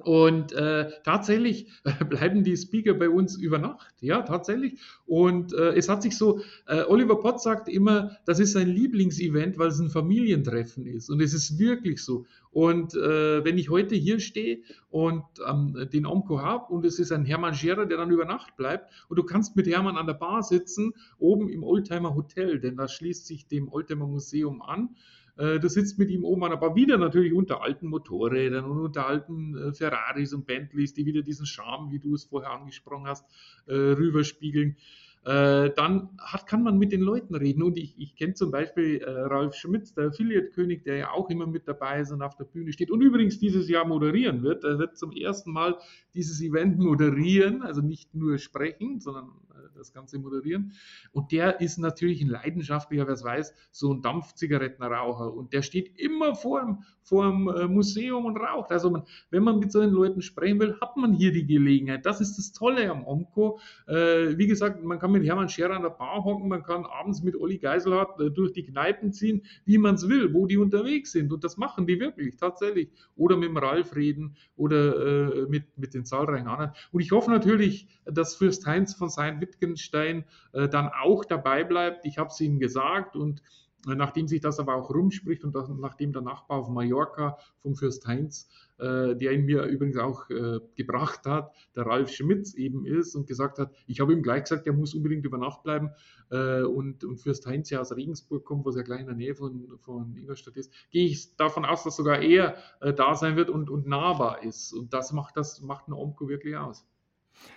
Und 0.02 0.52
äh, 0.52 0.90
tatsächlich 1.04 1.68
bleiben 2.08 2.44
die 2.44 2.56
Speaker 2.56 2.94
bei 2.94 3.08
uns 3.08 3.36
über 3.36 3.58
Nacht, 3.58 3.94
ja, 4.00 4.22
tatsächlich. 4.22 4.80
Und 5.06 5.52
äh, 5.52 5.74
es 5.74 5.88
hat 5.88 6.02
sich 6.02 6.16
so, 6.16 6.40
äh, 6.66 6.82
Oliver 6.84 7.20
Pott 7.20 7.40
sagt 7.40 7.68
immer, 7.68 8.16
das 8.24 8.38
ist 8.38 8.52
sein 8.52 8.68
Lieblingsevent, 8.68 9.58
weil 9.58 9.68
es 9.68 9.78
ein 9.78 9.90
Familientreffen 9.90 10.86
ist. 10.86 11.10
Und 11.10 11.20
es 11.20 11.34
ist 11.34 11.58
wirklich 11.58 12.02
so. 12.02 12.26
Und 12.50 12.94
äh, 12.94 13.44
wenn 13.44 13.58
ich 13.58 13.70
heute 13.70 13.94
hier 13.94 14.18
stehe 14.18 14.62
und 14.88 15.22
ähm, 15.46 15.88
den 15.92 16.06
Omco 16.06 16.40
habe 16.40 16.72
und 16.72 16.84
es 16.84 16.98
ist 16.98 17.12
ein 17.12 17.24
Hermann 17.24 17.54
Scherer, 17.54 17.86
der 17.86 17.98
dann 17.98 18.10
über 18.10 18.24
Nacht 18.24 18.56
bleibt 18.56 18.90
und 19.08 19.18
du 19.18 19.22
kannst 19.22 19.54
mit 19.54 19.68
Hermann 19.68 19.96
an 19.96 20.06
der 20.06 20.14
Bar 20.14 20.42
sitzen, 20.42 20.94
oben 21.18 21.48
im 21.48 21.62
Oldtimer 21.62 22.14
Hotel, 22.14 22.58
denn 22.58 22.76
das 22.76 22.92
schließt 22.92 23.26
sich 23.26 23.46
dem 23.46 23.68
Oldtimer 23.68 24.06
Museum 24.06 24.62
an. 24.62 24.96
Äh, 25.36 25.58
du 25.58 25.68
sitzt 25.68 25.98
mit 25.98 26.10
ihm 26.10 26.24
oben 26.24 26.44
an, 26.44 26.52
aber 26.52 26.74
wieder 26.74 26.98
natürlich 26.98 27.32
unter 27.32 27.62
alten 27.62 27.88
Motorrädern 27.88 28.64
und 28.64 28.78
unter 28.78 29.06
alten 29.06 29.56
äh, 29.56 29.72
Ferraris 29.72 30.32
und 30.32 30.46
Bentleys, 30.46 30.94
die 30.94 31.06
wieder 31.06 31.22
diesen 31.22 31.46
Charme, 31.46 31.90
wie 31.90 31.98
du 31.98 32.14
es 32.14 32.24
vorher 32.24 32.50
angesprochen 32.50 33.06
hast, 33.06 33.24
äh, 33.66 33.74
rüberspiegeln. 33.74 34.76
Dann 35.22 36.08
hat, 36.18 36.46
kann 36.46 36.62
man 36.62 36.78
mit 36.78 36.92
den 36.92 37.02
Leuten 37.02 37.34
reden. 37.34 37.62
Und 37.62 37.76
ich, 37.76 37.94
ich 37.98 38.16
kenne 38.16 38.32
zum 38.32 38.50
Beispiel 38.50 39.04
Ralf 39.04 39.54
Schmitz, 39.54 39.92
der 39.92 40.06
Affiliate-König, 40.06 40.82
der 40.84 40.96
ja 40.96 41.10
auch 41.10 41.28
immer 41.28 41.46
mit 41.46 41.68
dabei 41.68 42.00
ist 42.00 42.10
und 42.10 42.22
auf 42.22 42.36
der 42.36 42.44
Bühne 42.44 42.72
steht 42.72 42.90
und 42.90 43.02
übrigens 43.02 43.38
dieses 43.38 43.68
Jahr 43.68 43.84
moderieren 43.84 44.42
wird. 44.42 44.64
Er 44.64 44.78
wird 44.78 44.96
zum 44.96 45.12
ersten 45.12 45.52
Mal 45.52 45.76
dieses 46.14 46.40
Event 46.40 46.78
moderieren, 46.78 47.60
also 47.60 47.82
nicht 47.82 48.14
nur 48.14 48.38
sprechen, 48.38 48.98
sondern 49.00 49.32
das 49.74 49.92
Ganze 49.92 50.18
moderieren. 50.18 50.72
Und 51.12 51.32
der 51.32 51.60
ist 51.60 51.78
natürlich 51.78 52.20
ein 52.22 52.28
leidenschaftlicher, 52.28 53.06
wer 53.06 53.14
es 53.14 53.24
weiß, 53.24 53.54
so 53.70 53.92
ein 53.92 54.02
Dampfzigarettenraucher. 54.02 55.32
Und 55.32 55.52
der 55.52 55.62
steht 55.62 55.98
immer 55.98 56.34
vor 56.34 56.60
dem, 56.60 56.84
vor 57.10 57.26
dem 57.26 57.48
äh, 57.48 57.66
Museum 57.66 58.24
und 58.24 58.36
raucht. 58.36 58.70
Also 58.70 58.88
man, 58.88 59.02
wenn 59.30 59.42
man 59.42 59.58
mit 59.58 59.72
solchen 59.72 59.92
Leuten 59.92 60.22
sprechen 60.22 60.60
will, 60.60 60.78
hat 60.80 60.96
man 60.96 61.12
hier 61.12 61.32
die 61.32 61.44
Gelegenheit. 61.44 62.06
Das 62.06 62.20
ist 62.20 62.38
das 62.38 62.52
Tolle 62.52 62.88
am 62.88 63.04
Omco. 63.04 63.58
Äh, 63.88 64.38
wie 64.38 64.46
gesagt, 64.46 64.82
man 64.82 65.00
kann 65.00 65.10
mit 65.10 65.26
Hermann 65.26 65.48
Scherer 65.48 65.74
an 65.74 65.82
der 65.82 65.90
Bar 65.90 66.24
hocken, 66.24 66.48
man 66.48 66.62
kann 66.62 66.86
abends 66.86 67.22
mit 67.22 67.34
Olli 67.34 67.58
Geiselhardt 67.58 68.20
äh, 68.20 68.30
durch 68.30 68.52
die 68.52 68.62
Kneipen 68.62 69.12
ziehen, 69.12 69.42
wie 69.64 69.76
man 69.76 69.96
es 69.96 70.08
will, 70.08 70.32
wo 70.32 70.46
die 70.46 70.56
unterwegs 70.56 71.10
sind. 71.10 71.32
Und 71.32 71.42
das 71.42 71.56
machen 71.56 71.86
die 71.88 71.98
wirklich, 71.98 72.36
tatsächlich. 72.36 72.90
Oder 73.16 73.36
mit 73.36 73.48
dem 73.48 73.56
Ralf 73.56 73.96
reden 73.96 74.36
oder 74.56 75.42
äh, 75.42 75.46
mit, 75.48 75.76
mit 75.76 75.94
den 75.94 76.04
zahlreichen 76.04 76.46
anderen. 76.46 76.72
Und 76.92 77.00
ich 77.00 77.10
hoffe 77.10 77.30
natürlich, 77.30 77.88
dass 78.04 78.36
Fürst 78.36 78.64
Heinz 78.66 78.94
von 78.94 79.08
Sein 79.08 79.40
Wittgenstein 79.40 80.24
äh, 80.52 80.68
dann 80.68 80.88
auch 81.02 81.24
dabei 81.24 81.64
bleibt. 81.64 82.06
Ich 82.06 82.18
habe 82.18 82.28
es 82.28 82.40
ihm 82.40 82.60
gesagt 82.60 83.16
und 83.16 83.42
Nachdem 83.86 84.28
sich 84.28 84.40
das 84.40 84.58
aber 84.58 84.74
auch 84.74 84.90
rumspricht 84.90 85.42
und 85.42 85.54
nachdem 85.80 86.12
der 86.12 86.20
Nachbar 86.20 86.58
auf 86.58 86.68
Mallorca 86.68 87.38
vom 87.60 87.74
Fürst 87.74 88.06
Heinz, 88.06 88.48
äh, 88.78 89.16
der 89.16 89.32
ihn 89.32 89.46
mir 89.46 89.64
übrigens 89.64 89.96
auch 89.96 90.28
äh, 90.28 90.60
gebracht 90.76 91.24
hat, 91.24 91.54
der 91.74 91.86
Ralf 91.86 92.10
Schmitz 92.10 92.54
eben 92.54 92.84
ist 92.84 93.14
und 93.14 93.26
gesagt 93.26 93.58
hat, 93.58 93.72
ich 93.86 94.00
habe 94.00 94.12
ihm 94.12 94.22
gleich 94.22 94.42
gesagt, 94.42 94.66
er 94.66 94.74
muss 94.74 94.94
unbedingt 94.94 95.24
über 95.24 95.38
Nacht 95.38 95.62
bleiben 95.62 95.90
äh, 96.30 96.62
und, 96.62 97.04
und 97.04 97.18
Fürst 97.18 97.46
Heinz 97.46 97.70
ja 97.70 97.80
aus 97.80 97.96
Regensburg 97.96 98.44
kommt, 98.44 98.66
was 98.66 98.76
ja 98.76 98.82
gleich 98.82 99.00
in 99.00 99.06
der 99.06 99.16
Nähe 99.16 99.34
von, 99.34 99.78
von 99.78 100.14
Ingolstadt 100.16 100.56
ist, 100.56 100.72
gehe 100.90 101.06
ich 101.06 101.34
davon 101.36 101.64
aus, 101.64 101.82
dass 101.84 101.96
sogar 101.96 102.20
er 102.20 102.56
äh, 102.80 102.92
da 102.92 103.14
sein 103.14 103.36
wird 103.36 103.48
und, 103.48 103.70
und 103.70 103.86
nahbar 103.86 104.42
ist. 104.42 104.74
Und 104.74 104.92
das 104.92 105.12
macht, 105.12 105.36
das 105.38 105.62
macht 105.62 105.88
ein 105.88 105.94
Omco 105.94 106.28
wirklich 106.28 106.56
aus. 106.56 106.86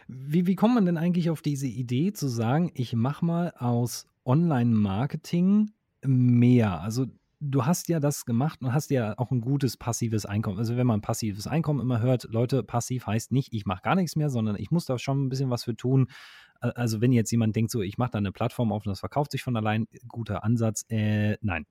Wie, 0.07 0.47
wie 0.47 0.55
kommt 0.55 0.75
man 0.75 0.85
denn 0.85 0.97
eigentlich 0.97 1.29
auf 1.29 1.41
diese 1.41 1.67
Idee 1.67 2.13
zu 2.13 2.27
sagen, 2.27 2.71
ich 2.75 2.93
mache 2.93 3.25
mal 3.25 3.53
aus 3.57 4.07
Online-Marketing 4.25 5.71
mehr. 6.05 6.81
Also 6.81 7.07
du 7.39 7.65
hast 7.65 7.89
ja 7.89 7.99
das 7.99 8.25
gemacht 8.25 8.61
und 8.61 8.73
hast 8.73 8.89
ja 8.89 9.17
auch 9.17 9.31
ein 9.31 9.41
gutes 9.41 9.77
passives 9.77 10.25
Einkommen. 10.25 10.57
Also 10.57 10.77
wenn 10.77 10.87
man 10.87 11.01
passives 11.01 11.47
Einkommen 11.47 11.81
immer 11.81 12.01
hört, 12.01 12.23
Leute, 12.31 12.63
passiv 12.63 13.07
heißt 13.07 13.31
nicht, 13.31 13.53
ich 13.53 13.65
mache 13.65 13.81
gar 13.83 13.95
nichts 13.95 14.15
mehr, 14.15 14.29
sondern 14.29 14.55
ich 14.55 14.71
muss 14.71 14.85
da 14.85 14.97
schon 14.97 15.25
ein 15.25 15.29
bisschen 15.29 15.49
was 15.49 15.65
für 15.65 15.75
tun. 15.75 16.07
Also 16.59 17.01
wenn 17.01 17.11
jetzt 17.11 17.31
jemand 17.31 17.55
denkt, 17.55 17.71
so 17.71 17.81
ich 17.81 17.97
mache 17.97 18.11
da 18.11 18.17
eine 18.19 18.31
Plattform 18.31 18.71
auf 18.71 18.85
und 18.85 18.89
das 18.89 19.01
verkauft 19.01 19.31
sich 19.31 19.43
von 19.43 19.57
allein, 19.57 19.87
guter 20.07 20.43
Ansatz. 20.43 20.85
Äh, 20.89 21.37
nein. 21.41 21.65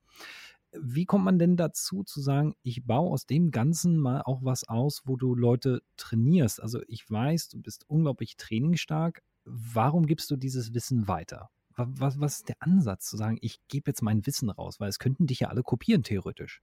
Wie 0.78 1.04
kommt 1.04 1.24
man 1.24 1.38
denn 1.38 1.56
dazu 1.56 2.02
zu 2.02 2.20
sagen, 2.20 2.54
ich 2.62 2.86
baue 2.86 3.10
aus 3.10 3.26
dem 3.26 3.50
Ganzen 3.50 3.98
mal 3.98 4.22
auch 4.22 4.40
was 4.42 4.68
aus, 4.68 5.02
wo 5.04 5.16
du 5.16 5.34
Leute 5.34 5.82
trainierst? 5.96 6.62
Also 6.62 6.80
ich 6.86 7.10
weiß, 7.10 7.48
du 7.48 7.60
bist 7.60 7.88
unglaublich 7.88 8.36
trainingsstark. 8.36 9.22
Warum 9.44 10.06
gibst 10.06 10.30
du 10.30 10.36
dieses 10.36 10.72
Wissen 10.72 11.08
weiter? 11.08 11.50
Was, 11.76 12.20
was 12.20 12.37
ist 12.38 12.48
der 12.48 12.56
Ansatz 12.61 13.08
zu 13.08 13.16
sagen, 13.16 13.38
ich 13.40 13.58
gebe 13.68 13.90
jetzt 13.90 14.02
mein 14.02 14.26
Wissen 14.26 14.50
raus, 14.50 14.80
weil 14.80 14.88
es 14.88 14.98
könnten 14.98 15.26
dich 15.26 15.40
ja 15.40 15.48
alle 15.48 15.62
kopieren, 15.62 16.02
theoretisch. 16.02 16.62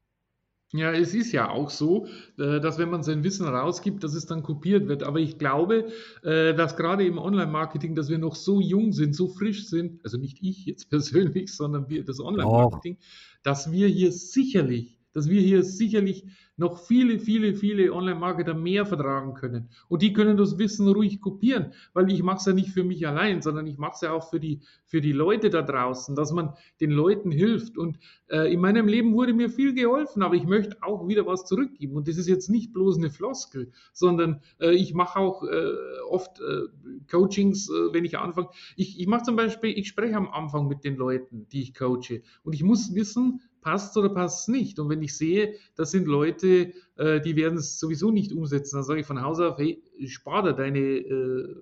Ja, 0.71 0.91
es 0.91 1.15
ist 1.15 1.31
ja 1.31 1.49
auch 1.49 1.71
so, 1.71 2.05
äh, 2.37 2.59
dass 2.59 2.77
wenn 2.77 2.91
man 2.91 3.01
sein 3.01 3.23
Wissen 3.23 3.47
rausgibt, 3.47 4.03
dass 4.03 4.13
es 4.13 4.27
dann 4.27 4.43
kopiert 4.43 4.87
wird. 4.87 5.01
Aber 5.01 5.19
ich 5.19 5.39
glaube, 5.39 5.91
äh, 6.21 6.53
dass 6.53 6.77
gerade 6.77 7.05
im 7.07 7.17
Online-Marketing, 7.17 7.95
dass 7.95 8.09
wir 8.09 8.19
noch 8.19 8.35
so 8.35 8.61
jung 8.61 8.93
sind, 8.93 9.15
so 9.15 9.29
frisch 9.29 9.65
sind, 9.65 10.03
also 10.03 10.17
nicht 10.17 10.37
ich 10.41 10.65
jetzt 10.65 10.85
persönlich, 10.89 11.55
sondern 11.55 11.89
wir, 11.89 12.03
das 12.05 12.19
Online-Marketing, 12.19 12.97
dass 13.41 13.71
wir 13.71 13.87
hier 13.87 14.11
sicherlich 14.11 14.98
dass 15.13 15.29
wir 15.29 15.41
hier 15.41 15.63
sicherlich 15.63 16.25
noch 16.59 16.77
viele, 16.77 17.19
viele, 17.19 17.55
viele 17.55 17.93
Online-Marketer 17.93 18.53
mehr 18.53 18.85
vertragen 18.85 19.33
können. 19.33 19.69
Und 19.87 20.01
die 20.01 20.11
können 20.11 20.35
das 20.35 20.57
Wissen 20.59 20.87
ruhig 20.89 21.21
kopieren, 21.21 21.73
weil 21.93 22.11
ich 22.11 22.21
mache 22.21 22.37
es 22.37 22.45
ja 22.45 22.53
nicht 22.53 22.69
für 22.69 22.83
mich 22.83 23.07
allein, 23.07 23.41
sondern 23.41 23.65
ich 23.65 23.77
mache 23.77 23.93
es 23.95 24.01
ja 24.01 24.11
auch 24.11 24.29
für 24.29 24.41
die, 24.41 24.59
für 24.85 24.99
die 24.99 25.13
Leute 25.13 25.49
da 25.49 25.61
draußen, 25.61 26.15
dass 26.15 26.33
man 26.33 26.53
den 26.81 26.91
Leuten 26.91 27.31
hilft. 27.31 27.77
Und 27.77 27.97
äh, 28.27 28.53
in 28.53 28.59
meinem 28.59 28.87
Leben 28.87 29.13
wurde 29.13 29.33
mir 29.33 29.49
viel 29.49 29.73
geholfen, 29.73 30.21
aber 30.21 30.35
ich 30.35 30.45
möchte 30.45 30.77
auch 30.81 31.07
wieder 31.07 31.25
was 31.25 31.45
zurückgeben. 31.45 31.95
Und 31.95 32.09
das 32.09 32.17
ist 32.17 32.27
jetzt 32.27 32.49
nicht 32.49 32.73
bloß 32.73 32.97
eine 32.97 33.09
Floskel, 33.09 33.71
sondern 33.93 34.41
äh, 34.59 34.71
ich 34.71 34.93
mache 34.93 35.17
auch 35.17 35.43
äh, 35.43 35.73
oft 36.09 36.41
äh, 36.41 36.63
Coachings, 37.09 37.69
äh, 37.69 37.93
wenn 37.93 38.03
ich 38.03 38.17
anfange. 38.17 38.49
Ich, 38.75 38.99
ich 38.99 39.07
mache 39.07 39.23
zum 39.23 39.37
Beispiel, 39.37 39.77
ich 39.77 39.87
spreche 39.87 40.17
am 40.17 40.27
Anfang 40.27 40.67
mit 40.67 40.83
den 40.83 40.97
Leuten, 40.97 41.47
die 41.53 41.61
ich 41.61 41.73
coache. 41.73 42.21
Und 42.43 42.53
ich 42.53 42.63
muss 42.63 42.93
wissen, 42.93 43.41
passt 43.61 43.95
oder 43.97 44.09
passt 44.09 44.41
es 44.41 44.47
nicht. 44.47 44.79
Und 44.79 44.89
wenn 44.89 45.01
ich 45.01 45.15
sehe, 45.15 45.55
das 45.75 45.91
sind 45.91 46.07
Leute, 46.07 46.73
äh, 46.97 47.21
die 47.21 47.35
werden 47.35 47.57
es 47.57 47.79
sowieso 47.79 48.11
nicht 48.11 48.31
umsetzen, 48.31 48.77
dann 48.77 48.83
sage 48.83 49.01
ich 49.01 49.07
von 49.07 49.21
Haus 49.21 49.39
auf, 49.39 49.57
hey, 49.57 49.81
spar 50.07 50.43
dir 50.43 50.53
deine 50.53 50.79
äh, 50.79 51.55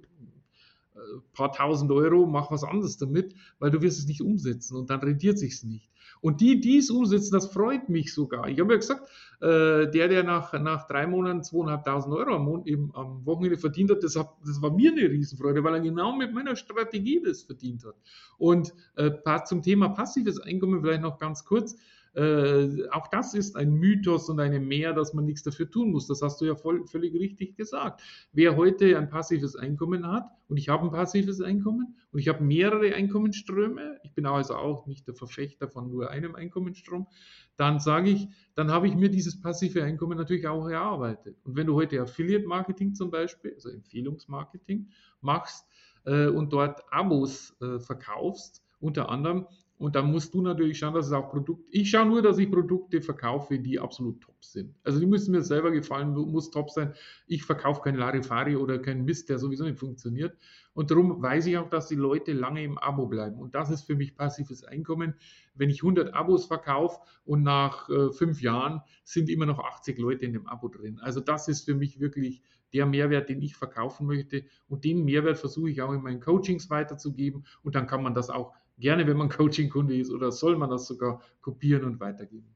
äh, 0.98 1.22
paar 1.34 1.52
tausend 1.52 1.92
Euro, 1.92 2.26
mach 2.26 2.52
was 2.52 2.64
anderes 2.64 2.98
damit, 2.98 3.36
weil 3.60 3.72
du 3.72 3.82
wirst 3.82 4.00
es 4.00 4.08
nicht 4.08 4.22
umsetzen 4.22 4.76
und 4.76 4.90
dann 4.90 5.00
rentiert 5.00 5.38
sich 5.38 5.64
nicht. 5.64 5.90
Und 6.22 6.42
die, 6.42 6.60
die 6.60 6.78
es 6.78 6.90
umsetzen, 6.90 7.34
das 7.34 7.48
freut 7.48 7.90
mich 7.90 8.14
sogar. 8.14 8.48
Ich 8.48 8.60
habe 8.60 8.74
ja 8.74 8.80
gesagt, 8.80 9.08
äh, 9.40 9.90
der, 9.92 10.08
der 10.08 10.24
nach, 10.24 10.54
nach 10.54 10.88
drei 10.88 11.06
Monaten 11.06 11.44
zweieinhalbtausend 11.44 12.14
Euro 12.14 12.36
am, 12.36 12.46
Mon 12.46 12.66
eben, 12.66 12.92
am 12.96 13.26
Wochenende 13.26 13.58
verdient 13.58 13.92
hat, 13.92 14.04
das, 14.04 14.16
hat, 14.16 14.30
das 14.46 14.62
war 14.62 14.72
mir 14.72 14.92
eine 14.92 15.10
Riesenfreude, 15.10 15.64
weil 15.64 15.76
er 15.76 15.80
genau 15.82 16.16
mit 16.16 16.34
meiner 16.34 16.56
Strategie 16.56 17.22
das 17.24 17.44
verdient 17.44 17.86
hat. 17.86 17.96
Und 18.38 18.74
äh, 18.96 19.12
zum 19.46 19.62
Thema 19.62 19.90
passives 19.90 20.40
Einkommen 20.40 20.82
vielleicht 20.82 21.02
noch 21.02 21.20
ganz 21.20 21.46
kurz. 21.46 21.76
Äh, 22.18 22.90
auch 22.90 23.08
das 23.10 23.36
ist 23.36 23.56
ein 23.56 23.74
Mythos 23.74 24.28
und 24.28 24.40
eine 24.40 24.60
Mehr, 24.60 24.94
dass 24.94 25.14
man 25.14 25.26
nichts 25.26 25.44
dafür 25.44 25.70
tun 25.70 25.92
muss. 25.92 26.08
Das 26.08 26.24
hast 26.24 26.42
du 26.42 26.46
ja 26.46 26.56
voll, 26.56 26.88
völlig 26.88 27.14
richtig 27.14 27.56
gesagt. 27.56 28.02
Wer 28.34 28.56
heute 28.56 28.98
ein 28.98 29.08
passives 29.08 29.56
Einkommen 29.56 30.08
hat, 30.08 30.26
und 30.48 30.58
ich 30.58 30.70
habe 30.70 30.86
ein 30.86 30.92
passives 30.92 31.42
Einkommen 31.42 31.96
und 32.12 32.20
ich 32.20 32.28
habe 32.28 32.44
mehrere 32.44 32.96
Einkommensströme, 32.96 34.00
ich 34.04 34.14
bin 34.14 34.26
also 34.26 34.56
auch 34.56 34.88
nicht 34.88 35.06
der 35.08 35.14
Verfechter 35.14 35.68
von 35.68 35.92
nur 35.92 36.10
einem 36.10 36.36
Einkommensstrom, 36.36 37.08
dann 37.56 37.80
sage 37.80 38.10
ich, 38.10 38.30
dann 38.56 38.72
habe 38.72 38.88
ich 38.88 38.96
mir 38.96 39.10
dieses 39.10 39.40
passive 39.40 39.84
Einkommen 39.84 40.18
natürlich 40.18 40.48
auch 40.48 40.68
erarbeitet. 40.68 41.38
Und 41.44 41.56
wenn 41.56 41.68
du 41.68 41.76
heute 41.76 42.02
Affiliate 42.02 42.48
Marketing 42.48 42.96
zum 42.96 43.12
Beispiel, 43.12 43.54
also 43.54 43.70
Empfehlungsmarketing 43.70 44.90
machst 45.22 45.68
äh, 46.06 46.28
und 46.28 46.52
dort 46.54 46.82
Abos 46.92 47.56
äh, 47.62 47.80
verkaufst, 47.80 48.64
unter 48.80 49.10
anderem, 49.10 49.48
und 49.80 49.96
dann 49.96 50.12
musst 50.12 50.34
du 50.34 50.42
natürlich 50.42 50.80
schauen, 50.80 50.96
dass 50.96 51.06
es 51.06 51.12
auch 51.14 51.30
Produkte. 51.30 51.64
Ich 51.70 51.92
schaue 51.92 52.08
nur, 52.08 52.24
dass 52.24 52.40
ich 52.40 52.50
Produkte 52.50 53.00
verkaufe, 53.00 53.60
die 53.60 53.80
absolut 53.80 54.22
top 54.22 54.44
sind. 54.44 54.74
Also 54.84 55.00
die 55.00 55.06
müssen 55.06 55.32
mir 55.32 55.44
selber 55.44 55.70
gefallen, 55.70 56.14
muss 56.14 56.50
top 56.50 56.72
sein. 56.72 56.94
Ich 57.28 57.44
verkaufe 57.44 57.82
kein 57.82 57.96
Larifari 57.96 58.56
oder 58.56 58.80
kein 58.80 59.06
Mist, 59.06 59.30
der 59.30 59.38
sowieso 59.38 59.66
nicht 59.66 59.78
funktioniert. 59.78 60.36
Und 60.74 60.90
darum 60.90 61.22
weiß 61.22 61.46
ich 61.46 61.58
auch, 61.60 61.70
dass 61.70 61.88
die 61.88 61.96
Leute 61.96 62.34
lange 62.34 62.64
im 62.64 62.80
Abo 62.80 63.06
bleiben. 63.06 63.40
Und 63.40 63.54
das 63.54 63.70
ist 63.70 63.84
für 63.84 63.96
mich 63.96 64.16
passives 64.16 64.64
Einkommen. 64.64 65.14
Wenn 65.54 65.70
ich 65.70 65.84
100 65.84 66.14
Abos 66.14 66.46
verkaufe 66.46 67.00
und 67.24 67.44
nach 67.44 67.88
äh, 67.90 68.12
fünf 68.12 68.42
Jahren 68.42 68.82
sind 69.04 69.30
immer 69.30 69.46
noch 69.46 69.60
80 69.60 70.00
Leute 70.00 70.26
in 70.26 70.34
dem 70.34 70.48
Abo 70.48 70.70
drin. 70.70 71.00
Also 71.00 71.20
das 71.20 71.48
ist 71.48 71.66
für 71.66 71.76
mich 71.76 72.00
wirklich 72.00 72.42
der 72.74 72.86
Mehrwert, 72.88 73.30
den 73.30 73.42
ich 73.44 73.56
verkaufen 73.56 74.08
möchte. 74.08 74.44
Und 74.68 74.84
den 74.84 75.06
Mehrwert 75.06 75.38
versuche 75.38 75.70
ich 75.70 75.82
auch 75.84 75.94
in 75.94 76.02
meinen 76.02 76.20
Coachings 76.20 76.70
weiterzugeben. 76.72 77.46
Und 77.62 77.76
dann 77.76 77.86
kann 77.86 78.02
man 78.02 78.16
das 78.16 78.30
auch 78.30 78.54
gerne, 78.78 79.08
wenn 79.08 79.18
man 79.18 79.30
Coaching-Kunde 79.30 79.98
ist, 79.98 80.12
oder 80.12 80.32
soll 80.32 80.58
man 80.58 80.70
das 80.70 80.88
sogar 80.88 81.22
kopieren 81.42 81.84
und 81.84 82.00
weitergeben? 82.00 82.56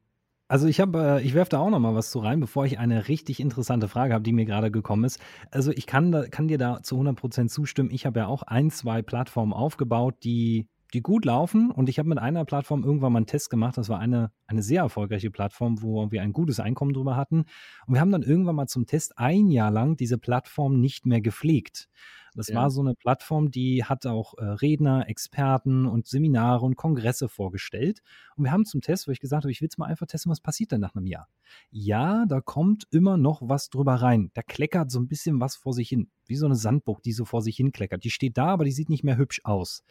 Also 0.52 0.68
ich 0.68 0.82
habe, 0.82 1.00
äh, 1.00 1.24
ich 1.24 1.34
werfe 1.34 1.52
da 1.52 1.60
auch 1.60 1.70
noch 1.70 1.80
mal 1.80 1.96
was 1.96 2.12
zu 2.12 2.20
rein, 2.20 2.42
bevor 2.42 2.66
ich 2.66 2.78
eine 2.78 3.08
richtig 3.08 3.40
interessante 3.40 3.88
Frage 3.88 4.14
habe, 4.14 4.24
die 4.24 4.34
mir 4.34 4.44
gerade 4.44 4.70
gekommen 4.70 5.06
ist. 5.06 5.18
Also 5.50 5.72
ich 5.72 5.88
kann, 5.88 6.30
kann 6.30 6.50
dir 6.50 6.58
da 6.58 6.84
zu 6.84 6.98
100% 7.00 7.48
zustimmen. 7.48 7.90
Ich 7.90 8.06
habe 8.06 8.20
ja 8.20 8.28
auch 8.28 8.44
ein, 8.44 8.70
zwei 8.70 9.02
Plattformen 9.02 9.54
aufgebaut, 9.54 10.16
die, 10.26 10.68
die 10.94 11.02
gut 11.02 11.26
laufen. 11.26 11.72
Und 11.72 11.90
ich 11.90 12.00
habe 12.00 12.10
mit 12.10 12.18
einer 12.18 12.46
Plattform 12.46 12.84
irgendwann 12.84 13.14
mal 13.14 13.20
einen 13.20 13.26
Test 13.26 13.50
gemacht. 13.50 13.78
Das 13.78 13.90
war 13.90 14.00
eine, 14.00 14.32
eine 14.48 14.64
sehr 14.64 14.82
erfolgreiche 14.82 15.32
Plattform, 15.32 15.82
wo 15.82 16.12
wir 16.12 16.22
ein 16.22 16.34
gutes 16.34 16.60
Einkommen 16.60 16.94
drüber 16.94 17.16
hatten. 17.16 17.46
Und 17.88 17.94
wir 17.94 18.02
haben 18.02 18.12
dann 18.12 18.24
irgendwann 18.24 18.56
mal 18.56 18.68
zum 18.68 18.86
Test 18.86 19.18
ein 19.18 19.50
Jahr 19.50 19.72
lang 19.72 19.98
diese 19.98 20.18
Plattform 20.18 20.80
nicht 20.80 21.06
mehr 21.06 21.22
gepflegt. 21.22 21.90
Das 22.34 22.48
ja. 22.48 22.56
war 22.56 22.70
so 22.70 22.82
eine 22.82 22.96
Plattform, 22.96 23.52
die 23.52 23.84
hat 23.84 24.06
auch 24.06 24.38
äh, 24.38 24.44
Redner, 24.44 25.10
Experten 25.10 25.86
und 25.86 26.08
Seminare 26.08 26.66
und 26.66 26.78
Kongresse 26.78 27.28
vorgestellt. 27.28 28.02
Und 28.36 28.46
wir 28.46 28.52
haben 28.52 28.66
zum 28.66 28.82
Test, 28.82 29.08
wo 29.08 29.12
ich 29.12 29.20
gesagt 29.20 29.44
habe, 29.44 29.52
ich 29.52 29.60
will 29.60 29.66
jetzt 29.66 29.78
mal 29.78 29.88
einfach 29.88 30.08
testen, 30.08 30.32
was 30.32 30.40
passiert 30.40 30.72
denn 30.72 30.80
nach 30.80 30.96
einem 30.96 31.08
Jahr. 31.08 31.28
Ja, 31.72 32.26
da 32.28 32.40
kommt 32.40 32.88
immer 32.92 33.18
noch 33.18 33.42
was 33.44 33.70
drüber 33.70 33.96
rein. 33.96 34.32
Da 34.34 34.44
kleckert 34.44 34.92
so 34.92 35.00
ein 35.00 35.08
bisschen 35.08 35.42
was 35.42 35.58
vor 35.58 35.74
sich 35.74 35.90
hin. 35.90 36.10
Wie 36.26 36.36
so 36.36 36.46
eine 36.46 36.56
Sandburg, 36.56 37.04
die 37.04 37.12
so 37.12 37.26
vor 37.26 37.42
sich 37.42 37.58
hin 37.58 37.74
kleckert. 37.74 38.06
Die 38.06 38.12
steht 38.12 38.38
da, 38.38 38.48
aber 38.48 38.64
die 38.64 38.72
sieht 38.72 38.90
nicht 38.90 39.04
mehr 39.04 39.18
hübsch 39.18 39.42
aus. 39.44 39.84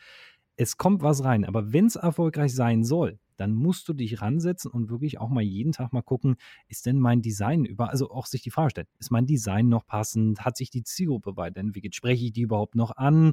Es 0.57 0.77
kommt 0.77 1.03
was 1.03 1.25
rein. 1.25 1.45
Aber 1.45 1.73
wenn 1.73 1.87
es 1.87 1.97
erfolgreich 1.97 2.55
sein 2.55 2.85
soll, 2.85 3.19
dann 3.37 3.55
musst 3.55 3.89
du 3.89 3.95
dich 3.95 4.21
ransetzen 4.21 4.71
und 4.71 4.91
wirklich 4.91 5.19
auch 5.19 5.31
mal 5.31 5.41
jeden 5.41 5.73
Tag 5.73 5.95
mal 5.95 6.03
gucken, 6.03 6.37
ist 6.69 6.85
denn 6.85 6.99
mein 6.99 7.23
Design 7.23 7.65
über, 7.65 7.89
also 7.89 8.11
auch 8.11 8.27
sich 8.27 8.43
die 8.43 8.51
Frage 8.51 8.71
stellen, 8.71 8.89
ist 8.99 9.11
mein 9.11 9.25
Design 9.25 9.71
noch 9.71 9.87
passend? 9.87 10.45
Hat 10.45 10.59
sich 10.59 10.69
die 10.69 10.83
Zielgruppe 10.83 11.39
weiterentwickelt? 11.39 11.95
Spreche 11.95 12.27
ich 12.27 12.33
die 12.33 12.43
überhaupt 12.43 12.75
noch 12.75 12.97
an? 12.99 13.33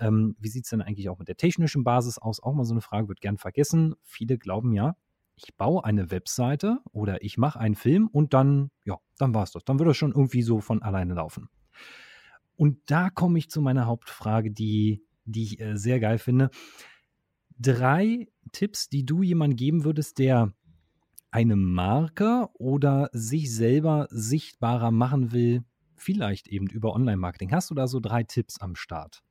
Ähm, 0.00 0.34
wie 0.40 0.48
sieht 0.48 0.64
es 0.64 0.70
denn 0.70 0.82
eigentlich 0.82 1.08
auch 1.08 1.20
mit 1.20 1.28
der 1.28 1.36
technischen 1.36 1.84
Basis 1.84 2.18
aus? 2.18 2.42
Auch 2.42 2.52
mal 2.52 2.64
so 2.64 2.74
eine 2.74 2.80
Frage 2.80 3.06
wird 3.06 3.20
gern 3.20 3.38
vergessen. 3.38 3.94
Viele 4.02 4.38
glauben 4.38 4.72
ja, 4.72 4.96
ich 5.36 5.54
baue 5.56 5.84
eine 5.84 6.10
Webseite 6.10 6.80
oder 6.92 7.22
ich 7.22 7.38
mache 7.38 7.60
einen 7.60 7.74
Film 7.74 8.08
und 8.08 8.34
dann, 8.34 8.70
ja, 8.84 8.98
dann 9.18 9.34
war 9.34 9.44
es 9.44 9.52
das. 9.52 9.64
Dann 9.64 9.78
wird 9.78 9.88
das 9.88 9.96
schon 9.96 10.12
irgendwie 10.12 10.42
so 10.42 10.60
von 10.60 10.82
alleine 10.82 11.14
laufen. 11.14 11.48
Und 12.56 12.78
da 12.86 13.10
komme 13.10 13.38
ich 13.38 13.50
zu 13.50 13.60
meiner 13.60 13.86
Hauptfrage, 13.86 14.50
die, 14.50 15.04
die 15.24 15.42
ich 15.42 15.60
äh, 15.60 15.76
sehr 15.76 16.00
geil 16.00 16.18
finde 16.18 16.50
drei 17.58 18.28
Tipps, 18.52 18.88
die 18.88 19.04
du 19.04 19.22
jemandem 19.22 19.56
geben 19.56 19.84
würdest, 19.84 20.18
der 20.18 20.52
eine 21.30 21.56
Marke 21.56 22.48
oder 22.54 23.10
sich 23.12 23.54
selber 23.54 24.06
sichtbarer 24.10 24.90
machen 24.90 25.32
will, 25.32 25.64
vielleicht 25.96 26.48
eben 26.48 26.68
über 26.68 26.94
Online-Marketing. 26.94 27.52
Hast 27.52 27.70
du 27.70 27.74
da 27.74 27.86
so 27.86 28.00
drei 28.00 28.22
Tipps 28.22 28.60
am 28.60 28.76
Start? 28.76 29.22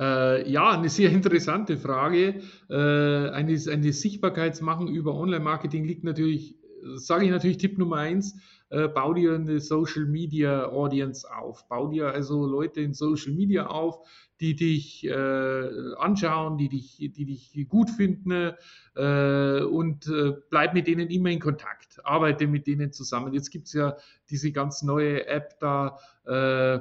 Äh, 0.00 0.48
ja, 0.50 0.70
eine 0.70 0.88
sehr 0.88 1.10
interessante 1.10 1.76
Frage. 1.76 2.40
Äh, 2.68 2.74
eine, 2.74 3.58
eine 3.70 3.92
Sichtbarkeitsmachen 3.92 4.88
über 4.88 5.14
Online-Marketing 5.14 5.84
liegt 5.84 6.04
natürlich, 6.04 6.56
sage 6.94 7.24
ich 7.24 7.30
natürlich 7.30 7.58
Tipp 7.58 7.78
Nummer 7.78 7.96
eins, 7.96 8.36
äh, 8.70 8.88
bau 8.88 9.14
dir 9.14 9.34
eine 9.34 9.60
Social 9.60 10.04
Media 10.04 10.66
Audience 10.66 11.26
auf. 11.30 11.66
Bau 11.68 11.88
dir 11.88 12.08
also 12.08 12.46
Leute 12.46 12.80
in 12.80 12.94
Social 12.94 13.32
Media 13.32 13.66
auf, 13.66 14.06
die 14.40 14.54
dich 14.54 15.04
äh, 15.04 15.94
anschauen, 15.98 16.58
die 16.58 16.68
dich, 16.68 16.96
die 16.98 17.24
dich 17.24 17.66
gut 17.68 17.90
finden 17.90 18.52
äh, 18.94 19.62
und 19.62 20.06
äh, 20.08 20.34
bleib 20.50 20.74
mit 20.74 20.86
denen 20.86 21.08
immer 21.08 21.30
in 21.30 21.40
Kontakt. 21.40 22.04
Arbeite 22.04 22.46
mit 22.46 22.66
denen 22.66 22.92
zusammen. 22.92 23.32
Jetzt 23.32 23.50
gibt 23.50 23.66
es 23.66 23.72
ja 23.72 23.96
diese 24.30 24.52
ganz 24.52 24.82
neue 24.82 25.26
App 25.26 25.58
da, 25.60 25.98
äh, 26.26 26.78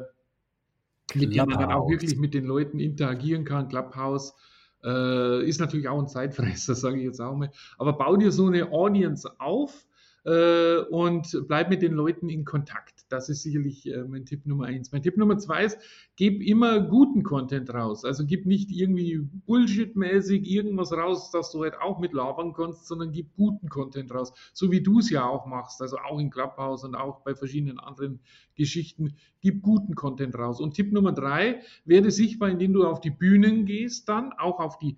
mit 1.15 1.36
der 1.36 1.45
man 1.45 1.58
dann 1.58 1.71
auch 1.71 1.89
wirklich 1.89 2.17
mit 2.17 2.34
den 2.34 2.45
Leuten 2.45 2.80
interagieren 2.80 3.45
kann. 3.45 3.69
Clubhouse 3.69 4.36
äh, 4.84 5.47
ist 5.47 5.60
natürlich 5.60 5.88
auch 5.88 6.00
ein 6.00 6.08
Zeitfresser, 6.08 6.76
sage 6.76 6.97
ich 6.97 7.04
jetzt 7.04 7.21
auch 7.21 7.36
mal. 7.36 7.50
Aber 7.78 7.93
bau 7.93 8.17
dir 8.17 8.32
so 8.32 8.47
eine 8.47 8.71
Audience 8.71 9.30
auf 9.39 9.87
äh, 10.27 10.79
und 10.89 11.45
bleib 11.47 11.69
mit 11.69 11.81
den 11.81 11.93
Leuten 11.93 12.27
in 12.27 12.43
Kontakt. 12.43 13.05
Das 13.07 13.29
ist 13.29 13.43
sicherlich 13.43 13.87
äh, 13.87 14.03
mein 14.03 14.25
Tipp 14.25 14.45
Nummer 14.45 14.65
eins. 14.65 14.91
Mein 14.91 15.01
Tipp 15.01 15.15
Nummer 15.15 15.37
zwei 15.37 15.63
ist, 15.63 15.79
gib 16.17 16.41
immer 16.41 16.81
guten 16.81 17.23
Content 17.23 17.73
raus. 17.73 18.03
Also 18.03 18.25
gib 18.25 18.45
nicht 18.45 18.69
irgendwie 18.69 19.21
Bullshit-mäßig 19.45 20.45
irgendwas 20.45 20.91
raus, 20.91 21.31
das 21.31 21.51
du 21.51 21.63
halt 21.63 21.79
auch 21.79 21.99
mit 21.99 22.11
labern 22.11 22.51
kannst, 22.53 22.87
sondern 22.87 23.13
gib 23.13 23.33
guten 23.37 23.69
Content 23.69 24.13
raus. 24.13 24.33
So 24.53 24.69
wie 24.69 24.81
du 24.81 24.99
es 24.99 25.09
ja 25.09 25.25
auch 25.25 25.45
machst, 25.45 25.81
also 25.81 25.97
auch 25.97 26.19
in 26.19 26.29
Clubhouse 26.29 26.83
und 26.83 26.95
auch 26.95 27.21
bei 27.21 27.33
verschiedenen 27.33 27.79
anderen 27.79 28.19
Geschichten. 28.55 29.15
Gib 29.39 29.61
guten 29.61 29.95
Content 29.95 30.37
raus. 30.37 30.59
Und 30.59 30.73
Tipp 30.73 30.91
Nummer 30.91 31.13
drei, 31.13 31.61
werde 31.85 32.11
sichtbar, 32.11 32.49
indem 32.49 32.73
du 32.73 32.85
auf 32.85 32.99
die 32.99 33.11
Bühnen 33.11 33.65
gehst, 33.65 34.09
dann 34.09 34.33
auch 34.33 34.59
auf 34.59 34.77
die 34.77 34.97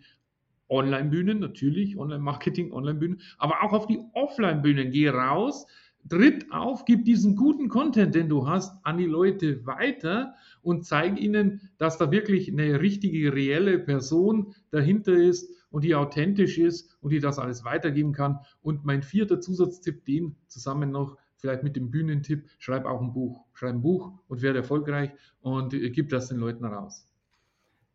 Online-Bühnen, 0.69 1.39
natürlich, 1.39 1.97
Online-Marketing, 1.97 2.71
Online-Bühnen, 2.71 3.21
aber 3.37 3.63
auch 3.63 3.73
auf 3.73 3.87
die 3.87 3.99
Offline-Bühnen. 4.13 4.91
Geh 4.91 5.09
raus, 5.09 5.65
tritt 6.07 6.51
auf, 6.51 6.85
gib 6.85 7.05
diesen 7.05 7.35
guten 7.35 7.69
Content, 7.69 8.15
den 8.15 8.29
du 8.29 8.47
hast, 8.47 8.73
an 8.85 8.97
die 8.97 9.05
Leute 9.05 9.65
weiter 9.65 10.33
und 10.61 10.85
zeig 10.85 11.19
ihnen, 11.19 11.69
dass 11.77 11.97
da 11.97 12.11
wirklich 12.11 12.51
eine 12.51 12.79
richtige, 12.79 13.33
reelle 13.33 13.79
Person 13.79 14.53
dahinter 14.71 15.13
ist 15.13 15.49
und 15.71 15.83
die 15.83 15.95
authentisch 15.95 16.57
ist 16.57 16.97
und 17.01 17.11
die 17.11 17.19
das 17.19 17.39
alles 17.39 17.63
weitergeben 17.63 18.13
kann. 18.13 18.39
Und 18.61 18.85
mein 18.85 19.03
vierter 19.03 19.39
Zusatztipp, 19.39 20.05
den 20.05 20.35
zusammen 20.47 20.91
noch 20.91 21.17
vielleicht 21.37 21.63
mit 21.63 21.75
dem 21.75 21.89
Bühnentipp, 21.91 22.47
schreib 22.57 22.85
auch 22.85 23.01
ein 23.01 23.13
Buch. 23.13 23.45
Schreib 23.53 23.75
ein 23.75 23.81
Buch 23.81 24.11
und 24.27 24.41
werde 24.41 24.59
erfolgreich 24.59 25.11
und 25.41 25.73
äh, 25.73 25.89
gib 25.89 26.09
das 26.09 26.29
den 26.29 26.37
Leuten 26.37 26.65
raus. 26.65 27.08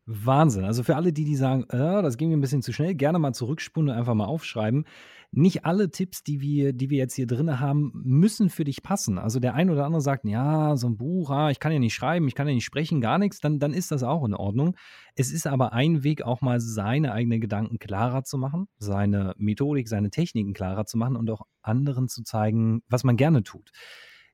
Wahnsinn. 0.06 0.64
Also 0.64 0.82
für 0.82 0.96
alle, 0.96 1.12
die, 1.14 1.24
die 1.24 1.36
sagen, 1.36 1.64
äh, 1.70 2.02
das 2.02 2.18
ging 2.18 2.28
mir 2.28 2.36
ein 2.36 2.42
bisschen 2.42 2.60
zu 2.60 2.72
schnell, 2.72 2.94
gerne 2.94 3.18
mal 3.18 3.32
zurückspulen 3.32 3.88
und 3.88 3.96
einfach 3.96 4.14
mal 4.14 4.26
aufschreiben. 4.26 4.84
Nicht 5.30 5.64
alle 5.64 5.90
Tipps, 5.90 6.22
die 6.22 6.40
wir, 6.40 6.74
die 6.74 6.90
wir 6.90 6.98
jetzt 6.98 7.14
hier 7.14 7.26
drin 7.26 7.58
haben, 7.58 7.90
müssen 7.94 8.50
für 8.50 8.64
dich 8.64 8.82
passen. 8.82 9.18
Also 9.18 9.40
der 9.40 9.54
ein 9.54 9.70
oder 9.70 9.86
andere 9.86 10.02
sagt, 10.02 10.24
ja, 10.26 10.76
so 10.76 10.88
ein 10.88 10.96
Buch, 10.96 11.30
ah, 11.30 11.50
ich 11.50 11.58
kann 11.58 11.72
ja 11.72 11.78
nicht 11.78 11.94
schreiben, 11.94 12.28
ich 12.28 12.34
kann 12.34 12.46
ja 12.46 12.54
nicht 12.54 12.66
sprechen, 12.66 13.00
gar 13.00 13.18
nichts, 13.18 13.40
dann, 13.40 13.58
dann 13.58 13.72
ist 13.72 13.90
das 13.90 14.02
auch 14.02 14.24
in 14.24 14.34
Ordnung. 14.34 14.76
Es 15.16 15.32
ist 15.32 15.46
aber 15.46 15.72
ein 15.72 16.04
Weg, 16.04 16.22
auch 16.22 16.42
mal 16.42 16.60
seine 16.60 17.12
eigenen 17.12 17.40
Gedanken 17.40 17.78
klarer 17.78 18.24
zu 18.24 18.36
machen, 18.36 18.68
seine 18.78 19.34
Methodik, 19.38 19.88
seine 19.88 20.10
Techniken 20.10 20.52
klarer 20.52 20.84
zu 20.84 20.98
machen 20.98 21.16
und 21.16 21.30
auch 21.30 21.42
anderen 21.62 22.08
zu 22.08 22.22
zeigen, 22.22 22.82
was 22.88 23.04
man 23.04 23.16
gerne 23.16 23.42
tut. 23.42 23.70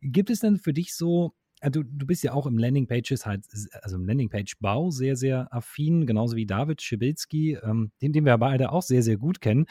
Gibt 0.02 0.30
es 0.30 0.40
denn 0.40 0.58
für 0.58 0.72
dich 0.72 0.94
so 0.96 1.32
also 1.60 1.82
du 1.82 2.06
bist 2.06 2.22
ja 2.24 2.32
auch 2.32 2.46
im 2.46 2.58
Landingpages 2.58 3.26
halt, 3.26 3.46
also 3.82 3.96
im 3.96 4.04
Landingpage-Bau 4.04 4.90
sehr, 4.90 5.16
sehr 5.16 5.52
affin, 5.52 6.06
genauso 6.06 6.36
wie 6.36 6.46
David 6.46 6.82
Schibilski, 6.82 7.58
ähm, 7.62 7.92
den, 8.02 8.12
den 8.12 8.24
wir 8.24 8.36
beide 8.38 8.72
auch 8.72 8.82
sehr, 8.82 9.02
sehr 9.02 9.18
gut 9.18 9.40
kennen. 9.40 9.66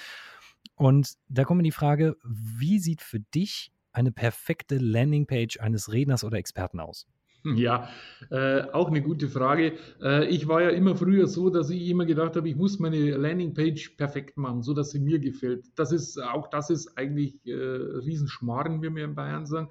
Und 0.75 1.15
da 1.27 1.43
kommt 1.43 1.57
mir 1.57 1.63
die 1.63 1.71
Frage, 1.71 2.15
wie 2.23 2.79
sieht 2.79 3.01
für 3.01 3.19
dich 3.19 3.71
eine 3.91 4.11
perfekte 4.11 4.77
Landingpage 4.77 5.59
eines 5.59 5.91
Redners 5.91 6.23
oder 6.23 6.37
Experten 6.37 6.79
aus? 6.79 7.07
Ja, 7.55 7.89
äh, 8.31 8.63
auch 8.73 8.89
eine 8.89 9.01
gute 9.01 9.29
Frage. 9.29 9.73
Äh, 10.01 10.27
ich 10.27 10.47
war 10.47 10.61
ja 10.61 10.69
immer 10.69 10.95
früher 10.95 11.27
so, 11.27 11.49
dass 11.49 11.69
ich 11.69 11.87
immer 11.87 12.05
gedacht 12.05 12.35
habe, 12.35 12.49
ich 12.49 12.55
muss 12.55 12.79
meine 12.79 13.11
Landingpage 13.11 13.95
perfekt 13.97 14.37
machen, 14.37 14.61
so 14.61 14.73
dass 14.73 14.91
sie 14.91 14.99
mir 14.99 15.19
gefällt. 15.19 15.65
Das 15.75 15.91
ist 15.91 16.21
auch 16.21 16.49
das 16.49 16.69
ist 16.69 16.97
eigentlich 16.97 17.35
äh, 17.45 17.53
Riesenschmarren, 17.53 18.81
wie 18.81 18.93
wir 18.93 19.05
in 19.05 19.15
Bayern 19.15 19.45
sagen. 19.45 19.69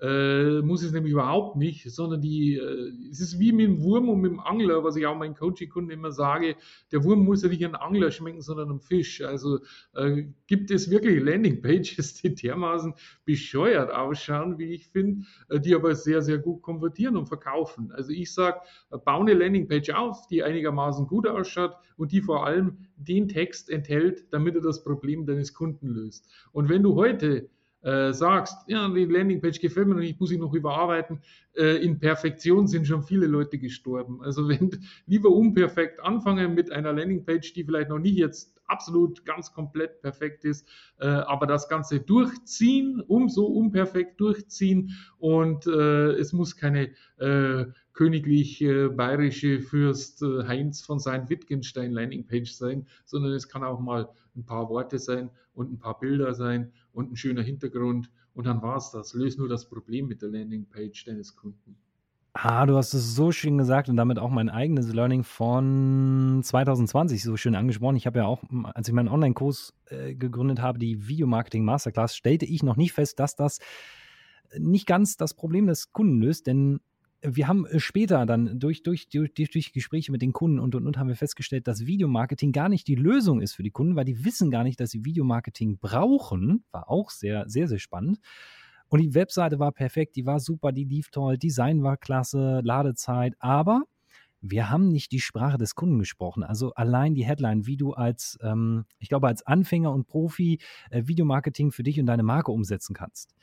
Äh, 0.00 0.62
muss 0.62 0.82
es 0.82 0.92
nämlich 0.92 1.12
überhaupt 1.12 1.56
nicht, 1.56 1.90
sondern 1.90 2.22
die, 2.22 2.56
äh, 2.56 2.92
es 3.10 3.20
ist 3.20 3.38
wie 3.38 3.52
mit 3.52 3.66
dem 3.66 3.82
Wurm 3.82 4.08
und 4.08 4.20
mit 4.20 4.32
dem 4.32 4.40
Angler, 4.40 4.82
was 4.82 4.96
ich 4.96 5.06
auch 5.06 5.16
meinen 5.16 5.34
Coaching-Kunden 5.34 5.90
immer 5.90 6.12
sage. 6.12 6.56
Der 6.90 7.04
Wurm 7.04 7.24
muss 7.24 7.42
ja 7.42 7.48
nicht 7.48 7.64
an 7.64 7.74
Angler 7.74 8.10
schmecken, 8.10 8.40
sondern 8.40 8.70
am 8.70 8.80
Fisch. 8.80 9.20
Also 9.22 9.60
äh, 9.94 10.24
gibt 10.46 10.70
es 10.70 10.90
wirklich 10.90 11.22
Landingpages, 11.22 12.14
die 12.22 12.34
dermaßen 12.34 12.94
bescheuert 13.24 13.92
ausschauen, 13.92 14.58
wie 14.58 14.72
ich 14.74 14.88
finde, 14.88 15.26
die 15.50 15.74
aber 15.74 15.94
sehr, 15.94 16.22
sehr 16.22 16.38
gut 16.38 16.62
konvertieren 16.62 17.09
produzieren 17.10 17.16
und 17.16 17.26
verkaufen. 17.26 17.92
Also 17.92 18.12
ich 18.12 18.32
sage, 18.32 18.60
baue 19.04 19.20
eine 19.20 19.34
Landingpage 19.34 19.90
auf, 19.90 20.26
die 20.28 20.42
einigermaßen 20.42 21.06
gut 21.06 21.26
ausschaut 21.26 21.74
und 21.96 22.12
die 22.12 22.20
vor 22.20 22.46
allem 22.46 22.78
den 22.96 23.28
Text 23.28 23.70
enthält, 23.70 24.32
damit 24.32 24.54
er 24.54 24.62
das 24.62 24.82
Problem 24.82 25.26
deines 25.26 25.52
Kunden 25.54 25.88
löst. 25.88 26.28
Und 26.52 26.68
wenn 26.68 26.82
du 26.82 26.94
heute 26.94 27.48
äh, 27.82 28.12
sagst, 28.12 28.68
ja, 28.68 28.88
die 28.88 29.04
Landingpage 29.04 29.60
gefällt 29.60 29.88
mir 29.88 29.94
noch 29.94 30.00
nicht, 30.00 30.20
muss 30.20 30.30
ich 30.30 30.38
noch 30.38 30.52
überarbeiten, 30.52 31.20
äh, 31.56 31.82
in 31.82 31.98
Perfektion 31.98 32.66
sind 32.66 32.86
schon 32.86 33.02
viele 33.02 33.26
Leute 33.26 33.58
gestorben. 33.58 34.22
Also 34.22 34.48
wenn 34.48 34.70
lieber 35.06 35.30
unperfekt 35.30 36.00
anfangen 36.00 36.54
mit 36.54 36.70
einer 36.72 36.92
Landingpage, 36.92 37.52
die 37.54 37.64
vielleicht 37.64 37.88
noch 37.88 37.98
nicht 37.98 38.16
jetzt 38.16 38.60
absolut 38.66 39.24
ganz 39.24 39.52
komplett 39.52 40.00
perfekt 40.00 40.44
ist, 40.44 40.68
äh, 40.98 41.06
aber 41.06 41.46
das 41.46 41.68
Ganze 41.68 42.00
durchziehen, 42.00 43.02
umso 43.06 43.44
unperfekt 43.46 44.20
durchziehen 44.20 44.96
und 45.18 45.66
äh, 45.66 46.12
es 46.12 46.32
muss 46.32 46.56
keine 46.56 46.90
äh, 48.00 48.04
königlich 48.04 48.58
bayerische 48.96 49.60
Fürst 49.60 50.22
äh, 50.22 50.46
Heinz 50.46 50.80
von 50.80 50.98
sein 50.98 51.28
Wittgenstein 51.28 51.92
Landingpage 51.92 52.52
sein, 52.52 52.86
sondern 53.04 53.32
es 53.32 53.48
kann 53.48 53.62
auch 53.62 53.80
mal 53.80 54.08
ein 54.36 54.44
paar 54.44 54.68
Worte 54.68 54.98
sein 54.98 55.30
und 55.54 55.72
ein 55.72 55.78
paar 55.78 55.98
Bilder 55.98 56.34
sein 56.34 56.72
und 56.92 57.12
ein 57.12 57.16
schöner 57.16 57.42
Hintergrund 57.42 58.10
und 58.34 58.46
dann 58.46 58.62
war 58.62 58.76
es 58.76 58.90
das. 58.90 59.14
Löse 59.14 59.38
nur 59.38 59.48
das 59.48 59.68
Problem 59.68 60.08
mit 60.08 60.22
der 60.22 60.30
Landingpage 60.30 61.04
deines 61.04 61.36
Kunden. 61.36 61.76
Ah, 62.32 62.64
du 62.64 62.76
hast 62.76 62.94
es 62.94 63.16
so 63.16 63.32
schön 63.32 63.58
gesagt 63.58 63.88
und 63.88 63.96
damit 63.96 64.20
auch 64.20 64.30
mein 64.30 64.48
eigenes 64.48 64.92
Learning 64.92 65.24
von 65.24 66.40
2020 66.44 67.24
so 67.24 67.36
schön 67.36 67.56
angesprochen. 67.56 67.96
Ich 67.96 68.06
habe 68.06 68.20
ja 68.20 68.26
auch, 68.26 68.44
als 68.72 68.86
ich 68.86 68.94
meinen 68.94 69.08
Online-Kurs 69.08 69.74
äh, 69.86 70.14
gegründet 70.14 70.60
habe, 70.60 70.78
die 70.78 71.08
Videomarketing 71.08 71.64
Masterclass, 71.64 72.14
stellte 72.14 72.46
ich 72.46 72.62
noch 72.62 72.76
nicht 72.76 72.92
fest, 72.92 73.18
dass 73.18 73.34
das 73.34 73.58
nicht 74.56 74.86
ganz 74.86 75.16
das 75.16 75.34
Problem 75.34 75.66
des 75.66 75.92
Kunden 75.92 76.20
löst, 76.20 76.46
denn 76.46 76.80
wir 77.22 77.48
haben 77.48 77.66
äh, 77.66 77.80
später 77.80 78.26
dann 78.26 78.58
durch, 78.58 78.82
durch, 78.82 79.08
durch, 79.08 79.32
durch 79.34 79.72
Gespräche 79.72 80.12
mit 80.12 80.22
den 80.22 80.32
Kunden 80.32 80.58
und, 80.58 80.74
und, 80.74 80.86
und 80.86 80.98
haben 80.98 81.08
wir 81.08 81.16
festgestellt, 81.16 81.66
dass 81.66 81.86
Videomarketing 81.86 82.52
gar 82.52 82.68
nicht 82.68 82.88
die 82.88 82.94
Lösung 82.94 83.40
ist 83.40 83.54
für 83.54 83.62
die 83.62 83.70
Kunden, 83.70 83.96
weil 83.96 84.04
die 84.04 84.24
wissen 84.24 84.50
gar 84.50 84.64
nicht, 84.64 84.80
dass 84.80 84.90
sie 84.90 85.04
Videomarketing 85.04 85.78
brauchen. 85.78 86.64
War 86.70 86.90
auch 86.90 87.10
sehr, 87.10 87.48
sehr, 87.48 87.68
sehr 87.68 87.78
spannend. 87.78 88.18
Und 88.88 89.00
die 89.00 89.14
Webseite 89.14 89.58
war 89.58 89.70
perfekt, 89.72 90.16
die 90.16 90.26
war 90.26 90.40
super, 90.40 90.72
die 90.72 90.84
lief 90.84 91.10
toll, 91.10 91.38
Design 91.38 91.82
war 91.82 91.96
klasse, 91.96 92.60
Ladezeit, 92.64 93.34
aber 93.38 93.84
wir 94.40 94.70
haben 94.70 94.90
nicht 94.90 95.12
die 95.12 95.20
Sprache 95.20 95.58
des 95.58 95.74
Kunden 95.74 95.98
gesprochen. 95.98 96.42
Also 96.42 96.72
allein 96.74 97.14
die 97.14 97.24
Headline, 97.24 97.66
wie 97.66 97.76
du 97.76 97.92
als, 97.92 98.38
ähm, 98.42 98.86
ich 98.98 99.08
glaube, 99.08 99.28
als 99.28 99.46
Anfänger 99.46 99.92
und 99.92 100.06
Profi 100.06 100.58
äh, 100.90 101.02
Videomarketing 101.06 101.72
für 101.72 101.82
dich 101.82 102.00
und 102.00 102.06
deine 102.06 102.22
Marke 102.22 102.50
umsetzen 102.50 102.94
kannst. 102.94 103.34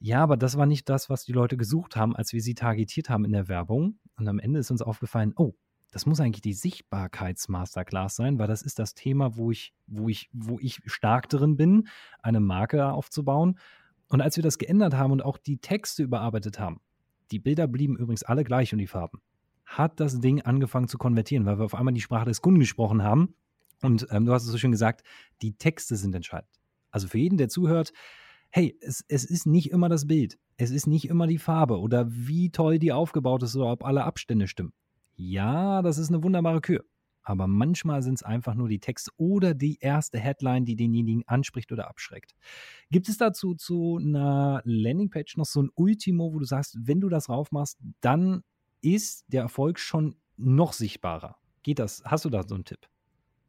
Ja, 0.00 0.22
aber 0.22 0.36
das 0.36 0.56
war 0.56 0.66
nicht 0.66 0.88
das, 0.88 1.10
was 1.10 1.24
die 1.24 1.32
Leute 1.32 1.56
gesucht 1.56 1.96
haben, 1.96 2.14
als 2.14 2.32
wir 2.32 2.40
sie 2.40 2.54
targetiert 2.54 3.10
haben 3.10 3.24
in 3.24 3.32
der 3.32 3.48
Werbung. 3.48 3.98
Und 4.16 4.28
am 4.28 4.38
Ende 4.38 4.60
ist 4.60 4.70
uns 4.70 4.82
aufgefallen, 4.82 5.32
oh, 5.36 5.54
das 5.90 6.06
muss 6.06 6.20
eigentlich 6.20 6.42
die 6.42 6.52
Sichtbarkeitsmasterclass 6.52 8.14
sein, 8.14 8.38
weil 8.38 8.46
das 8.46 8.62
ist 8.62 8.78
das 8.78 8.94
Thema, 8.94 9.36
wo 9.36 9.50
ich, 9.50 9.72
wo 9.86 10.08
ich, 10.08 10.28
wo 10.32 10.58
ich 10.60 10.80
stark 10.86 11.28
drin 11.28 11.56
bin, 11.56 11.88
eine 12.22 12.40
Marke 12.40 12.92
aufzubauen. 12.92 13.58
Und 14.08 14.20
als 14.20 14.36
wir 14.36 14.42
das 14.42 14.58
geändert 14.58 14.94
haben 14.94 15.12
und 15.12 15.24
auch 15.24 15.38
die 15.38 15.58
Texte 15.58 16.02
überarbeitet 16.02 16.58
haben, 16.58 16.80
die 17.30 17.38
Bilder 17.38 17.66
blieben 17.66 17.96
übrigens 17.96 18.22
alle 18.22 18.44
gleich 18.44 18.72
und 18.72 18.78
die 18.78 18.86
Farben, 18.86 19.20
hat 19.64 20.00
das 20.00 20.20
Ding 20.20 20.42
angefangen 20.42 20.88
zu 20.88 20.98
konvertieren, 20.98 21.44
weil 21.44 21.58
wir 21.58 21.64
auf 21.64 21.74
einmal 21.74 21.94
die 21.94 22.00
Sprache 22.00 22.26
des 22.26 22.40
Kunden 22.40 22.60
gesprochen 22.60 23.02
haben. 23.02 23.34
Und 23.82 24.06
ähm, 24.10 24.24
du 24.24 24.32
hast 24.32 24.44
es 24.44 24.50
so 24.50 24.58
schön 24.58 24.72
gesagt, 24.72 25.02
die 25.42 25.56
Texte 25.56 25.96
sind 25.96 26.14
entscheidend. 26.14 26.50
Also 26.90 27.06
für 27.08 27.18
jeden, 27.18 27.36
der 27.36 27.48
zuhört, 27.48 27.92
hey, 28.50 28.76
es, 28.80 29.04
es 29.08 29.24
ist 29.24 29.46
nicht 29.46 29.70
immer 29.70 29.88
das 29.88 30.06
Bild, 30.06 30.38
es 30.56 30.70
ist 30.70 30.86
nicht 30.86 31.08
immer 31.08 31.26
die 31.26 31.38
Farbe 31.38 31.78
oder 31.78 32.06
wie 32.08 32.50
toll 32.50 32.78
die 32.78 32.92
aufgebaut 32.92 33.42
ist 33.42 33.56
oder 33.56 33.72
ob 33.72 33.84
alle 33.84 34.04
Abstände 34.04 34.48
stimmen. 34.48 34.72
Ja, 35.14 35.82
das 35.82 35.98
ist 35.98 36.08
eine 36.08 36.22
wunderbare 36.22 36.60
Kür 36.60 36.84
aber 37.28 37.46
manchmal 37.46 38.02
sind 38.02 38.14
es 38.14 38.22
einfach 38.22 38.54
nur 38.54 38.68
die 38.68 38.78
Texte 38.78 39.10
oder 39.18 39.52
die 39.52 39.76
erste 39.80 40.18
Headline, 40.18 40.64
die 40.64 40.76
denjenigen 40.76 41.24
anspricht 41.26 41.70
oder 41.70 41.86
abschreckt. 41.86 42.34
Gibt 42.90 43.06
es 43.10 43.18
dazu 43.18 43.54
zu 43.54 43.98
einer 44.00 44.62
Landingpage 44.64 45.36
noch 45.36 45.44
so 45.44 45.62
ein 45.62 45.68
Ultimo, 45.74 46.32
wo 46.32 46.38
du 46.38 46.46
sagst, 46.46 46.78
wenn 46.80 47.02
du 47.02 47.10
das 47.10 47.28
raufmachst, 47.28 47.78
dann 48.00 48.44
ist 48.80 49.26
der 49.28 49.42
Erfolg 49.42 49.78
schon 49.78 50.16
noch 50.38 50.72
sichtbarer? 50.72 51.36
Geht 51.62 51.80
das? 51.80 52.02
Hast 52.06 52.24
du 52.24 52.30
da 52.30 52.42
so 52.44 52.54
einen 52.54 52.64
Tipp? 52.64 52.88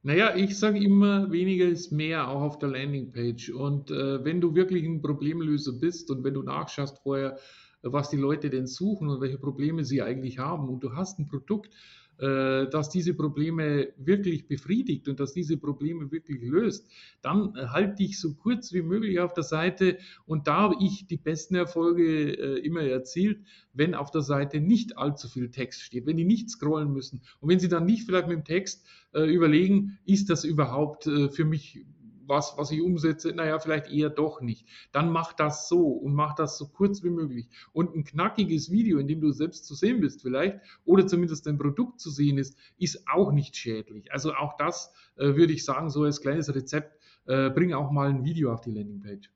Naja, 0.02 0.34
ich 0.36 0.58
sage 0.58 0.82
immer, 0.82 1.30
weniger 1.30 1.66
ist 1.66 1.92
mehr, 1.92 2.30
auch 2.30 2.42
auf 2.42 2.60
der 2.60 2.70
Landingpage. 2.70 3.50
Und 3.50 3.92
äh, 3.92 4.24
wenn 4.24 4.40
du 4.40 4.56
wirklich 4.56 4.86
ein 4.86 5.02
Problemlöser 5.02 5.74
bist 5.74 6.10
und 6.10 6.24
wenn 6.24 6.34
du 6.34 6.42
nachschaust 6.42 7.00
vorher, 7.00 7.38
was 7.82 8.10
die 8.10 8.18
Leute 8.18 8.50
denn 8.50 8.66
suchen 8.66 9.10
und 9.10 9.20
welche 9.20 9.38
Probleme 9.38 9.84
sie 9.84 10.02
eigentlich 10.02 10.40
haben 10.40 10.70
und 10.70 10.82
du 10.84 10.94
hast 10.96 11.20
ein 11.20 11.28
Produkt, 11.28 11.74
dass 12.20 12.90
diese 12.90 13.14
Probleme 13.14 13.94
wirklich 13.98 14.48
befriedigt 14.48 15.08
und 15.08 15.20
dass 15.20 15.34
diese 15.34 15.56
Probleme 15.58 16.12
wirklich 16.12 16.42
löst, 16.42 16.90
dann 17.22 17.54
halte 17.72 18.04
ich 18.04 18.20
so 18.20 18.34
kurz 18.34 18.74
wie 18.74 18.82
möglich 18.82 19.20
auf 19.20 19.34
der 19.34 19.44
Seite 19.44 19.98
und 20.26 20.48
da 20.48 20.58
habe 20.58 20.76
ich 20.82 21.08
die 21.08 21.18
besten 21.18 21.56
Erfolge 21.56 22.38
äh, 22.38 22.60
immer 22.60 22.82
erzielt, 22.82 23.40
wenn 23.74 23.96
auf 23.96 24.12
der 24.12 24.22
Seite 24.22 24.60
nicht 24.60 24.98
allzu 24.98 25.30
viel 25.30 25.50
Text 25.50 25.82
steht, 25.82 26.06
wenn 26.06 26.18
die 26.18 26.26
nicht 26.26 26.50
scrollen 26.50 26.92
müssen. 26.92 27.22
Und 27.40 27.50
wenn 27.50 27.60
sie 27.60 27.70
dann 27.70 27.86
nicht 27.86 28.06
vielleicht 28.06 28.28
mit 28.28 28.38
dem 28.38 28.44
Text 28.44 28.86
äh, 29.14 29.24
überlegen, 29.24 29.98
ist 30.06 30.30
das 30.30 30.44
überhaupt 30.44 31.04
für 31.04 31.46
mich 31.46 31.86
was, 32.30 32.58
was 32.58 32.72
ich 32.72 32.82
umsetze, 32.82 33.34
naja, 33.34 33.60
vielleicht 33.60 33.92
eher 33.92 34.10
doch 34.10 34.42
nicht. 34.42 34.68
Dann 34.92 35.12
mach 35.12 35.34
das 35.34 35.68
so 35.68 35.88
und 35.88 36.14
mach 36.14 36.36
das 36.36 36.58
so 36.58 36.68
kurz 36.68 37.04
wie 37.04 37.10
möglich. 37.10 37.50
Und 37.74 37.96
ein 37.96 38.04
knackiges 38.04 38.72
Video, 38.72 39.00
in 39.00 39.08
dem 39.08 39.20
du 39.20 39.32
selbst 39.32 39.66
zu 39.66 39.76
sehen 39.76 40.00
bist 40.00 40.22
vielleicht, 40.22 40.60
oder 40.86 41.08
zumindest 41.08 41.48
dein 41.48 41.58
Produkt 41.58 42.00
zu 42.00 42.10
sehen 42.10 42.38
ist, 42.38 42.58
ist 42.78 43.08
auch 43.10 43.32
nicht 43.32 43.58
schädlich. 43.58 44.12
Also 44.14 44.34
auch 44.34 44.56
das 44.58 44.94
äh, 45.18 45.36
würde 45.36 45.54
ich 45.54 45.66
sagen, 45.66 45.90
so 45.90 46.04
als 46.04 46.22
kleines 46.22 46.54
Rezept, 46.54 46.98
äh, 47.26 47.50
bring 47.50 47.74
auch 47.74 47.92
mal 47.92 48.10
ein 48.10 48.24
Video 48.24 48.54
auf 48.54 48.62
die 48.62 48.72
Landingpage. 48.72 49.30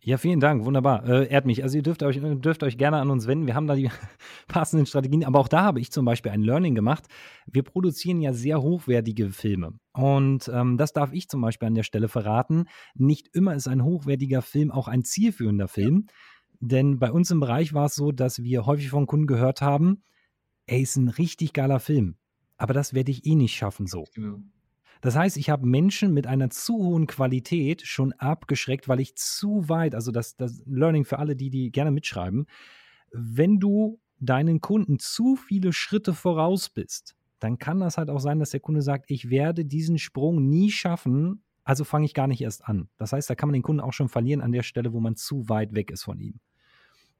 Ja, 0.00 0.18
vielen 0.18 0.38
Dank, 0.38 0.64
wunderbar. 0.64 1.04
Äh, 1.04 1.28
ehrt 1.28 1.46
mich. 1.46 1.64
Also 1.64 1.76
ihr 1.76 1.82
dürft 1.82 2.02
euch, 2.04 2.20
dürft 2.20 2.62
euch 2.62 2.78
gerne 2.78 2.98
an 2.98 3.10
uns 3.10 3.26
wenden. 3.26 3.46
Wir 3.46 3.56
haben 3.56 3.66
da 3.66 3.74
die 3.74 3.90
passenden 4.48 4.86
Strategien. 4.86 5.24
Aber 5.24 5.40
auch 5.40 5.48
da 5.48 5.62
habe 5.62 5.80
ich 5.80 5.90
zum 5.90 6.04
Beispiel 6.04 6.30
ein 6.30 6.42
Learning 6.42 6.74
gemacht. 6.74 7.06
Wir 7.46 7.64
produzieren 7.64 8.20
ja 8.20 8.32
sehr 8.32 8.62
hochwertige 8.62 9.30
Filme. 9.30 9.72
Und 9.92 10.48
ähm, 10.52 10.76
das 10.76 10.92
darf 10.92 11.12
ich 11.12 11.28
zum 11.28 11.40
Beispiel 11.40 11.66
an 11.66 11.74
der 11.74 11.82
Stelle 11.82 12.08
verraten. 12.08 12.66
Nicht 12.94 13.34
immer 13.34 13.54
ist 13.54 13.66
ein 13.66 13.82
hochwertiger 13.82 14.42
Film 14.42 14.70
auch 14.70 14.86
ein 14.86 15.02
zielführender 15.02 15.66
Film. 15.66 16.06
Denn 16.60 16.98
bei 16.98 17.10
uns 17.10 17.30
im 17.30 17.40
Bereich 17.40 17.74
war 17.74 17.86
es 17.86 17.96
so, 17.96 18.12
dass 18.12 18.42
wir 18.42 18.64
häufig 18.64 18.90
von 18.90 19.06
Kunden 19.06 19.26
gehört 19.26 19.60
haben, 19.60 20.02
ey, 20.66 20.82
ist 20.82 20.96
ein 20.96 21.08
richtig 21.08 21.52
geiler 21.52 21.80
Film. 21.80 22.16
Aber 22.56 22.74
das 22.74 22.94
werde 22.94 23.10
ich 23.10 23.26
eh 23.26 23.34
nicht 23.34 23.54
schaffen 23.54 23.86
so. 23.86 24.04
Genau. 24.14 24.38
Das 25.00 25.16
heißt, 25.16 25.36
ich 25.36 25.50
habe 25.50 25.66
Menschen 25.66 26.12
mit 26.12 26.26
einer 26.26 26.50
zu 26.50 26.76
hohen 26.76 27.06
Qualität 27.06 27.82
schon 27.86 28.12
abgeschreckt, 28.14 28.88
weil 28.88 29.00
ich 29.00 29.16
zu 29.16 29.68
weit, 29.68 29.94
also 29.94 30.10
das, 30.10 30.36
das 30.36 30.62
Learning 30.66 31.04
für 31.04 31.18
alle, 31.18 31.36
die, 31.36 31.50
die 31.50 31.70
gerne 31.70 31.90
mitschreiben, 31.90 32.46
wenn 33.12 33.60
du 33.60 34.00
deinen 34.18 34.60
Kunden 34.60 34.98
zu 34.98 35.36
viele 35.36 35.72
Schritte 35.72 36.14
voraus 36.14 36.68
bist, 36.68 37.16
dann 37.38 37.58
kann 37.58 37.80
das 37.80 37.98
halt 37.98 38.08
auch 38.08 38.18
sein, 38.18 38.38
dass 38.38 38.50
der 38.50 38.60
Kunde 38.60 38.82
sagt, 38.82 39.10
ich 39.10 39.28
werde 39.30 39.64
diesen 39.64 39.98
Sprung 39.98 40.48
nie 40.48 40.70
schaffen, 40.70 41.42
also 41.64 41.84
fange 41.84 42.06
ich 42.06 42.14
gar 42.14 42.26
nicht 42.26 42.40
erst 42.40 42.66
an. 42.66 42.88
Das 42.96 43.12
heißt, 43.12 43.28
da 43.28 43.34
kann 43.34 43.48
man 43.48 43.54
den 43.54 43.62
Kunden 43.62 43.80
auch 43.80 43.92
schon 43.92 44.08
verlieren 44.08 44.40
an 44.40 44.52
der 44.52 44.62
Stelle, 44.62 44.92
wo 44.92 45.00
man 45.00 45.16
zu 45.16 45.48
weit 45.48 45.74
weg 45.74 45.90
ist 45.90 46.04
von 46.04 46.18
ihm. 46.18 46.40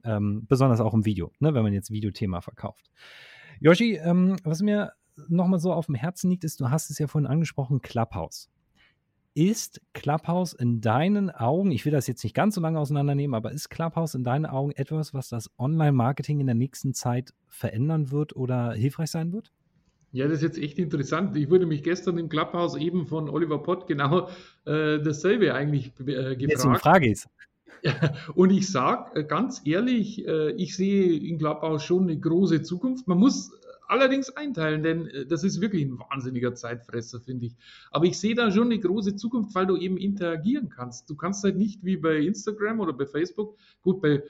Ähm, 0.05 0.47
besonders 0.47 0.81
auch 0.81 0.95
im 0.95 1.05
Video, 1.05 1.33
ne, 1.41 1.53
wenn 1.53 1.65
man 1.65 1.73
jetzt 1.73 1.91
Videothema 1.91 2.41
verkauft. 2.41 2.91
Yoshi, 3.61 3.97
ähm, 3.97 4.37
was 4.45 4.63
mir 4.63 4.93
nochmal 5.29 5.59
so 5.59 5.73
auf 5.73 5.87
dem 5.87 5.95
Herzen 5.95 6.31
liegt, 6.31 6.45
ist, 6.45 6.61
du 6.61 6.71
hast 6.71 6.91
es 6.91 6.99
ja 6.99 7.07
vorhin 7.07 7.27
angesprochen, 7.27 7.81
Clubhouse. 7.81 8.49
Ist 9.35 9.83
Clubhouse 9.93 10.55
in 10.55 10.81
deinen 10.81 11.31
Augen, 11.31 11.71
ich 11.71 11.85
will 11.85 11.93
das 11.93 12.07
jetzt 12.07 12.25
nicht 12.25 12.35
ganz 12.35 12.55
so 12.55 12.61
lange 12.61 12.79
auseinandernehmen, 12.79 13.35
aber 13.35 13.53
ist 13.53 13.69
Clubhouse 13.69 14.15
in 14.15 14.25
deinen 14.25 14.47
Augen 14.47 14.73
etwas, 14.73 15.13
was 15.13 15.29
das 15.29 15.51
Online-Marketing 15.59 16.41
in 16.41 16.47
der 16.47 16.55
nächsten 16.55 16.95
Zeit 16.95 17.35
verändern 17.49 18.11
wird 18.11 18.35
oder 18.35 18.73
hilfreich 18.73 19.11
sein 19.11 19.33
wird? 19.33 19.53
Ja, 20.13 20.27
das 20.27 20.37
ist 20.37 20.43
jetzt 20.43 20.59
echt 20.59 20.79
interessant. 20.79 21.37
Ich 21.37 21.51
wurde 21.51 21.67
mich 21.67 21.83
gestern 21.83 22.17
im 22.17 22.31
Clubhouse 22.31 22.77
eben 22.77 23.07
von 23.07 23.29
Oliver 23.29 23.63
Pott 23.63 23.87
genau 23.87 24.29
äh, 24.65 24.99
dasselbe 25.03 25.53
eigentlich 25.53 25.89
äh, 26.01 26.37
gefragt. 26.37 26.41
Jetzt 26.41 26.65
eine 26.65 26.79
Frage 26.79 27.11
ist. 27.11 27.29
Und 28.35 28.51
ich 28.51 28.71
sage 28.71 29.21
äh, 29.21 29.25
ganz 29.25 29.61
ehrlich, 29.65 30.27
äh, 30.27 30.53
ich 30.53 30.77
sehe 30.77 31.19
in 31.19 31.39
Clubhouse 31.39 31.83
schon 31.83 32.05
eine 32.05 32.19
große 32.19 32.63
Zukunft. 32.63 33.07
Man 33.07 33.19
muss 33.19 33.53
allerdings 33.89 34.31
einteilen, 34.31 34.83
denn 34.83 35.07
äh, 35.09 35.27
das 35.27 35.45
ist 35.45 35.61
wirklich 35.61 35.85
ein 35.85 35.99
wahnsinniger 35.99 36.55
Zeitfresser, 36.55 37.21
finde 37.21 37.47
ich. 37.47 37.57
Aber 37.91 38.05
ich 38.05 38.19
sehe 38.19 38.35
da 38.35 38.51
schon 38.51 38.67
eine 38.67 38.79
große 38.79 39.17
Zukunft, 39.17 39.55
weil 39.55 39.67
du 39.67 39.77
eben 39.77 39.97
interagieren 39.97 40.69
kannst. 40.69 41.09
Du 41.11 41.17
kannst 41.17 41.45
halt 41.45 41.57
nicht 41.57 41.85
wie 41.85 41.97
bei 41.97 42.19
Instagram 42.19 42.81
oder 42.81 42.93
bei 42.93 43.07
Facebook, 43.07 43.57
gut, 43.83 44.01
bei, 44.01 44.23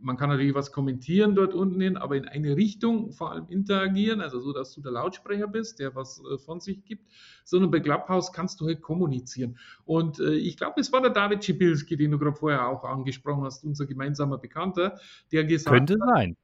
man 0.00 0.16
kann 0.16 0.30
natürlich 0.30 0.54
was 0.54 0.72
kommentieren 0.72 1.34
dort 1.34 1.54
unten 1.54 1.80
hin, 1.80 1.96
aber 1.96 2.16
in 2.16 2.26
eine 2.26 2.56
Richtung 2.56 3.12
vor 3.12 3.32
allem 3.32 3.46
interagieren, 3.48 4.20
also 4.20 4.40
so, 4.40 4.52
dass 4.52 4.74
du 4.74 4.80
der 4.80 4.92
Lautsprecher 4.92 5.48
bist, 5.48 5.78
der 5.78 5.94
was 5.94 6.22
äh, 6.30 6.38
von 6.38 6.60
sich 6.60 6.84
gibt, 6.84 7.06
sondern 7.44 7.70
bei 7.70 7.80
Clubhouse 7.80 8.32
kannst 8.32 8.60
du 8.60 8.66
halt 8.66 8.82
kommunizieren. 8.82 9.58
Und 9.84 10.20
äh, 10.20 10.34
ich 10.34 10.56
glaube, 10.56 10.80
es 10.80 10.92
war 10.92 11.00
der 11.00 11.10
David 11.10 11.44
Schibilski, 11.44 11.96
den 11.96 12.10
du 12.10 12.18
gerade 12.18 12.36
vorher 12.36 12.68
auch 12.68 12.84
angesprochen 12.84 13.44
hast, 13.44 13.64
unser 13.64 13.86
gemeinsamer 13.86 14.38
Bekannter, 14.38 14.98
der 15.32 15.44
gesagt 15.44 15.74
Könnte 15.74 15.96
sein. 15.98 16.36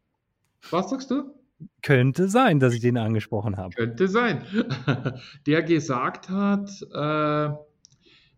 Was 0.71 0.91
sagst 0.91 1.11
du? 1.11 1.35
Könnte 1.83 2.29
sein, 2.29 2.61
dass 2.61 2.75
ich 2.75 2.81
den 2.81 2.99
angesprochen 2.99 3.57
habe. 3.57 3.75
Könnte 3.75 4.09
sein. 4.09 4.43
Der 5.47 5.63
gesagt 5.63 6.29
hat, 6.29 6.71
äh, 6.93 7.55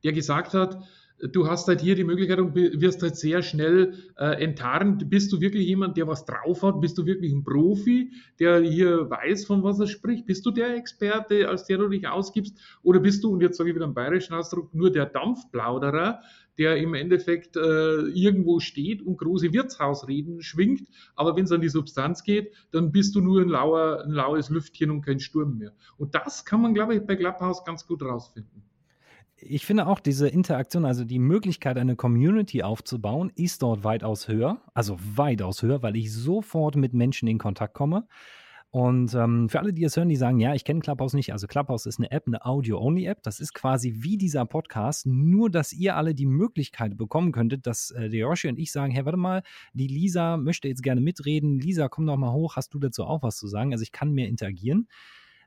der 0.04 0.12
gesagt 0.12 0.54
hat, 0.54 0.78
du 1.18 1.48
hast 1.48 1.66
halt 1.68 1.80
hier 1.80 1.94
die 1.94 2.04
Möglichkeit 2.04 2.38
und 2.38 2.54
wirst 2.54 3.02
halt 3.02 3.16
sehr 3.16 3.42
schnell 3.42 3.94
äh, 4.18 4.42
enttarnt. 4.42 5.08
Bist 5.08 5.32
du 5.32 5.40
wirklich 5.40 5.66
jemand, 5.66 5.96
der 5.96 6.06
was 6.06 6.26
drauf 6.26 6.62
hat? 6.62 6.80
Bist 6.80 6.98
du 6.98 7.06
wirklich 7.06 7.32
ein 7.32 7.42
Profi, 7.42 8.12
der 8.38 8.60
hier 8.60 9.08
weiß, 9.08 9.46
von 9.46 9.62
was 9.62 9.80
er 9.80 9.86
spricht? 9.86 10.26
Bist 10.26 10.44
du 10.44 10.50
der 10.50 10.76
Experte, 10.76 11.48
als 11.48 11.64
der 11.64 11.78
du 11.78 11.88
dich 11.88 12.06
ausgibst? 12.06 12.56
Oder 12.82 13.00
bist 13.00 13.24
du, 13.24 13.32
und 13.32 13.40
jetzt 13.40 13.56
sage 13.56 13.70
ich 13.70 13.76
wieder 13.76 13.86
einen 13.86 13.94
bayerischen 13.94 14.34
Ausdruck, 14.34 14.74
nur 14.74 14.92
der 14.92 15.06
Dampfplauderer, 15.06 16.20
der 16.58 16.76
im 16.76 16.94
Endeffekt 16.94 17.56
äh, 17.56 17.60
irgendwo 17.60 18.60
steht 18.60 19.02
und 19.02 19.18
große 19.18 19.52
Wirtshausreden 19.52 20.42
schwingt, 20.42 20.88
aber 21.14 21.36
wenn 21.36 21.44
es 21.44 21.52
an 21.52 21.60
die 21.60 21.68
Substanz 21.68 22.22
geht, 22.22 22.52
dann 22.72 22.92
bist 22.92 23.14
du 23.14 23.20
nur 23.20 23.42
ein, 23.42 23.48
lauer, 23.48 24.04
ein 24.04 24.12
laues 24.12 24.50
Lüftchen 24.50 24.90
und 24.90 25.02
kein 25.02 25.20
Sturm 25.20 25.58
mehr. 25.58 25.72
Und 25.98 26.14
das 26.14 26.44
kann 26.44 26.60
man, 26.60 26.74
glaube 26.74 26.94
ich, 26.94 27.06
bei 27.06 27.16
Clubhouse 27.16 27.64
ganz 27.64 27.86
gut 27.86 28.02
rausfinden. 28.02 28.62
Ich 29.38 29.66
finde 29.66 29.86
auch 29.86 30.00
diese 30.00 30.28
Interaktion, 30.28 30.86
also 30.86 31.04
die 31.04 31.18
Möglichkeit, 31.18 31.76
eine 31.76 31.94
Community 31.94 32.62
aufzubauen, 32.62 33.30
ist 33.34 33.62
dort 33.62 33.84
weitaus 33.84 34.28
höher. 34.28 34.62
Also 34.72 34.96
weitaus 34.98 35.62
höher, 35.62 35.82
weil 35.82 35.94
ich 35.96 36.12
sofort 36.12 36.76
mit 36.76 36.94
Menschen 36.94 37.28
in 37.28 37.36
Kontakt 37.36 37.74
komme. 37.74 38.08
Und 38.70 39.14
ähm, 39.14 39.48
für 39.48 39.60
alle, 39.60 39.72
die 39.72 39.84
es 39.84 39.96
hören, 39.96 40.08
die 40.08 40.16
sagen, 40.16 40.38
ja, 40.38 40.54
ich 40.54 40.64
kenne 40.64 40.80
Clubhouse 40.80 41.14
nicht. 41.14 41.32
Also 41.32 41.46
Clubhouse 41.46 41.86
ist 41.86 41.98
eine 41.98 42.10
App, 42.10 42.24
eine 42.26 42.44
Audio-Only-App. 42.44 43.22
Das 43.22 43.40
ist 43.40 43.54
quasi 43.54 43.94
wie 43.98 44.18
dieser 44.18 44.44
Podcast, 44.44 45.06
nur 45.06 45.50
dass 45.50 45.72
ihr 45.72 45.96
alle 45.96 46.14
die 46.14 46.26
Möglichkeit 46.26 46.98
bekommen 46.98 47.32
könntet, 47.32 47.66
dass 47.66 47.90
äh, 47.92 48.10
der 48.10 48.20
Yoshi 48.20 48.48
und 48.48 48.58
ich 48.58 48.72
sagen, 48.72 48.92
hey, 48.92 49.04
warte 49.04 49.18
mal, 49.18 49.42
die 49.72 49.86
Lisa 49.86 50.36
möchte 50.36 50.68
jetzt 50.68 50.82
gerne 50.82 51.00
mitreden. 51.00 51.58
Lisa, 51.58 51.88
komm 51.88 52.06
doch 52.06 52.16
mal 52.16 52.32
hoch, 52.32 52.56
hast 52.56 52.74
du 52.74 52.78
dazu 52.78 53.04
auch 53.04 53.22
was 53.22 53.36
zu 53.36 53.46
sagen? 53.46 53.72
Also 53.72 53.82
ich 53.82 53.92
kann 53.92 54.12
mehr 54.12 54.28
interagieren. 54.28 54.88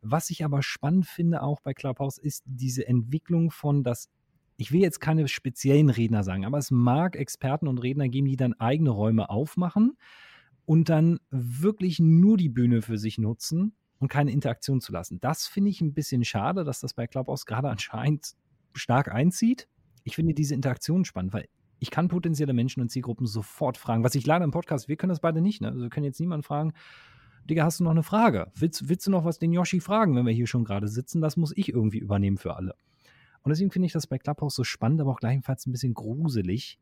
Was 0.02 0.30
ich 0.30 0.46
aber 0.46 0.64
spannend 0.64 1.06
finde 1.06 1.44
auch 1.44 1.60
bei 1.60 1.74
Clubhouse 1.74 2.18
ist 2.18 2.44
diese 2.46 2.88
Entwicklung 2.88 3.52
von 3.52 3.84
das 3.84 4.10
ich 4.60 4.74
will 4.74 4.82
jetzt 4.82 5.00
keine 5.00 5.26
speziellen 5.30 5.90
Redner 5.90 6.22
sagen, 6.24 6.44
aber 6.44 6.58
es 6.58 6.70
mag 6.70 7.16
Experten 7.16 7.66
und 7.66 7.78
Redner 7.78 8.10
geben, 8.10 8.28
die 8.28 8.36
dann 8.36 8.60
eigene 8.60 8.90
Räume 8.90 9.30
aufmachen 9.30 9.96
und 10.70 10.88
dann 10.88 11.20
wirklich 11.32 12.00
nur 12.00 12.38
die 12.38 12.48
Bühne 12.48 12.84
für 12.84 13.00
sich 13.00 13.18
nutzen 13.18 13.74
und 13.98 14.08
keine 14.08 14.30
Interaktion 14.30 14.82
zu 14.82 14.92
lassen. 14.92 15.20
Das 15.20 15.48
finde 15.48 15.72
ich 15.72 15.82
ein 15.82 15.96
bisschen 15.96 16.24
schade, 16.24 16.64
dass 16.64 16.80
das 16.80 16.94
bei 16.94 17.08
Clubhouse 17.08 17.48
gerade 17.48 17.70
anscheinend 17.70 18.34
stark 18.74 19.12
einzieht. 19.12 19.68
Ich 20.04 20.14
finde 20.14 20.36
diese 20.36 20.54
Interaktion 20.54 21.06
spannend, 21.06 21.34
weil 21.34 21.48
ich 21.80 21.90
kann 21.90 22.08
potenzielle 22.08 22.54
Menschen 22.54 22.82
und 22.82 22.90
Zielgruppen 22.90 23.26
sofort 23.26 23.78
fragen, 23.78 24.04
was 24.04 24.14
ich 24.14 24.28
leider 24.28 24.46
im 24.46 24.52
Podcast, 24.52 24.88
wir 24.88 24.96
können 24.96 25.10
das 25.10 25.22
beide 25.22 25.42
nicht, 25.42 25.60
ne? 25.60 25.70
Also 25.70 25.82
wir 25.82 25.90
können 25.90 26.06
jetzt 26.06 26.20
niemanden 26.20 26.44
fragen, 26.44 26.74
Digga, 27.50 27.64
hast 27.64 27.80
du 27.80 27.84
noch 27.84 27.90
eine 27.90 28.04
Frage? 28.04 28.52
Willst, 28.54 28.90
willst 28.90 29.08
du 29.08 29.12
noch 29.12 29.26
was 29.26 29.40
den 29.40 29.52
Yoshi 29.52 29.80
fragen, 29.80 30.16
wenn 30.16 30.28
wir 30.28 30.34
hier 30.34 30.46
schon 30.46 30.66
gerade 30.66 30.88
sitzen? 30.88 31.20
Das 31.20 31.36
muss 31.36 31.52
ich 31.58 31.70
irgendwie 31.70 31.98
übernehmen 31.98 32.38
für 32.38 32.56
alle. 32.56 32.76
Und 33.42 33.50
deswegen 33.50 33.72
finde 33.72 33.88
ich 33.88 33.94
das 33.94 34.06
bei 34.06 34.20
Clubhouse 34.20 34.54
so 34.54 34.64
spannend, 34.64 35.02
aber 35.02 35.14
auch 35.14 35.20
gleichfalls 35.20 35.66
ein 35.66 35.72
bisschen 35.72 35.96
gruselig, 35.96 36.78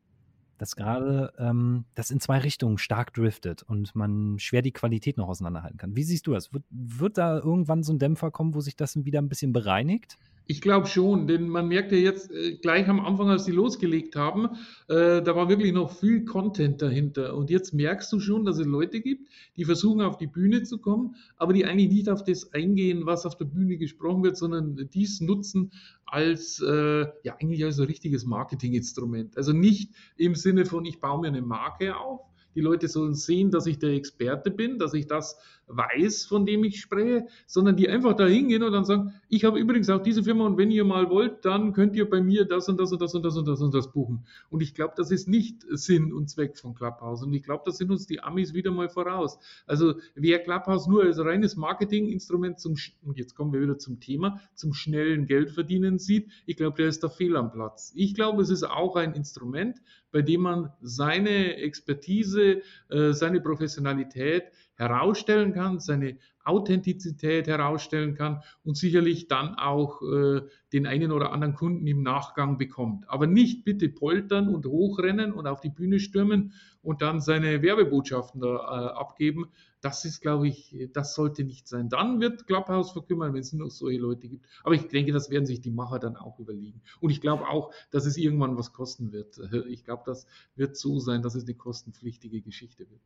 dass 0.58 0.76
gerade 0.76 1.32
ähm, 1.38 1.84
das 1.94 2.10
in 2.10 2.20
zwei 2.20 2.38
Richtungen 2.38 2.78
stark 2.78 3.14
driftet 3.14 3.62
und 3.62 3.94
man 3.94 4.38
schwer 4.38 4.62
die 4.62 4.72
Qualität 4.72 5.16
noch 5.16 5.28
auseinanderhalten 5.28 5.78
kann. 5.78 5.96
Wie 5.96 6.02
siehst 6.02 6.26
du 6.26 6.32
das? 6.32 6.52
Wird, 6.52 6.64
wird 6.70 7.16
da 7.16 7.38
irgendwann 7.38 7.82
so 7.82 7.92
ein 7.92 7.98
Dämpfer 7.98 8.30
kommen, 8.30 8.54
wo 8.54 8.60
sich 8.60 8.76
das 8.76 9.04
wieder 9.04 9.20
ein 9.20 9.28
bisschen 9.28 9.52
bereinigt? 9.52 10.18
Ich 10.50 10.62
glaube 10.62 10.86
schon, 10.86 11.26
denn 11.26 11.46
man 11.46 11.68
merkt 11.68 11.92
ja 11.92 11.98
jetzt 11.98 12.32
äh, 12.32 12.56
gleich 12.56 12.88
am 12.88 13.00
Anfang, 13.00 13.28
als 13.28 13.44
sie 13.44 13.52
losgelegt 13.52 14.16
haben, 14.16 14.48
äh, 14.88 15.20
da 15.20 15.36
war 15.36 15.50
wirklich 15.50 15.74
noch 15.74 15.92
viel 15.92 16.24
Content 16.24 16.80
dahinter. 16.80 17.36
Und 17.36 17.50
jetzt 17.50 17.74
merkst 17.74 18.10
du 18.14 18.18
schon, 18.18 18.46
dass 18.46 18.58
es 18.58 18.66
Leute 18.66 19.02
gibt, 19.02 19.28
die 19.58 19.66
versuchen 19.66 20.00
auf 20.00 20.16
die 20.16 20.26
Bühne 20.26 20.62
zu 20.62 20.78
kommen, 20.78 21.16
aber 21.36 21.52
die 21.52 21.66
eigentlich 21.66 21.90
nicht 21.90 22.08
auf 22.08 22.24
das 22.24 22.54
eingehen, 22.54 23.04
was 23.04 23.26
auf 23.26 23.36
der 23.36 23.44
Bühne 23.44 23.76
gesprochen 23.76 24.24
wird, 24.24 24.38
sondern 24.38 24.88
dies 24.94 25.20
nutzen 25.20 25.70
als, 26.06 26.62
äh, 26.62 27.04
ja, 27.24 27.36
eigentlich 27.38 27.62
als 27.62 27.78
ein 27.78 27.84
richtiges 27.84 28.24
Marketinginstrument. 28.24 29.36
Also 29.36 29.52
nicht 29.52 29.92
im 30.16 30.34
Sinne 30.34 30.64
von, 30.64 30.86
ich 30.86 30.98
baue 30.98 31.20
mir 31.20 31.28
eine 31.28 31.42
Marke 31.42 31.94
auf, 31.94 32.22
die 32.54 32.60
Leute 32.60 32.88
sollen 32.88 33.14
sehen, 33.14 33.50
dass 33.50 33.66
ich 33.66 33.78
der 33.78 33.90
Experte 33.90 34.50
bin, 34.50 34.78
dass 34.78 34.94
ich 34.94 35.06
das 35.06 35.38
weiß, 35.68 36.24
von 36.24 36.46
dem 36.46 36.64
ich 36.64 36.80
spreche, 36.80 37.26
sondern 37.46 37.76
die 37.76 37.88
einfach 37.88 38.14
da 38.14 38.26
hingehen 38.26 38.62
und 38.62 38.72
dann 38.72 38.84
sagen, 38.84 39.12
ich 39.28 39.44
habe 39.44 39.58
übrigens 39.58 39.90
auch 39.90 40.02
diese 40.02 40.22
Firma 40.22 40.46
und 40.46 40.56
wenn 40.56 40.70
ihr 40.70 40.84
mal 40.84 41.10
wollt, 41.10 41.44
dann 41.44 41.72
könnt 41.72 41.94
ihr 41.94 42.08
bei 42.08 42.20
mir 42.20 42.44
das 42.44 42.68
und 42.68 42.80
das 42.80 42.92
und 42.92 43.00
das 43.00 43.14
und 43.14 43.22
das 43.22 43.36
und 43.36 43.46
das 43.46 43.60
und 43.60 43.74
das 43.74 43.92
buchen. 43.92 44.24
Und 44.50 44.62
ich 44.62 44.74
glaube, 44.74 44.94
das 44.96 45.10
ist 45.10 45.28
nicht 45.28 45.64
Sinn 45.70 46.12
und 46.12 46.28
Zweck 46.30 46.56
von 46.56 46.74
Clubhouse. 46.74 47.22
Und 47.22 47.32
ich 47.34 47.42
glaube, 47.42 47.62
da 47.66 47.72
sind 47.72 47.90
uns 47.90 48.06
die 48.06 48.20
Amis 48.20 48.54
wieder 48.54 48.70
mal 48.70 48.88
voraus. 48.88 49.38
Also 49.66 49.94
wer 50.14 50.38
Clubhouse 50.38 50.86
nur 50.86 51.04
als 51.04 51.18
reines 51.18 51.56
Marketinginstrument 51.56 52.58
zum, 52.58 52.76
und 53.02 53.18
jetzt 53.18 53.34
kommen 53.34 53.52
wir 53.52 53.60
wieder 53.60 53.78
zum 53.78 54.00
Thema, 54.00 54.40
zum 54.54 54.72
schnellen 54.72 55.26
Geldverdienen 55.26 55.98
sieht, 55.98 56.30
ich 56.46 56.56
glaube, 56.56 56.76
der 56.76 56.88
ist 56.88 57.04
da 57.04 57.08
fehl 57.08 57.36
am 57.36 57.52
Platz. 57.52 57.92
Ich 57.94 58.14
glaube, 58.14 58.42
es 58.42 58.50
ist 58.50 58.64
auch 58.64 58.96
ein 58.96 59.12
Instrument, 59.12 59.80
bei 60.10 60.22
dem 60.22 60.42
man 60.42 60.72
seine 60.80 61.56
Expertise, 61.56 62.62
äh, 62.88 63.12
seine 63.12 63.40
Professionalität 63.40 64.44
herausstellen 64.74 65.52
kann, 65.52 65.80
seine 65.80 66.18
Authentizität 66.44 67.46
herausstellen 67.46 68.14
kann 68.14 68.42
und 68.64 68.76
sicherlich 68.76 69.28
dann 69.28 69.54
auch 69.56 70.00
äh, 70.02 70.40
den 70.72 70.86
einen 70.86 71.12
oder 71.12 71.32
anderen 71.32 71.54
Kunden 71.54 71.86
im 71.86 72.02
Nachgang 72.02 72.56
bekommt. 72.56 73.08
Aber 73.08 73.26
nicht 73.26 73.64
bitte 73.64 73.88
poltern 73.88 74.48
und 74.48 74.64
hochrennen 74.64 75.32
und 75.32 75.46
auf 75.46 75.60
die 75.60 75.68
Bühne 75.68 76.00
stürmen 76.00 76.52
und 76.80 77.02
dann 77.02 77.20
seine 77.20 77.60
Werbebotschaften 77.60 78.40
da, 78.40 78.56
äh, 78.56 78.98
abgeben. 78.98 79.48
Das 79.80 80.04
ist, 80.04 80.20
glaube 80.20 80.48
ich, 80.48 80.76
das 80.92 81.14
sollte 81.14 81.44
nicht 81.44 81.68
sein. 81.68 81.88
Dann 81.88 82.20
wird 82.20 82.46
Clubhouse 82.46 82.90
verkümmern, 82.90 83.32
wenn 83.32 83.40
es 83.40 83.52
nur 83.52 83.66
noch 83.66 83.72
solche 83.72 84.00
Leute 84.00 84.28
gibt. 84.28 84.46
Aber 84.64 84.74
ich 84.74 84.88
denke, 84.88 85.12
das 85.12 85.30
werden 85.30 85.46
sich 85.46 85.60
die 85.60 85.70
Macher 85.70 85.98
dann 85.98 86.16
auch 86.16 86.38
überlegen. 86.38 86.82
Und 87.00 87.10
ich 87.10 87.20
glaube 87.20 87.48
auch, 87.48 87.72
dass 87.90 88.04
es 88.04 88.16
irgendwann 88.16 88.56
was 88.56 88.72
kosten 88.72 89.12
wird. 89.12 89.38
Ich 89.68 89.84
glaube, 89.84 90.02
das 90.06 90.26
wird 90.56 90.76
so 90.76 90.98
sein, 90.98 91.22
dass 91.22 91.34
es 91.34 91.44
eine 91.44 91.54
kostenpflichtige 91.54 92.40
Geschichte 92.40 92.90
wird. 92.90 93.00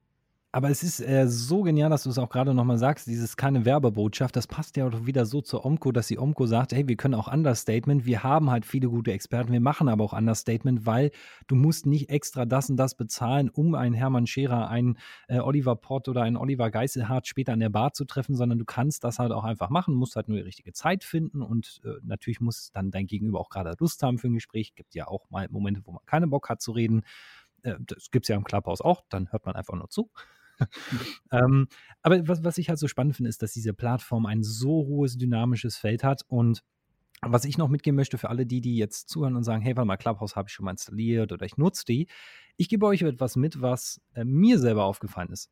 Aber 0.55 0.69
es 0.69 0.83
ist 0.83 1.01
äh, 1.01 1.27
so 1.29 1.63
genial, 1.63 1.89
dass 1.89 2.03
du 2.03 2.11
es 2.11 2.19
auch 2.19 2.29
gerade 2.29 2.53
nochmal 2.53 2.77
sagst, 2.77 3.07
dieses 3.07 3.39
keine 3.39 3.65
Werbebotschaft, 3.65 4.37
das 4.37 4.47
passt 4.47 4.77
ja 4.77 4.87
auch 4.87 5.07
wieder 5.07 5.25
so 5.25 5.41
zur 5.41 5.65
Omco, 5.65 5.93
dass 5.93 6.09
die 6.09 6.19
Omco 6.19 6.45
sagt, 6.45 6.73
hey, 6.75 6.87
wir 6.87 6.97
können 6.97 7.15
auch 7.15 7.33
Understatement, 7.33 8.05
wir 8.05 8.23
haben 8.23 8.51
halt 8.51 8.67
viele 8.67 8.91
gute 8.91 9.13
Experten, 9.13 9.51
wir 9.51 9.63
machen 9.63 9.89
aber 9.89 10.05
auch 10.05 10.13
Understatement, 10.13 10.85
weil 10.85 11.11
du 11.47 11.55
musst 11.55 11.87
nicht 11.87 12.11
extra 12.11 12.45
das 12.45 12.69
und 12.69 12.77
das 12.77 12.95
bezahlen, 12.95 13.49
um 13.49 13.75
einen 13.75 13.95
Hermann 13.95 14.27
Scherer, 14.27 14.69
einen 14.69 14.99
äh, 15.27 15.39
Oliver 15.39 15.75
Pott 15.75 16.07
oder 16.11 16.21
einen 16.21 16.37
Oliver 16.37 16.71
Geiselhardt 16.71 17.27
später 17.27 17.55
an 17.55 17.61
der 17.61 17.71
Bar 17.71 17.95
zu 17.95 18.05
treffen, 18.05 18.37
sondern 18.37 18.59
du 18.59 18.67
kannst 18.67 19.05
das 19.05 19.19
halt 19.19 19.33
auch 19.33 19.45
einfach 19.45 19.71
machen, 19.71 19.95
musst 19.95 20.17
halt 20.17 20.29
nur 20.29 20.37
die 20.37 20.45
richtige 20.45 20.75
Zeit 20.75 21.03
finden 21.03 21.41
und 21.41 21.81
äh, 21.87 21.95
natürlich 22.03 22.43
muss 22.43 22.71
dann 22.73 22.91
dein 22.91 23.07
Gegenüber 23.07 23.41
auch 23.41 23.49
gerade 23.49 23.75
Lust 23.81 24.03
haben 24.03 24.19
für 24.19 24.27
ein 24.27 24.35
Gespräch. 24.35 24.75
Gibt 24.75 24.95
ja 24.95 25.09
auch 25.09 25.31
mal 25.31 25.49
Momente, 25.49 25.81
wo 25.87 25.93
man 25.93 26.05
keine 26.05 26.27
Bock 26.27 26.51
hat 26.51 26.61
zu 26.61 26.73
reden. 26.73 27.05
Äh, 27.63 27.77
das 27.81 28.11
gibt 28.11 28.27
es 28.27 28.29
ja 28.29 28.37
im 28.37 28.45
Clubhouse 28.45 28.83
auch, 28.83 29.01
dann 29.09 29.33
hört 29.33 29.47
man 29.47 29.55
einfach 29.55 29.75
nur 29.75 29.89
zu. 29.89 30.11
ähm, 31.33 31.69
aber 32.03 32.27
was, 32.29 32.45
was 32.45 32.59
ich 32.59 32.69
halt 32.69 32.79
so 32.79 32.89
spannend 32.89 33.17
finde, 33.17 33.29
ist, 33.29 33.43
dass 33.43 33.53
diese 33.53 33.75
Plattform 33.75 34.27
ein 34.27 34.43
so 34.43 34.87
hohes 34.87 35.17
dynamisches 35.19 35.77
Feld 35.77 36.05
hat 36.05 36.23
und 36.29 36.63
was 37.23 37.45
ich 37.45 37.57
noch 37.57 37.69
mitgeben 37.69 37.97
möchte 37.97 38.19
für 38.19 38.29
alle 38.29 38.47
die, 38.47 38.61
die 38.61 38.77
jetzt 38.77 39.09
zuhören 39.09 39.37
und 39.37 39.45
sagen, 39.45 39.63
hey, 39.63 39.77
warte 39.77 39.87
mal, 39.87 39.97
Clubhouse 39.97 40.35
habe 40.35 40.49
ich 40.49 40.55
schon 40.55 40.65
mal 40.65 40.73
installiert 40.73 41.33
oder 41.33 41.47
ich 41.47 41.57
nutze 41.57 41.85
die. 41.87 42.09
Ich 42.57 42.69
gebe 42.69 42.85
euch 42.87 43.03
etwas 43.03 43.37
mit, 43.37 43.61
was 43.63 44.01
äh, 44.15 44.25
mir 44.25 44.59
selber 44.59 44.85
aufgefallen 44.85 45.31
ist. 45.31 45.51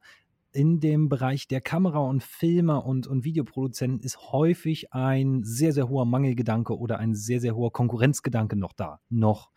In 0.52 0.80
dem 0.80 1.08
Bereich 1.08 1.46
der 1.46 1.60
Kamera 1.60 2.00
und 2.00 2.24
Filmer 2.24 2.84
und, 2.84 3.06
und 3.06 3.24
Videoproduzenten 3.24 4.00
ist 4.00 4.32
häufig 4.32 4.92
ein 4.92 5.44
sehr, 5.44 5.72
sehr 5.72 5.88
hoher 5.88 6.06
Mangelgedanke 6.06 6.76
oder 6.76 6.98
ein 6.98 7.14
sehr, 7.14 7.40
sehr 7.40 7.54
hoher 7.54 7.72
Konkurrenzgedanke 7.72 8.56
noch 8.56 8.72
da. 8.72 9.00
Noch. 9.08 9.52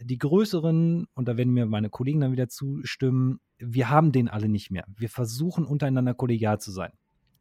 Die 0.00 0.18
größeren, 0.18 1.06
und 1.14 1.28
da 1.28 1.36
werden 1.36 1.52
mir 1.52 1.66
meine 1.66 1.90
Kollegen 1.90 2.20
dann 2.20 2.32
wieder 2.32 2.48
zustimmen, 2.48 3.40
wir 3.58 3.90
haben 3.90 4.12
den 4.12 4.28
alle 4.28 4.48
nicht 4.48 4.70
mehr. 4.70 4.84
Wir 4.96 5.08
versuchen 5.08 5.64
untereinander 5.64 6.14
kollegial 6.14 6.58
zu 6.58 6.70
sein. 6.70 6.92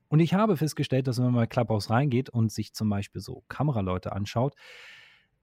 Und 0.10 0.20
ich 0.20 0.34
habe 0.34 0.58
festgestellt, 0.58 1.08
dass 1.08 1.18
wenn 1.18 1.26
man 1.26 1.36
mal 1.36 1.48
Clubhouse 1.48 1.90
reingeht 1.90 2.30
und 2.30 2.52
sich 2.52 2.74
zum 2.74 2.90
Beispiel 2.90 3.22
so 3.22 3.44
Kameraleute 3.48 4.12
anschaut 4.12 4.56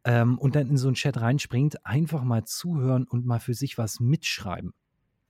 ähm, 0.04 0.38
und 0.38 0.56
dann 0.56 0.68
in 0.68 0.76
so 0.76 0.88
einen 0.88 0.96
Chat 0.96 1.20
reinspringt, 1.20 1.86
einfach 1.86 2.24
mal 2.24 2.44
zuhören 2.44 3.04
und 3.04 3.24
mal 3.24 3.38
für 3.38 3.54
sich 3.54 3.78
was 3.78 4.00
mitschreiben. 4.00 4.74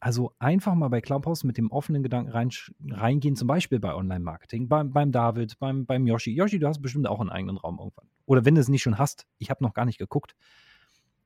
Also 0.01 0.33
einfach 0.39 0.75
mal 0.75 0.89
bei 0.89 1.01
Clubhouse 1.01 1.45
mit 1.45 1.59
dem 1.59 1.71
offenen 1.71 2.03
Gedanken 2.03 2.31
rein, 2.31 2.51
reingehen, 2.91 3.37
zum 3.37 3.49
Beispiel 3.49 3.79
bei 3.79 3.95
Online-Marketing, 3.95 4.69
beim, 4.69 4.93
beim 4.93 5.13
David, 5.13 5.59
beim, 5.59 5.87
beim 5.87 6.07
Yoshi. 6.07 6.35
Yoshi, 6.35 6.59
du 6.59 6.69
hast 6.69 6.81
bestimmt 6.81 7.07
auch 7.07 7.21
einen 7.21 7.31
eigenen 7.31 7.57
Raum 7.57 7.79
irgendwann. 7.79 8.09
Oder 8.27 8.45
wenn 8.45 8.55
du 8.55 8.61
es 8.61 8.69
nicht 8.69 8.83
schon 8.83 8.99
hast, 8.99 9.27
ich 9.39 9.51
habe 9.51 9.65
noch 9.65 9.75
gar 9.75 9.85
nicht 9.85 9.99
geguckt. 9.99 10.35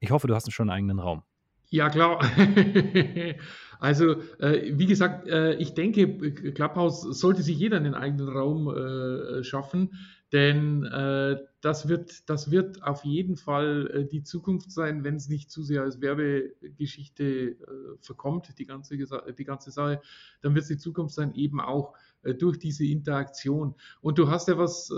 Ich 0.00 0.10
hoffe, 0.10 0.26
du 0.26 0.34
hast 0.34 0.50
schon 0.52 0.70
einen 0.70 0.76
eigenen 0.76 0.98
Raum. 0.98 1.22
Ja, 1.68 1.88
klar. 1.88 2.18
also, 3.80 4.20
äh, 4.40 4.72
wie 4.76 4.86
gesagt, 4.86 5.28
äh, 5.28 5.54
ich 5.54 5.74
denke, 5.74 6.32
Clubhouse 6.52 7.02
sollte 7.02 7.42
sich 7.42 7.58
jeder 7.58 7.76
einen 7.76 7.94
eigenen 7.94 8.28
Raum 8.28 8.68
äh, 8.74 9.44
schaffen, 9.44 9.92
denn 10.32 10.84
äh, 10.84 11.36
das, 11.60 11.88
wird, 11.88 12.28
das 12.28 12.50
wird 12.50 12.82
auf 12.82 13.04
jeden 13.04 13.36
Fall 13.36 13.88
äh, 13.92 14.04
die 14.04 14.22
Zukunft 14.24 14.72
sein, 14.72 15.04
wenn 15.04 15.14
es 15.16 15.28
nicht 15.28 15.50
zu 15.50 15.62
sehr 15.62 15.82
als 15.82 16.00
Werbegeschichte 16.00 17.24
äh, 17.24 17.56
verkommt, 18.00 18.58
die 18.58 18.66
ganze, 18.66 18.96
die 18.96 19.44
ganze 19.44 19.70
Sache, 19.70 20.00
dann 20.40 20.54
wird 20.54 20.62
es 20.62 20.68
die 20.68 20.78
Zukunft 20.78 21.14
sein, 21.14 21.34
eben 21.34 21.60
auch 21.60 21.94
durch 22.38 22.58
diese 22.58 22.84
Interaktion. 22.84 23.74
Und 24.02 24.18
du 24.18 24.28
hast 24.28 24.46
ja 24.48 24.58
was 24.58 24.92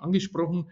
angesprochen, 0.00 0.68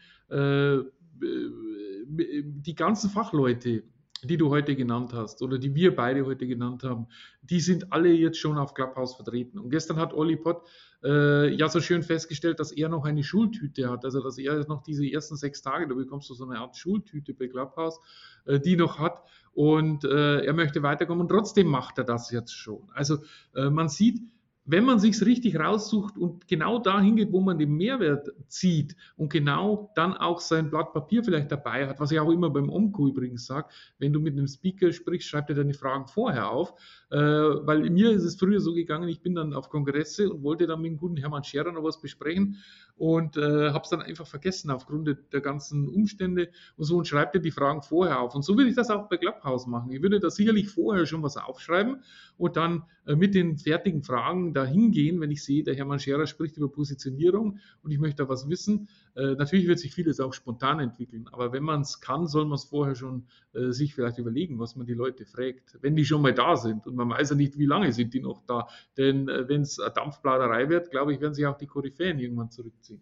die 2.06 2.74
ganzen 2.74 3.10
Fachleute, 3.10 3.84
die 4.24 4.36
du 4.36 4.50
heute 4.50 4.76
genannt 4.76 5.12
hast 5.12 5.42
oder 5.42 5.58
die 5.58 5.74
wir 5.74 5.96
beide 5.96 6.24
heute 6.24 6.46
genannt 6.46 6.84
haben, 6.84 7.08
die 7.42 7.60
sind 7.60 7.92
alle 7.92 8.10
jetzt 8.10 8.38
schon 8.38 8.56
auf 8.56 8.74
Clubhouse 8.74 9.14
vertreten. 9.14 9.58
Und 9.58 9.70
gestern 9.70 9.96
hat 9.96 10.14
Olli 10.14 10.36
Pott 10.36 10.62
äh, 11.02 11.52
ja 11.52 11.68
so 11.68 11.80
schön 11.80 12.02
festgestellt, 12.02 12.60
dass 12.60 12.70
er 12.70 12.88
noch 12.88 13.04
eine 13.04 13.24
Schultüte 13.24 13.90
hat, 13.90 14.04
also 14.04 14.22
dass 14.22 14.38
er 14.38 14.64
noch 14.68 14.82
diese 14.82 15.10
ersten 15.10 15.36
sechs 15.36 15.62
Tage, 15.62 15.88
da 15.88 15.94
bekommst 15.94 16.30
du 16.30 16.34
so 16.34 16.44
eine 16.44 16.60
Art 16.60 16.76
Schultüte 16.76 17.34
bei 17.34 17.48
Clubhouse, 17.48 17.98
äh, 18.44 18.60
die 18.60 18.76
noch 18.76 18.98
hat 18.98 19.24
und 19.54 20.04
äh, 20.04 20.44
er 20.44 20.52
möchte 20.52 20.82
weiterkommen 20.82 21.22
und 21.22 21.28
trotzdem 21.28 21.66
macht 21.66 21.98
er 21.98 22.04
das 22.04 22.30
jetzt 22.30 22.52
schon. 22.52 22.88
Also 22.94 23.18
äh, 23.56 23.70
man 23.70 23.88
sieht, 23.88 24.20
wenn 24.64 24.84
man 24.84 25.00
sich 25.00 25.20
richtig 25.24 25.58
raussucht 25.58 26.16
und 26.16 26.46
genau 26.46 26.78
dahin 26.78 27.16
geht, 27.16 27.32
wo 27.32 27.40
man 27.40 27.58
den 27.58 27.72
Mehrwert 27.72 28.30
zieht 28.46 28.96
und 29.16 29.32
genau 29.32 29.90
dann 29.96 30.14
auch 30.14 30.40
sein 30.40 30.70
Blatt 30.70 30.92
Papier 30.92 31.24
vielleicht 31.24 31.50
dabei 31.50 31.88
hat, 31.88 31.98
was 31.98 32.12
ich 32.12 32.20
auch 32.20 32.30
immer 32.30 32.48
beim 32.48 32.70
Omco 32.70 33.08
übrigens 33.08 33.46
sage, 33.46 33.68
wenn 33.98 34.12
du 34.12 34.20
mit 34.20 34.34
einem 34.34 34.46
Speaker 34.46 34.92
sprichst, 34.92 35.28
schreib 35.28 35.48
dir 35.48 35.54
deine 35.54 35.74
Fragen 35.74 36.06
vorher 36.06 36.50
auf, 36.50 36.74
äh, 37.10 37.16
weil 37.18 37.90
mir 37.90 38.12
ist 38.12 38.24
es 38.24 38.36
früher 38.36 38.60
so 38.60 38.72
gegangen, 38.72 39.08
ich 39.08 39.20
bin 39.20 39.34
dann 39.34 39.52
auf 39.52 39.68
Kongresse 39.68 40.32
und 40.32 40.44
wollte 40.44 40.66
dann 40.66 40.80
mit 40.80 40.92
dem 40.92 40.98
guten 40.98 41.16
Hermann 41.16 41.42
Scherer 41.42 41.72
noch 41.72 41.82
was 41.82 42.00
besprechen 42.00 42.58
und 42.96 43.36
äh, 43.36 43.70
habe 43.70 43.82
es 43.82 43.90
dann 43.90 44.02
einfach 44.02 44.26
vergessen 44.28 44.70
aufgrund 44.70 45.16
der 45.32 45.40
ganzen 45.40 45.88
Umstände 45.88 46.50
und 46.76 46.84
so 46.84 46.98
und 46.98 47.08
schreibe 47.08 47.38
dir 47.38 47.42
die 47.42 47.50
Fragen 47.50 47.82
vorher 47.82 48.20
auf. 48.20 48.34
Und 48.34 48.42
so 48.42 48.56
würde 48.56 48.70
ich 48.70 48.76
das 48.76 48.90
auch 48.90 49.08
bei 49.08 49.16
Clubhouse 49.16 49.66
machen. 49.66 49.90
Ich 49.90 50.02
würde 50.02 50.20
da 50.20 50.30
sicherlich 50.30 50.68
vorher 50.68 51.04
schon 51.06 51.22
was 51.22 51.36
aufschreiben 51.36 52.02
und 52.38 52.56
dann 52.56 52.84
äh, 53.06 53.16
mit 53.16 53.34
den 53.34 53.58
fertigen 53.58 54.02
Fragen 54.02 54.51
dahin 54.54 54.92
gehen, 54.92 55.20
wenn 55.20 55.30
ich 55.30 55.42
sehe, 55.44 55.62
der 55.62 55.74
Hermann 55.74 55.98
Scherer 55.98 56.26
spricht 56.26 56.56
über 56.56 56.70
Positionierung 56.70 57.58
und 57.82 57.90
ich 57.90 57.98
möchte 57.98 58.22
da 58.22 58.28
was 58.28 58.48
wissen. 58.48 58.88
Äh, 59.14 59.34
natürlich 59.34 59.66
wird 59.66 59.78
sich 59.78 59.94
vieles 59.94 60.20
auch 60.20 60.32
spontan 60.32 60.80
entwickeln, 60.80 61.28
aber 61.32 61.52
wenn 61.52 61.62
man 61.62 61.82
es 61.82 62.00
kann, 62.00 62.26
soll 62.26 62.44
man 62.44 62.54
es 62.54 62.64
vorher 62.64 62.94
schon 62.94 63.26
äh, 63.52 63.70
sich 63.70 63.94
vielleicht 63.94 64.18
überlegen, 64.18 64.58
was 64.58 64.76
man 64.76 64.86
die 64.86 64.94
Leute 64.94 65.26
fragt, 65.26 65.78
wenn 65.80 65.96
die 65.96 66.04
schon 66.04 66.22
mal 66.22 66.34
da 66.34 66.56
sind. 66.56 66.86
Und 66.86 66.96
man 66.96 67.10
weiß 67.10 67.30
ja 67.30 67.36
nicht, 67.36 67.58
wie 67.58 67.66
lange 67.66 67.92
sind 67.92 68.14
die 68.14 68.20
noch 68.20 68.42
da. 68.46 68.68
Denn 68.96 69.28
äh, 69.28 69.48
wenn 69.48 69.62
es 69.62 69.80
Dampfbladerei 69.94 70.68
wird, 70.68 70.90
glaube 70.90 71.12
ich, 71.12 71.20
werden 71.20 71.34
sich 71.34 71.46
auch 71.46 71.58
die 71.58 71.66
Koryphäen 71.66 72.18
irgendwann 72.18 72.50
zurückziehen. 72.50 73.00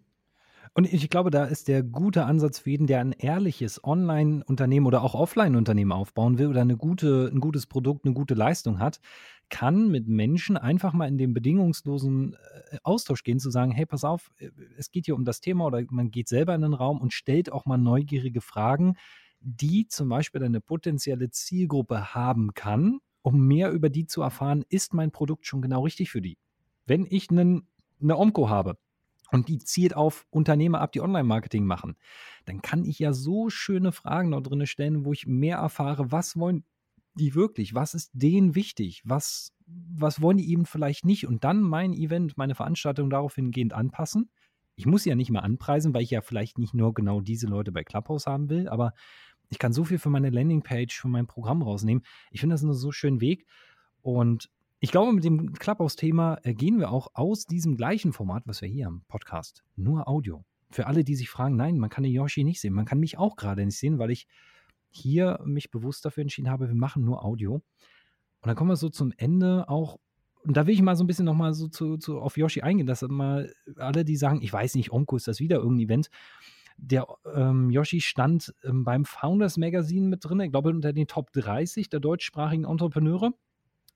Und 0.73 0.93
ich 0.93 1.11
glaube, 1.11 1.31
da 1.31 1.45
ist 1.45 1.67
der 1.67 1.83
gute 1.83 2.25
Ansatz 2.25 2.61
für 2.61 2.71
jeden, 2.71 2.87
der 2.87 3.01
ein 3.01 3.13
ehrliches 3.13 3.83
Online-Unternehmen 3.83 4.87
oder 4.87 5.03
auch 5.03 5.15
Offline-Unternehmen 5.15 5.91
aufbauen 5.91 6.39
will 6.39 6.47
oder 6.47 6.61
eine 6.61 6.77
gute, 6.77 7.29
ein 7.33 7.41
gutes 7.41 7.67
Produkt, 7.67 8.05
eine 8.05 8.15
gute 8.15 8.35
Leistung 8.35 8.79
hat, 8.79 9.01
kann 9.49 9.91
mit 9.91 10.07
Menschen 10.07 10.57
einfach 10.57 10.93
mal 10.93 11.09
in 11.09 11.19
den 11.19 11.35
bedingungslosen 11.35 12.35
äh, 12.35 12.77
Austausch 12.85 13.25
gehen, 13.25 13.41
zu 13.41 13.51
sagen, 13.51 13.73
hey, 13.73 13.85
pass 13.85 14.05
auf, 14.05 14.31
äh, 14.39 14.51
es 14.79 14.93
geht 14.93 15.07
hier 15.07 15.17
um 15.17 15.25
das 15.25 15.41
Thema 15.41 15.67
oder 15.67 15.83
man 15.91 16.13
geht 16.13 16.29
selber 16.29 16.55
in 16.55 16.63
den 16.63 16.75
Raum 16.75 17.01
und 17.01 17.13
stellt 17.13 17.51
auch 17.51 17.67
mal 17.67 17.77
neugierige 17.77 18.41
Fragen, 18.41 18.95
die 19.41 19.89
zum 19.89 20.09
Beispiel 20.09 20.45
eine 20.45 20.61
potenzielle 20.61 21.31
Zielgruppe 21.31 22.15
haben 22.15 22.55
kann, 22.55 23.01
um 23.23 23.47
mehr 23.47 23.73
über 23.73 23.91
die 23.91 24.07
zu 24.07 24.23
erfahren, 24.23 24.65
ist 24.69 24.95
mein 24.95 25.11
Produkt 25.11 25.47
schon 25.47 25.63
genau 25.63 25.83
richtig 25.83 26.11
für 26.11 26.23
die. 26.23 26.39
Wenn 26.87 27.07
ich 27.09 27.31
einen, 27.31 27.67
eine 28.01 28.17
Omco 28.17 28.49
habe, 28.49 28.77
und 29.33 29.49
die 29.49 29.59
zielt 29.59 29.95
auf 29.95 30.27
Unternehmer 30.31 30.81
ab, 30.81 30.93
die 30.93 31.01
Online-Marketing 31.01 31.65
machen, 31.65 31.97
dann 32.45 32.63
kann 32.63 32.85
ich 32.85 32.99
ja 32.99 33.13
so 33.13 33.51
schöne 33.51 33.93
Fragen 33.93 34.31
dort 34.31 34.51
drin 34.51 34.67
stellen, 34.67 35.05
wo 35.05 35.13
ich 35.13 35.27
mehr 35.27 35.59
erfahre, 35.59 36.11
was 36.11 36.37
wollen 36.37 36.65
die 37.15 37.35
wirklich, 37.35 37.75
was 37.75 37.95
ist 37.95 38.11
denen 38.13 38.55
wichtig, 38.55 39.03
was, 39.05 39.53
was 39.67 40.21
wollen 40.23 40.39
die 40.39 40.51
eben 40.51 40.67
vielleicht 40.67 41.05
nicht? 41.05 41.27
Und 41.27 41.45
dann 41.45 41.61
mein 41.61 41.93
Event, 41.93 42.37
meine 42.37 42.55
Veranstaltung 42.55 43.11
darauf 43.11 43.35
hingehend 43.35 43.73
anpassen. 43.73 44.31
Ich 44.77 44.87
muss 44.87 45.03
sie 45.03 45.11
ja 45.11 45.17
nicht 45.17 45.31
mehr 45.31 45.43
anpreisen, 45.43 45.93
weil 45.93 46.03
ich 46.03 46.11
ja 46.11 46.23
vielleicht 46.23 46.59
nicht 46.59 46.73
nur 46.73 46.95
genau 46.95 47.21
diese 47.21 47.47
Leute 47.47 47.73
bei 47.73 47.85
Clubhouse 47.85 48.27
haben 48.27 48.49
will, 48.49 48.69
aber 48.69 48.95
ich 49.51 49.59
kann 49.59 49.73
so 49.73 49.85
viel 49.85 49.99
für 49.99 50.11
meine 50.11 50.31
Landingpage, 50.31 50.99
für 50.99 51.09
mein 51.09 51.27
Programm 51.27 51.63
rausnehmen. 51.63 52.05
Ich 52.31 52.41
finde 52.41 52.55
das 52.55 52.63
einen 52.63 52.73
so 52.73 52.93
schönen 52.93 53.21
Weg. 53.21 53.47
Und 54.01 54.49
ich 54.83 54.91
glaube, 54.91 55.13
mit 55.13 55.25
dem 55.25 55.53
Clubhouse-Thema 55.53 56.39
äh, 56.43 56.55
gehen 56.55 56.79
wir 56.79 56.91
auch 56.91 57.09
aus 57.13 57.45
diesem 57.45 57.77
gleichen 57.77 58.15
Format, 58.15 58.45
was 58.47 58.63
wir 58.63 58.69
hier 58.69 58.87
haben, 58.87 59.05
Podcast, 59.09 59.63
nur 59.77 60.09
Audio. 60.09 60.43
Für 60.71 60.87
alle, 60.87 61.05
die 61.05 61.17
sich 61.17 61.29
fragen, 61.29 61.57
nein, 61.57 61.79
man 61.79 61.91
kann 61.91 62.03
den 62.03 62.13
Yoshi 62.13 62.45
nicht 62.45 62.61
sehen. 62.61 62.73
Man 62.73 62.87
kann 62.87 62.99
mich 62.99 63.19
auch 63.19 63.37
gerade 63.37 63.65
nicht 63.65 63.77
sehen, 63.77 63.99
weil 63.99 64.11
ich 64.11 64.27
hier 64.89 65.39
mich 65.45 65.71
bewusst 65.71 66.05
dafür 66.05 66.23
entschieden 66.23 66.49
habe, 66.49 66.69
wir 66.69 66.75
machen 66.75 67.05
nur 67.05 67.23
Audio. 67.25 67.55
Und 67.55 67.63
dann 68.47 68.57
kommen 68.57 68.71
wir 68.71 68.77
so 68.77 68.89
zum 68.89 69.13
Ende 69.19 69.69
auch. 69.69 69.99
Und 70.45 70.57
da 70.57 70.67
will 70.67 70.73
ich 70.73 70.81
mal 70.81 70.97
so 70.97 71.05
ein 71.05 71.07
bisschen 71.07 71.27
nochmal 71.27 71.53
so 71.53 71.69
zu, 71.69 71.99
zu, 71.99 72.19
auf 72.19 72.39
Yoshi 72.39 72.63
eingehen, 72.63 72.87
dass 72.87 73.03
mal 73.03 73.53
alle, 73.77 74.07
die 74.07 74.17
sagen, 74.17 74.41
ich 74.41 74.51
weiß 74.51 74.77
nicht, 74.77 74.93
Omko 74.93 75.17
ist 75.17 75.29
das 75.29 75.41
wieder 75.41 75.57
irgendein 75.57 75.85
Event. 75.85 76.11
Der 76.79 77.07
ähm, 77.35 77.69
Yoshi 77.69 78.01
stand 78.01 78.55
ähm, 78.65 78.85
beim 78.85 79.05
Founders 79.05 79.59
Magazine 79.59 80.09
mit 80.09 80.25
drin, 80.25 80.41
ich 80.41 80.51
glaube 80.51 80.71
unter 80.71 80.95
den 80.95 81.07
Top 81.07 81.31
30 81.35 81.91
der 81.91 82.01
deutschsprachigen 82.01 82.65
Entrepreneure. 82.65 83.35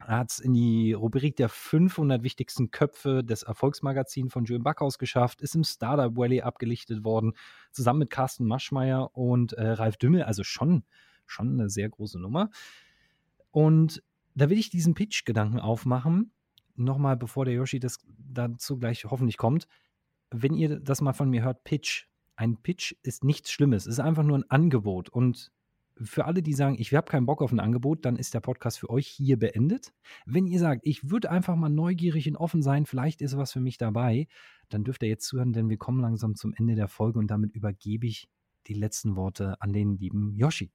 Hat 0.01 0.33
es 0.33 0.39
in 0.39 0.53
die 0.53 0.93
Rubrik 0.93 1.37
der 1.37 1.49
500 1.49 2.23
wichtigsten 2.23 2.71
Köpfe 2.71 3.25
des 3.25 3.43
Erfolgsmagazins 3.43 4.33
von 4.33 4.45
Julian 4.45 4.65
Backhaus 4.65 4.99
geschafft, 4.99 5.41
ist 5.41 5.55
im 5.55 5.65
Startup 5.65 6.15
Valley 6.17 6.43
abgelichtet 6.43 7.05
worden, 7.05 7.33
zusammen 7.71 8.01
mit 8.01 8.11
Carsten 8.11 8.47
Maschmeyer 8.47 9.17
und 9.17 9.55
äh, 9.55 9.71
Ralf 9.71 9.97
Dümmel, 9.97 10.23
also 10.25 10.45
schon, 10.45 10.85
schon 11.27 11.53
eine 11.53 11.71
sehr 11.71 11.89
große 11.89 12.21
Nummer. 12.21 12.51
Und 13.51 14.03
da 14.35 14.51
will 14.51 14.59
ich 14.59 14.69
diesen 14.69 14.95
Pitch-Gedanken 14.95 15.61
aufmachen, 15.61 16.33
nochmal 16.75 17.17
bevor 17.17 17.45
der 17.45 17.55
Yoshi 17.55 17.79
das 17.79 18.01
dazu 18.19 18.79
gleich 18.79 19.05
hoffentlich 19.05 19.37
kommt. 19.37 19.69
Wenn 20.31 20.55
ihr 20.55 20.81
das 20.81 21.01
mal 21.01 21.13
von 21.13 21.31
mir 21.31 21.43
hört, 21.43 21.65
Pitch. 21.65 22.07
Ein 22.37 22.57
Pitch 22.57 22.97
ist 23.03 23.23
nichts 23.23 23.53
Schlimmes, 23.53 23.87
es 23.87 23.95
ist 23.95 24.01
einfach 24.01 24.25
nur 24.25 24.37
ein 24.37 24.51
Angebot. 24.51 25.09
Und 25.09 25.53
für 26.03 26.25
alle, 26.25 26.43
die 26.43 26.53
sagen, 26.53 26.77
ich 26.79 26.93
habe 26.95 27.11
keinen 27.11 27.27
Bock 27.27 27.43
auf 27.43 27.53
ein 27.53 27.61
Angebot, 27.61 28.05
dann 28.05 28.17
ist 28.17 28.35
der 28.35 28.41
Podcast 28.41 28.79
für 28.79 28.91
euch 28.91 29.07
hier 29.07 29.39
beendet. 29.39 29.93
Wenn 30.27 30.47
ihr 30.47 30.59
sagt, 30.59 30.83
ich 30.85 31.11
würde 31.11 31.31
einfach 31.31 31.57
mal 31.57 31.69
neugierig 31.69 32.29
und 32.29 32.37
offen 32.37 32.63
sein, 32.63 32.87
vielleicht 32.87 33.23
ist 33.23 33.37
was 33.37 33.53
für 33.53 33.61
mich 33.61 33.79
dabei, 33.79 34.27
dann 34.69 34.85
dürft 34.85 35.03
ihr 35.03 35.09
jetzt 35.09 35.27
zuhören, 35.27 35.53
denn 35.53 35.69
wir 35.69 35.77
kommen 35.77 36.01
langsam 36.01 36.35
zum 36.35 36.55
Ende 36.55 36.75
der 36.75 36.89
Folge 36.89 37.19
und 37.19 37.29
damit 37.29 37.55
übergebe 37.55 38.07
ich 38.07 38.29
die 38.67 38.75
letzten 38.75 39.17
Worte 39.17 39.61
an 39.61 39.73
den 39.73 39.97
lieben 39.97 40.35
Yoshi. 40.35 40.73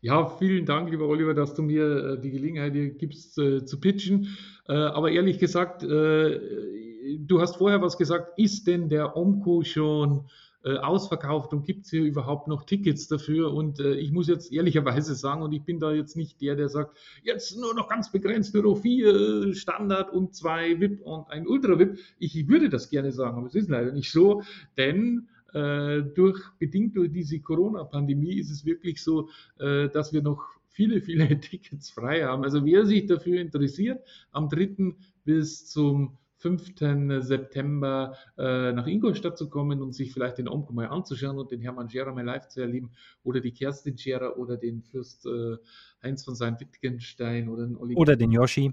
Ja, 0.00 0.28
vielen 0.28 0.66
Dank, 0.66 0.90
lieber 0.90 1.08
Oliver, 1.08 1.34
dass 1.34 1.54
du 1.54 1.62
mir 1.62 1.84
äh, 1.84 2.20
die 2.20 2.30
Gelegenheit 2.30 2.74
gibst 2.98 3.38
äh, 3.38 3.64
zu 3.64 3.80
pitchen. 3.80 4.36
Äh, 4.68 4.74
aber 4.74 5.10
ehrlich 5.10 5.38
gesagt, 5.38 5.82
du 5.82 7.40
hast 7.40 7.56
vorher 7.56 7.80
was 7.82 7.96
gesagt, 7.96 8.38
ist 8.38 8.66
denn 8.66 8.88
der 8.88 9.16
Omco 9.16 9.62
schon 9.62 10.28
äh, 10.66 10.78
ausverkauft 10.78 11.52
und 11.52 11.64
gibt 11.64 11.84
es 11.84 11.90
hier 11.90 12.02
überhaupt 12.02 12.48
noch 12.48 12.64
Tickets 12.64 13.06
dafür? 13.06 13.54
Und 13.54 13.78
äh, 13.78 13.94
ich 13.94 14.10
muss 14.10 14.26
jetzt 14.26 14.52
ehrlicherweise 14.52 15.14
sagen, 15.14 15.42
und 15.42 15.52
ich 15.52 15.62
bin 15.62 15.78
da 15.78 15.92
jetzt 15.92 16.16
nicht 16.16 16.40
der, 16.40 16.56
der 16.56 16.68
sagt, 16.68 16.96
jetzt 17.22 17.56
nur 17.56 17.72
noch 17.72 17.88
ganz 17.88 18.10
begrenzt 18.10 18.54
Euro 18.56 18.74
4 18.74 19.54
Standard 19.54 20.12
und 20.12 20.34
zwei 20.34 20.80
VIP 20.80 21.02
und 21.02 21.30
ein 21.30 21.46
Ultra 21.46 21.78
VIP. 21.78 22.00
Ich 22.18 22.48
würde 22.48 22.68
das 22.68 22.90
gerne 22.90 23.12
sagen, 23.12 23.38
aber 23.38 23.46
es 23.46 23.54
ist 23.54 23.70
leider 23.70 23.92
nicht 23.92 24.10
so, 24.10 24.42
denn 24.76 25.28
äh, 25.54 26.02
durch, 26.02 26.40
bedingt 26.58 26.96
durch 26.96 27.12
diese 27.12 27.38
Corona-Pandemie 27.38 28.38
ist 28.38 28.50
es 28.50 28.64
wirklich 28.64 29.00
so, 29.02 29.28
äh, 29.60 29.88
dass 29.88 30.12
wir 30.12 30.22
noch 30.22 30.42
viele, 30.68 31.00
viele 31.00 31.28
Tickets 31.40 31.90
frei 31.90 32.24
haben. 32.24 32.42
Also 32.42 32.64
wer 32.64 32.84
sich 32.86 33.06
dafür 33.06 33.40
interessiert, 33.40 34.04
am 34.32 34.48
3. 34.48 34.96
bis 35.24 35.66
zum 35.66 36.18
5. 36.46 37.24
September 37.24 38.16
äh, 38.38 38.70
nach 38.72 38.86
Ingolstadt 38.86 39.36
zu 39.36 39.50
kommen 39.50 39.82
und 39.82 39.96
sich 39.96 40.12
vielleicht 40.12 40.38
den 40.38 40.48
Omko 40.48 40.72
mal 40.72 40.86
anzuschauen 40.86 41.38
und 41.38 41.50
den 41.50 41.60
Hermann 41.60 41.90
Scherer 41.90 42.14
mal 42.14 42.24
live 42.24 42.46
zu 42.46 42.60
erleben 42.60 42.92
oder 43.24 43.40
die 43.40 43.50
Kerstin 43.50 43.98
Scherer 43.98 44.38
oder 44.38 44.56
den 44.56 44.84
Fürst 44.84 45.26
äh, 45.26 45.56
Heinz 46.04 46.24
von 46.24 46.36
Sein-Wittgenstein 46.36 47.48
oder 47.48 47.66
den 47.66 47.76
Oliver. 47.76 47.98
Oder 47.98 48.14
den 48.14 48.30
Yoshi 48.30 48.72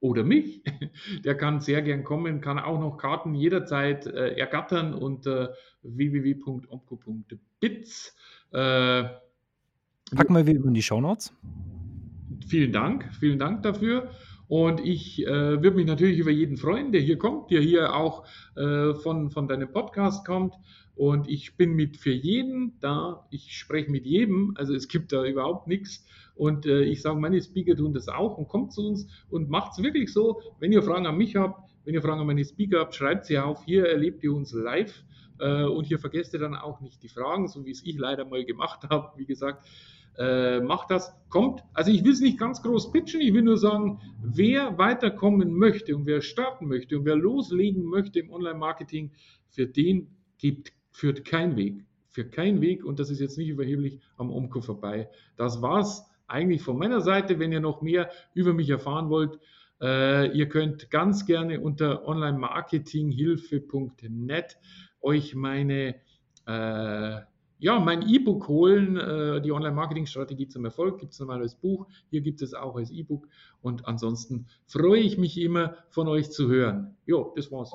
oder 0.00 0.24
mich, 0.24 0.62
der 1.24 1.36
kann 1.36 1.60
sehr 1.60 1.82
gern 1.82 2.02
kommen, 2.02 2.40
kann 2.40 2.58
auch 2.58 2.80
noch 2.80 2.96
Karten 2.96 3.34
jederzeit 3.34 4.06
äh, 4.06 4.34
ergattern 4.34 4.92
unter 4.92 5.54
www.omco.biz. 5.82 6.66
Äh, 8.50 9.04
Packen 10.14 10.34
wir 10.34 10.46
wieder 10.46 10.64
in 10.64 10.74
die 10.74 10.82
Shownotes. 10.82 11.32
Vielen 12.48 12.72
Dank, 12.72 13.08
vielen 13.20 13.38
Dank 13.38 13.62
dafür. 13.62 14.10
Und 14.56 14.78
ich 14.86 15.20
äh, 15.26 15.26
würde 15.26 15.72
mich 15.72 15.86
natürlich 15.86 16.16
über 16.16 16.30
jeden 16.30 16.56
freuen, 16.56 16.92
der 16.92 17.00
hier 17.00 17.18
kommt, 17.18 17.50
der 17.50 17.60
hier 17.60 17.92
auch 17.96 18.24
äh, 18.54 18.94
von, 18.94 19.32
von 19.32 19.48
deinem 19.48 19.72
Podcast 19.72 20.24
kommt. 20.24 20.54
Und 20.94 21.28
ich 21.28 21.56
bin 21.56 21.74
mit 21.74 21.96
für 21.96 22.12
jeden 22.12 22.78
da. 22.78 23.26
Ich 23.30 23.58
spreche 23.58 23.90
mit 23.90 24.06
jedem. 24.06 24.54
Also 24.56 24.72
es 24.72 24.86
gibt 24.86 25.10
da 25.10 25.24
überhaupt 25.24 25.66
nichts. 25.66 26.06
Und 26.36 26.66
äh, 26.66 26.82
ich 26.82 27.02
sage, 27.02 27.18
meine 27.18 27.42
Speaker 27.42 27.74
tun 27.74 27.94
das 27.94 28.06
auch 28.06 28.38
und 28.38 28.46
kommt 28.46 28.72
zu 28.72 28.86
uns 28.86 29.08
und 29.28 29.50
macht 29.50 29.72
es 29.72 29.82
wirklich 29.82 30.12
so. 30.12 30.40
Wenn 30.60 30.70
ihr 30.70 30.84
Fragen 30.84 31.06
an 31.06 31.16
mich 31.16 31.34
habt, 31.34 31.68
wenn 31.84 31.94
ihr 31.94 32.02
Fragen 32.02 32.20
an 32.20 32.28
meine 32.28 32.44
Speaker 32.44 32.78
habt, 32.78 32.94
schreibt 32.94 33.26
sie 33.26 33.40
auf. 33.40 33.64
Hier 33.64 33.86
erlebt 33.88 34.22
ihr 34.22 34.32
uns 34.32 34.52
live. 34.52 35.02
Äh, 35.40 35.64
und 35.64 35.86
hier 35.86 35.98
vergesst 35.98 36.32
ihr 36.32 36.38
dann 36.38 36.54
auch 36.54 36.80
nicht 36.80 37.02
die 37.02 37.08
Fragen, 37.08 37.48
so 37.48 37.64
wie 37.66 37.72
es 37.72 37.84
ich 37.84 37.98
leider 37.98 38.24
mal 38.24 38.44
gemacht 38.44 38.88
habe. 38.88 39.18
Wie 39.18 39.26
gesagt, 39.26 39.66
äh, 40.18 40.60
macht 40.60 40.90
das, 40.90 41.14
kommt. 41.28 41.62
Also 41.72 41.90
ich 41.90 42.04
will 42.04 42.12
es 42.12 42.20
nicht 42.20 42.38
ganz 42.38 42.62
groß 42.62 42.92
pitchen, 42.92 43.20
ich 43.20 43.34
will 43.34 43.42
nur 43.42 43.58
sagen, 43.58 44.00
wer 44.22 44.78
weiterkommen 44.78 45.52
möchte 45.52 45.96
und 45.96 46.06
wer 46.06 46.20
starten 46.20 46.68
möchte 46.68 46.98
und 46.98 47.04
wer 47.04 47.16
loslegen 47.16 47.84
möchte 47.84 48.20
im 48.20 48.30
Online-Marketing, 48.30 49.10
für 49.50 49.66
den 49.66 50.06
gibt, 50.38 50.72
führt 50.92 51.24
kein 51.24 51.56
Weg. 51.56 51.84
Für 52.08 52.24
keinen 52.24 52.60
Weg, 52.60 52.84
und 52.84 53.00
das 53.00 53.10
ist 53.10 53.20
jetzt 53.20 53.38
nicht 53.38 53.48
überheblich, 53.48 53.98
am 54.16 54.30
Omco 54.30 54.60
vorbei. 54.60 55.08
Das 55.36 55.60
war's 55.60 56.08
eigentlich 56.28 56.62
von 56.62 56.78
meiner 56.78 57.00
Seite. 57.00 57.40
Wenn 57.40 57.50
ihr 57.50 57.60
noch 57.60 57.82
mehr 57.82 58.08
über 58.34 58.54
mich 58.54 58.70
erfahren 58.70 59.10
wollt, 59.10 59.40
äh, 59.80 60.28
ihr 60.36 60.48
könnt 60.48 60.90
ganz 60.90 61.26
gerne 61.26 61.60
unter 61.60 62.06
onlinemarketinghilfe.net 62.06 64.58
euch 65.00 65.34
meine 65.34 65.96
äh, 66.46 67.20
ja, 67.58 67.78
mein 67.78 68.02
E-Book 68.08 68.48
holen, 68.48 68.96
äh, 68.96 69.40
die 69.40 69.52
Online-Marketing-Strategie 69.52 70.48
zum 70.48 70.64
Erfolg, 70.64 70.98
gibt 70.98 71.12
es 71.12 71.20
nochmal 71.20 71.40
als 71.40 71.54
Buch, 71.54 71.86
hier 72.10 72.20
gibt 72.20 72.42
es 72.42 72.54
auch 72.54 72.76
als 72.76 72.90
E-Book 72.90 73.28
und 73.62 73.86
ansonsten 73.86 74.46
freue 74.66 75.00
ich 75.00 75.16
mich 75.16 75.40
immer 75.40 75.76
von 75.90 76.08
euch 76.08 76.30
zu 76.30 76.48
hören. 76.48 76.96
Jo, 77.06 77.32
das 77.36 77.50
war's. 77.50 77.72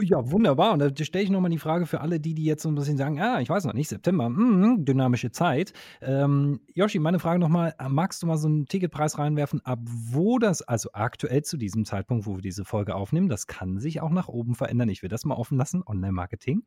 Ja, 0.00 0.30
wunderbar. 0.30 0.72
Und 0.72 0.80
da 0.80 1.04
stelle 1.04 1.24
ich 1.24 1.30
nochmal 1.30 1.50
die 1.50 1.58
Frage 1.58 1.86
für 1.86 2.00
alle, 2.00 2.20
die, 2.20 2.34
die 2.34 2.44
jetzt 2.44 2.62
so 2.62 2.68
ein 2.68 2.74
bisschen 2.74 2.96
sagen, 2.96 3.20
ah, 3.20 3.40
ich 3.40 3.48
weiß 3.48 3.64
noch 3.64 3.74
nicht, 3.74 3.88
September, 3.88 4.28
mh, 4.28 4.84
dynamische 4.84 5.30
Zeit. 5.30 5.72
Ähm, 6.00 6.60
Joshi, 6.74 6.98
meine 6.98 7.18
Frage 7.18 7.40
nochmal, 7.40 7.74
magst 7.88 8.22
du 8.22 8.26
mal 8.26 8.36
so 8.36 8.48
einen 8.48 8.66
Ticketpreis 8.66 9.18
reinwerfen, 9.18 9.60
ab 9.64 9.80
wo 9.84 10.38
das, 10.38 10.62
also 10.62 10.90
aktuell 10.92 11.42
zu 11.42 11.56
diesem 11.56 11.84
Zeitpunkt, 11.84 12.26
wo 12.26 12.36
wir 12.36 12.42
diese 12.42 12.64
Folge 12.64 12.94
aufnehmen, 12.94 13.28
das 13.28 13.46
kann 13.46 13.78
sich 13.78 14.00
auch 14.00 14.10
nach 14.10 14.28
oben 14.28 14.54
verändern. 14.54 14.88
Ich 14.88 15.02
will 15.02 15.08
das 15.08 15.24
mal 15.24 15.34
offen 15.34 15.58
lassen, 15.58 15.82
Online-Marketing. 15.84 16.62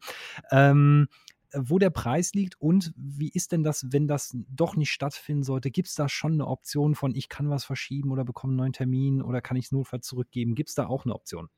Ähm, 0.52 1.08
wo 1.56 1.80
der 1.80 1.90
Preis 1.90 2.34
liegt 2.34 2.60
und 2.60 2.94
wie 2.96 3.30
ist 3.30 3.52
denn 3.52 3.64
das, 3.64 3.88
wenn 3.92 4.08
das 4.08 4.36
doch 4.50 4.76
nicht 4.76 4.92
stattfinden 4.92 5.44
sollte? 5.44 5.72
Gibt 5.72 5.88
es 5.88 5.96
da 5.96 6.10
schon 6.10 6.34
eine 6.34 6.48
Option 6.48 6.96
von, 6.96 7.16
ich 7.16 7.30
kann 7.30 7.50
was 7.50 7.66
verschieben 7.66 8.12
oder 8.12 8.24
bekomme 8.24 8.52
einen 8.52 8.58
neuen 8.58 8.74
Termin 8.74 9.22
oder 9.22 9.42
kann 9.42 9.58
ich 9.58 9.66
es 9.66 9.72
notfalls 9.72 10.08
zurückgeben? 10.08 10.56
Gibt 10.56 10.70
es 10.70 10.76
da 10.76 10.88
auch 10.88 11.06
eine 11.06 11.16
Option? 11.16 11.50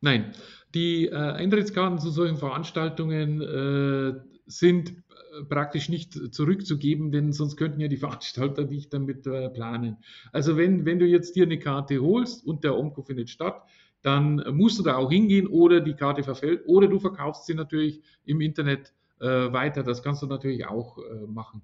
Nein, 0.00 0.32
die 0.74 1.06
äh, 1.06 1.14
Eintrittskarten 1.14 1.98
zu 1.98 2.10
solchen 2.10 2.36
Veranstaltungen 2.36 3.40
äh, 3.40 4.20
sind 4.46 4.90
äh, 4.90 5.44
praktisch 5.44 5.88
nicht 5.88 6.34
zurückzugeben, 6.34 7.12
denn 7.12 7.32
sonst 7.32 7.56
könnten 7.56 7.80
ja 7.80 7.88
die 7.88 7.96
Veranstalter 7.98 8.64
nicht 8.64 8.92
damit 8.92 9.26
äh, 9.26 9.48
planen. 9.50 9.98
Also 10.32 10.56
wenn, 10.56 10.84
wenn 10.84 10.98
du 10.98 11.06
jetzt 11.06 11.36
dir 11.36 11.44
eine 11.44 11.58
Karte 11.58 12.00
holst 12.00 12.44
und 12.44 12.64
der 12.64 12.76
Omco 12.76 13.02
findet 13.02 13.30
statt, 13.30 13.62
dann 14.02 14.42
musst 14.50 14.80
du 14.80 14.82
da 14.82 14.96
auch 14.96 15.10
hingehen 15.10 15.46
oder 15.46 15.80
die 15.80 15.94
Karte 15.94 16.24
verfällt 16.24 16.62
oder 16.66 16.88
du 16.88 16.98
verkaufst 16.98 17.46
sie 17.46 17.54
natürlich 17.54 18.02
im 18.24 18.40
Internet 18.40 18.92
weiter. 19.26 19.82
Das 19.82 20.02
kannst 20.02 20.22
du 20.22 20.26
natürlich 20.26 20.66
auch 20.66 20.98
äh, 20.98 21.26
machen. 21.26 21.62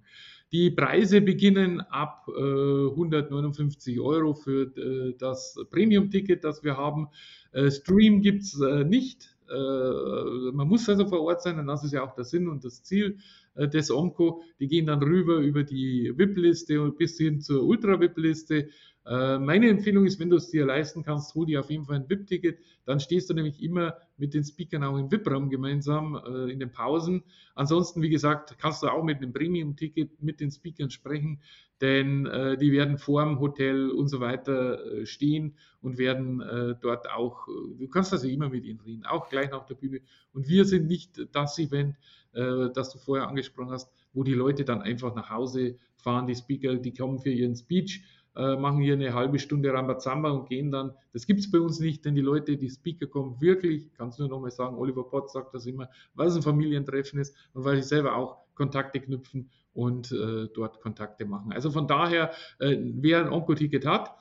Die 0.50 0.70
Preise 0.70 1.20
beginnen 1.20 1.80
ab 1.80 2.26
äh, 2.28 2.88
159 2.90 4.00
Euro 4.00 4.32
für 4.34 4.62
äh, 4.76 5.14
das 5.18 5.58
Premium-Ticket, 5.70 6.42
das 6.42 6.64
wir 6.64 6.76
haben. 6.76 7.08
Äh, 7.52 7.70
Stream 7.70 8.22
gibt 8.22 8.42
es 8.42 8.60
äh, 8.60 8.84
nicht. 8.84 9.34
man 9.50 10.68
muss 10.68 10.86
also 10.90 11.06
vor 11.06 11.22
Ort 11.22 11.40
sein, 11.40 11.58
und 11.58 11.66
das 11.66 11.82
ist 11.82 11.94
ja 11.94 12.02
auch 12.02 12.14
der 12.14 12.24
Sinn 12.24 12.48
und 12.48 12.66
das 12.66 12.82
Ziel 12.82 13.16
des 13.56 13.90
OMCO. 13.90 14.42
Die 14.60 14.68
gehen 14.68 14.84
dann 14.84 15.02
rüber 15.02 15.38
über 15.38 15.64
die 15.64 16.12
VIP-Liste 16.14 16.92
bis 16.92 17.16
hin 17.16 17.40
zur 17.40 17.64
Ultra-VIP-Liste 17.64 18.56
äh, 18.58 18.68
meine 19.10 19.70
Empfehlung 19.70 20.04
ist, 20.04 20.20
wenn 20.20 20.28
du 20.28 20.36
es 20.36 20.50
dir 20.50 20.66
leisten 20.66 21.02
kannst, 21.02 21.34
hol 21.34 21.46
dir 21.46 21.60
auf 21.60 21.70
jeden 21.70 21.86
Fall 21.86 21.96
ein 21.96 22.10
VIP-Ticket. 22.10 22.58
Dann 22.84 23.00
stehst 23.00 23.30
du 23.30 23.34
nämlich 23.34 23.62
immer 23.62 23.96
mit 24.18 24.34
den 24.34 24.44
Speakern 24.44 24.84
auch 24.84 24.98
im 24.98 25.10
VIP-Raum 25.10 25.48
gemeinsam 25.48 26.14
äh, 26.14 26.50
in 26.50 26.58
den 26.58 26.72
Pausen. 26.72 27.22
Ansonsten, 27.54 28.02
wie 28.02 28.10
gesagt, 28.10 28.56
kannst 28.58 28.82
du 28.82 28.88
auch 28.88 29.02
mit 29.02 29.18
einem 29.18 29.32
Premium-Ticket 29.32 30.22
mit 30.22 30.40
den 30.40 30.50
Speakern 30.50 30.90
sprechen, 30.90 31.40
denn 31.80 32.26
äh, 32.26 32.56
die 32.56 32.72
werden 32.72 32.98
vor 32.98 33.24
dem 33.24 33.38
Hotel 33.40 33.90
und 33.90 34.08
so 34.08 34.20
weiter 34.20 34.84
äh, 34.84 35.06
stehen 35.06 35.54
und 35.80 35.98
werden 35.98 36.40
äh, 36.40 36.74
dort 36.80 37.10
auch, 37.10 37.46
äh, 37.48 37.78
du 37.78 37.88
kannst 37.88 38.12
also 38.12 38.26
immer 38.26 38.48
mit 38.48 38.64
ihnen 38.64 38.80
reden, 38.80 39.06
auch 39.06 39.28
gleich 39.28 39.50
nach 39.50 39.64
der 39.64 39.76
Bühne. 39.76 40.00
Und 40.32 40.48
wir 40.48 40.64
sind 40.64 40.86
nicht 40.86 41.26
das 41.32 41.58
Event, 41.58 41.96
das 42.30 42.92
du 42.92 42.98
vorher 42.98 43.26
angesprochen 43.26 43.70
hast, 43.70 43.90
wo 44.12 44.22
die 44.22 44.34
Leute 44.34 44.64
dann 44.64 44.82
einfach 44.82 45.14
nach 45.14 45.30
Hause 45.30 45.78
fahren, 45.96 46.26
die 46.26 46.34
Speaker, 46.34 46.76
die 46.76 46.92
kommen 46.92 47.18
für 47.18 47.30
ihren 47.30 47.56
Speech 47.56 48.02
äh, 48.36 48.56
machen 48.56 48.80
hier 48.80 48.94
eine 48.94 49.14
halbe 49.14 49.38
Stunde 49.38 49.72
Rambazamba 49.72 50.30
und 50.30 50.48
gehen 50.48 50.70
dann. 50.70 50.92
Das 51.12 51.26
gibt 51.26 51.40
es 51.40 51.50
bei 51.50 51.58
uns 51.58 51.80
nicht, 51.80 52.04
denn 52.04 52.14
die 52.14 52.20
Leute, 52.20 52.56
die 52.56 52.70
Speaker 52.70 53.06
kommen 53.06 53.40
wirklich, 53.40 53.92
kannst 53.96 54.18
du 54.18 54.22
nur 54.22 54.30
nochmal 54.30 54.50
sagen, 54.50 54.76
Oliver 54.76 55.08
Potts 55.08 55.32
sagt 55.32 55.54
das 55.54 55.66
immer, 55.66 55.88
weil 56.14 56.28
es 56.28 56.36
ein 56.36 56.42
Familientreffen 56.42 57.18
ist 57.18 57.36
und 57.52 57.64
weil 57.64 57.76
sie 57.76 57.88
selber 57.88 58.16
auch 58.16 58.38
Kontakte 58.54 59.00
knüpfen 59.00 59.50
und 59.72 60.12
äh, 60.12 60.48
dort 60.54 60.80
Kontakte 60.80 61.24
machen. 61.24 61.52
Also 61.52 61.70
von 61.70 61.86
daher, 61.86 62.32
äh, 62.58 62.76
wer 62.78 63.20
ein 63.20 63.32
Onko-Ticket 63.32 63.86
hat, 63.86 64.14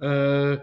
äh, 0.00 0.58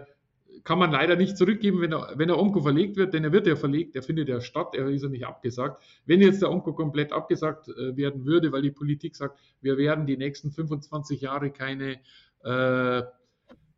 kann 0.64 0.78
man 0.78 0.90
leider 0.90 1.16
nicht 1.16 1.36
zurückgeben, 1.36 1.80
wenn 1.80 1.90
der, 1.90 2.12
wenn 2.16 2.28
der 2.28 2.38
Onko 2.38 2.60
verlegt 2.60 2.96
wird, 2.96 3.14
denn 3.14 3.24
er 3.24 3.32
wird 3.32 3.46
ja 3.46 3.56
verlegt, 3.56 3.96
er 3.96 4.02
findet 4.02 4.28
ja 4.28 4.40
statt, 4.40 4.74
er 4.74 4.88
ist 4.88 5.02
ja 5.02 5.08
nicht 5.08 5.26
abgesagt. 5.26 5.82
Wenn 6.06 6.20
jetzt 6.20 6.42
der 6.42 6.50
Onko 6.50 6.74
komplett 6.74 7.12
abgesagt 7.12 7.68
äh, 7.68 7.96
werden 7.96 8.24
würde, 8.24 8.52
weil 8.52 8.62
die 8.62 8.70
Politik 8.70 9.16
sagt, 9.16 9.38
wir 9.60 9.78
werden 9.78 10.06
die 10.06 10.16
nächsten 10.16 10.50
25 10.50 11.20
Jahre 11.20 11.50
keine 11.50 12.00
äh, 12.44 13.02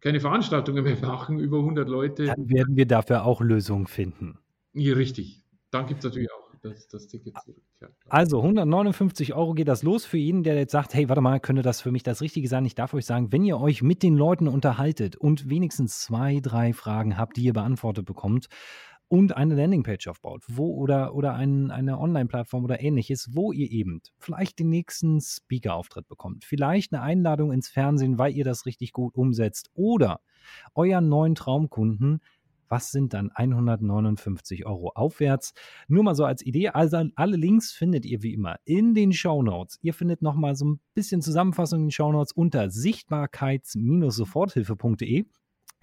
keine 0.01 0.21
Veranstaltungen 0.21 0.85
mehr 0.85 0.99
machen, 1.01 1.39
über 1.39 1.59
100 1.59 1.89
Leute. 1.89 2.27
Dann 2.27 2.49
werden 2.49 2.77
wir 2.77 2.87
dafür 2.87 3.25
auch 3.25 3.41
Lösungen 3.41 3.87
finden. 3.87 4.39
Ja, 4.73 4.95
richtig. 4.95 5.43
Dann 5.71 5.87
gibt 5.87 6.01
es 6.01 6.05
natürlich 6.05 6.31
auch 6.33 6.43
das, 6.63 6.89
das 6.89 7.07
Ticket 7.09 7.35
zurück. 7.45 7.63
Ja, 7.81 7.89
also 8.09 8.39
159 8.39 9.35
Euro 9.35 9.55
geht 9.55 9.69
das 9.69 9.83
los 9.83 10.05
für 10.05 10.19
jeden, 10.19 10.43
der 10.43 10.55
jetzt 10.57 10.73
sagt, 10.73 10.95
hey, 10.95 11.09
warte 11.09 11.21
mal, 11.21 11.41
könnte 11.41 11.63
das 11.63 11.81
für 11.81 11.91
mich 11.91 12.03
das 12.03 12.21
Richtige 12.21 12.49
sein? 12.49 12.65
Ich 12.65 12.75
darf 12.75 12.95
euch 12.95 13.07
sagen, 13.07 13.33
wenn 13.33 13.45
ihr 13.45 13.61
euch 13.61 13.83
mit 13.83 14.03
den 14.03 14.17
Leuten 14.17 14.49
unterhaltet 14.49 15.17
und 15.17 15.49
wenigstens 15.49 16.01
zwei, 16.01 16.41
drei 16.41 16.73
Fragen 16.73 17.19
habt, 17.19 17.37
die 17.37 17.43
ihr 17.43 17.53
beantwortet 17.53 18.07
bekommt, 18.07 18.49
und 19.13 19.37
eine 19.37 19.55
Landingpage 19.57 20.09
aufbaut, 20.09 20.43
wo 20.49 20.75
oder, 20.75 21.15
oder 21.15 21.35
ein, 21.35 21.71
eine 21.71 21.99
Online-Plattform 21.99 22.65
oder 22.65 22.81
ähnliches, 22.81 23.35
wo 23.35 23.53
ihr 23.53 23.71
eben 23.71 24.01
vielleicht 24.19 24.59
den 24.59 24.71
nächsten 24.71 25.21
Speaker-Auftritt 25.21 26.09
bekommt, 26.09 26.47
vielleicht 26.47 26.95
eine 26.95 27.03
Einladung 27.03 27.53
ins 27.53 27.69
Fernsehen, 27.69 28.17
weil 28.17 28.35
ihr 28.35 28.45
das 28.45 28.65
richtig 28.65 28.93
gut 28.93 29.15
umsetzt 29.15 29.69
oder 29.75 30.23
euren 30.75 31.11
neuen 31.11 31.35
Traumkunden 31.35 32.23
was 32.71 32.91
sind 32.91 33.13
dann 33.13 33.31
159 33.35 34.65
Euro 34.65 34.93
aufwärts? 34.95 35.53
Nur 35.89 36.05
mal 36.05 36.15
so 36.15 36.25
als 36.25 36.41
Idee. 36.41 36.71
Also 36.71 37.05
alle 37.17 37.37
Links 37.37 37.71
findet 37.71 38.07
ihr 38.07 38.23
wie 38.23 38.33
immer 38.33 38.57
in 38.65 38.95
den 38.95 39.13
Show 39.13 39.43
Notes. 39.43 39.79
Ihr 39.83 39.93
findet 39.93 40.23
nochmal 40.23 40.57
so 40.57 40.65
ein 40.65 40.81
bisschen 40.95 41.21
Zusammenfassung 41.21 41.81
in 41.81 41.87
den 41.89 41.91
Show 41.91 42.11
Notes 42.13 42.33
unter 42.33 42.71
sichtbarkeits-soforthilfe.de. 42.71 45.27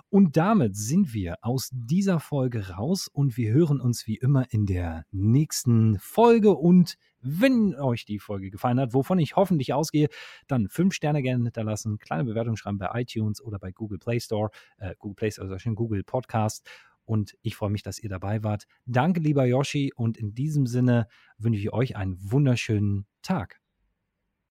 Und 0.09 0.37
damit 0.37 0.75
sind 0.75 1.13
wir 1.13 1.37
aus 1.41 1.69
dieser 1.71 2.19
Folge 2.19 2.69
raus 2.69 3.07
und 3.07 3.37
wir 3.37 3.53
hören 3.53 3.81
uns 3.81 4.05
wie 4.07 4.17
immer 4.17 4.45
in 4.51 4.65
der 4.65 5.05
nächsten 5.11 5.99
Folge. 5.99 6.51
Und 6.51 6.97
wenn 7.21 7.75
euch 7.75 8.05
die 8.05 8.19
Folge 8.19 8.49
gefallen 8.49 8.79
hat, 8.79 8.93
wovon 8.93 9.19
ich 9.19 9.35
hoffentlich 9.35 9.73
ausgehe, 9.73 10.07
dann 10.47 10.69
fünf 10.69 10.93
Sterne 10.93 11.21
gerne 11.21 11.43
hinterlassen, 11.43 11.99
kleine 11.99 12.23
Bewertung 12.23 12.55
schreiben 12.55 12.79
bei 12.79 12.89
iTunes 12.99 13.41
oder 13.41 13.59
bei 13.59 13.71
Google 13.71 13.99
Play 13.99 14.19
Store, 14.19 14.49
äh, 14.77 14.95
Google 14.97 15.15
Play 15.15 15.31
Store, 15.31 15.47
also 15.47 15.59
schon 15.59 15.75
Google 15.75 16.03
Podcast 16.03 16.67
und 17.11 17.35
ich 17.41 17.57
freue 17.57 17.69
mich, 17.69 17.83
dass 17.83 17.99
ihr 17.99 18.07
dabei 18.07 18.41
wart. 18.41 18.67
Danke, 18.85 19.19
lieber 19.19 19.45
Yoshi, 19.45 19.91
und 19.93 20.17
in 20.17 20.33
diesem 20.33 20.65
Sinne 20.65 21.07
wünsche 21.37 21.59
ich 21.59 21.73
euch 21.73 21.97
einen 21.97 22.17
wunderschönen 22.31 23.05
Tag. 23.21 23.60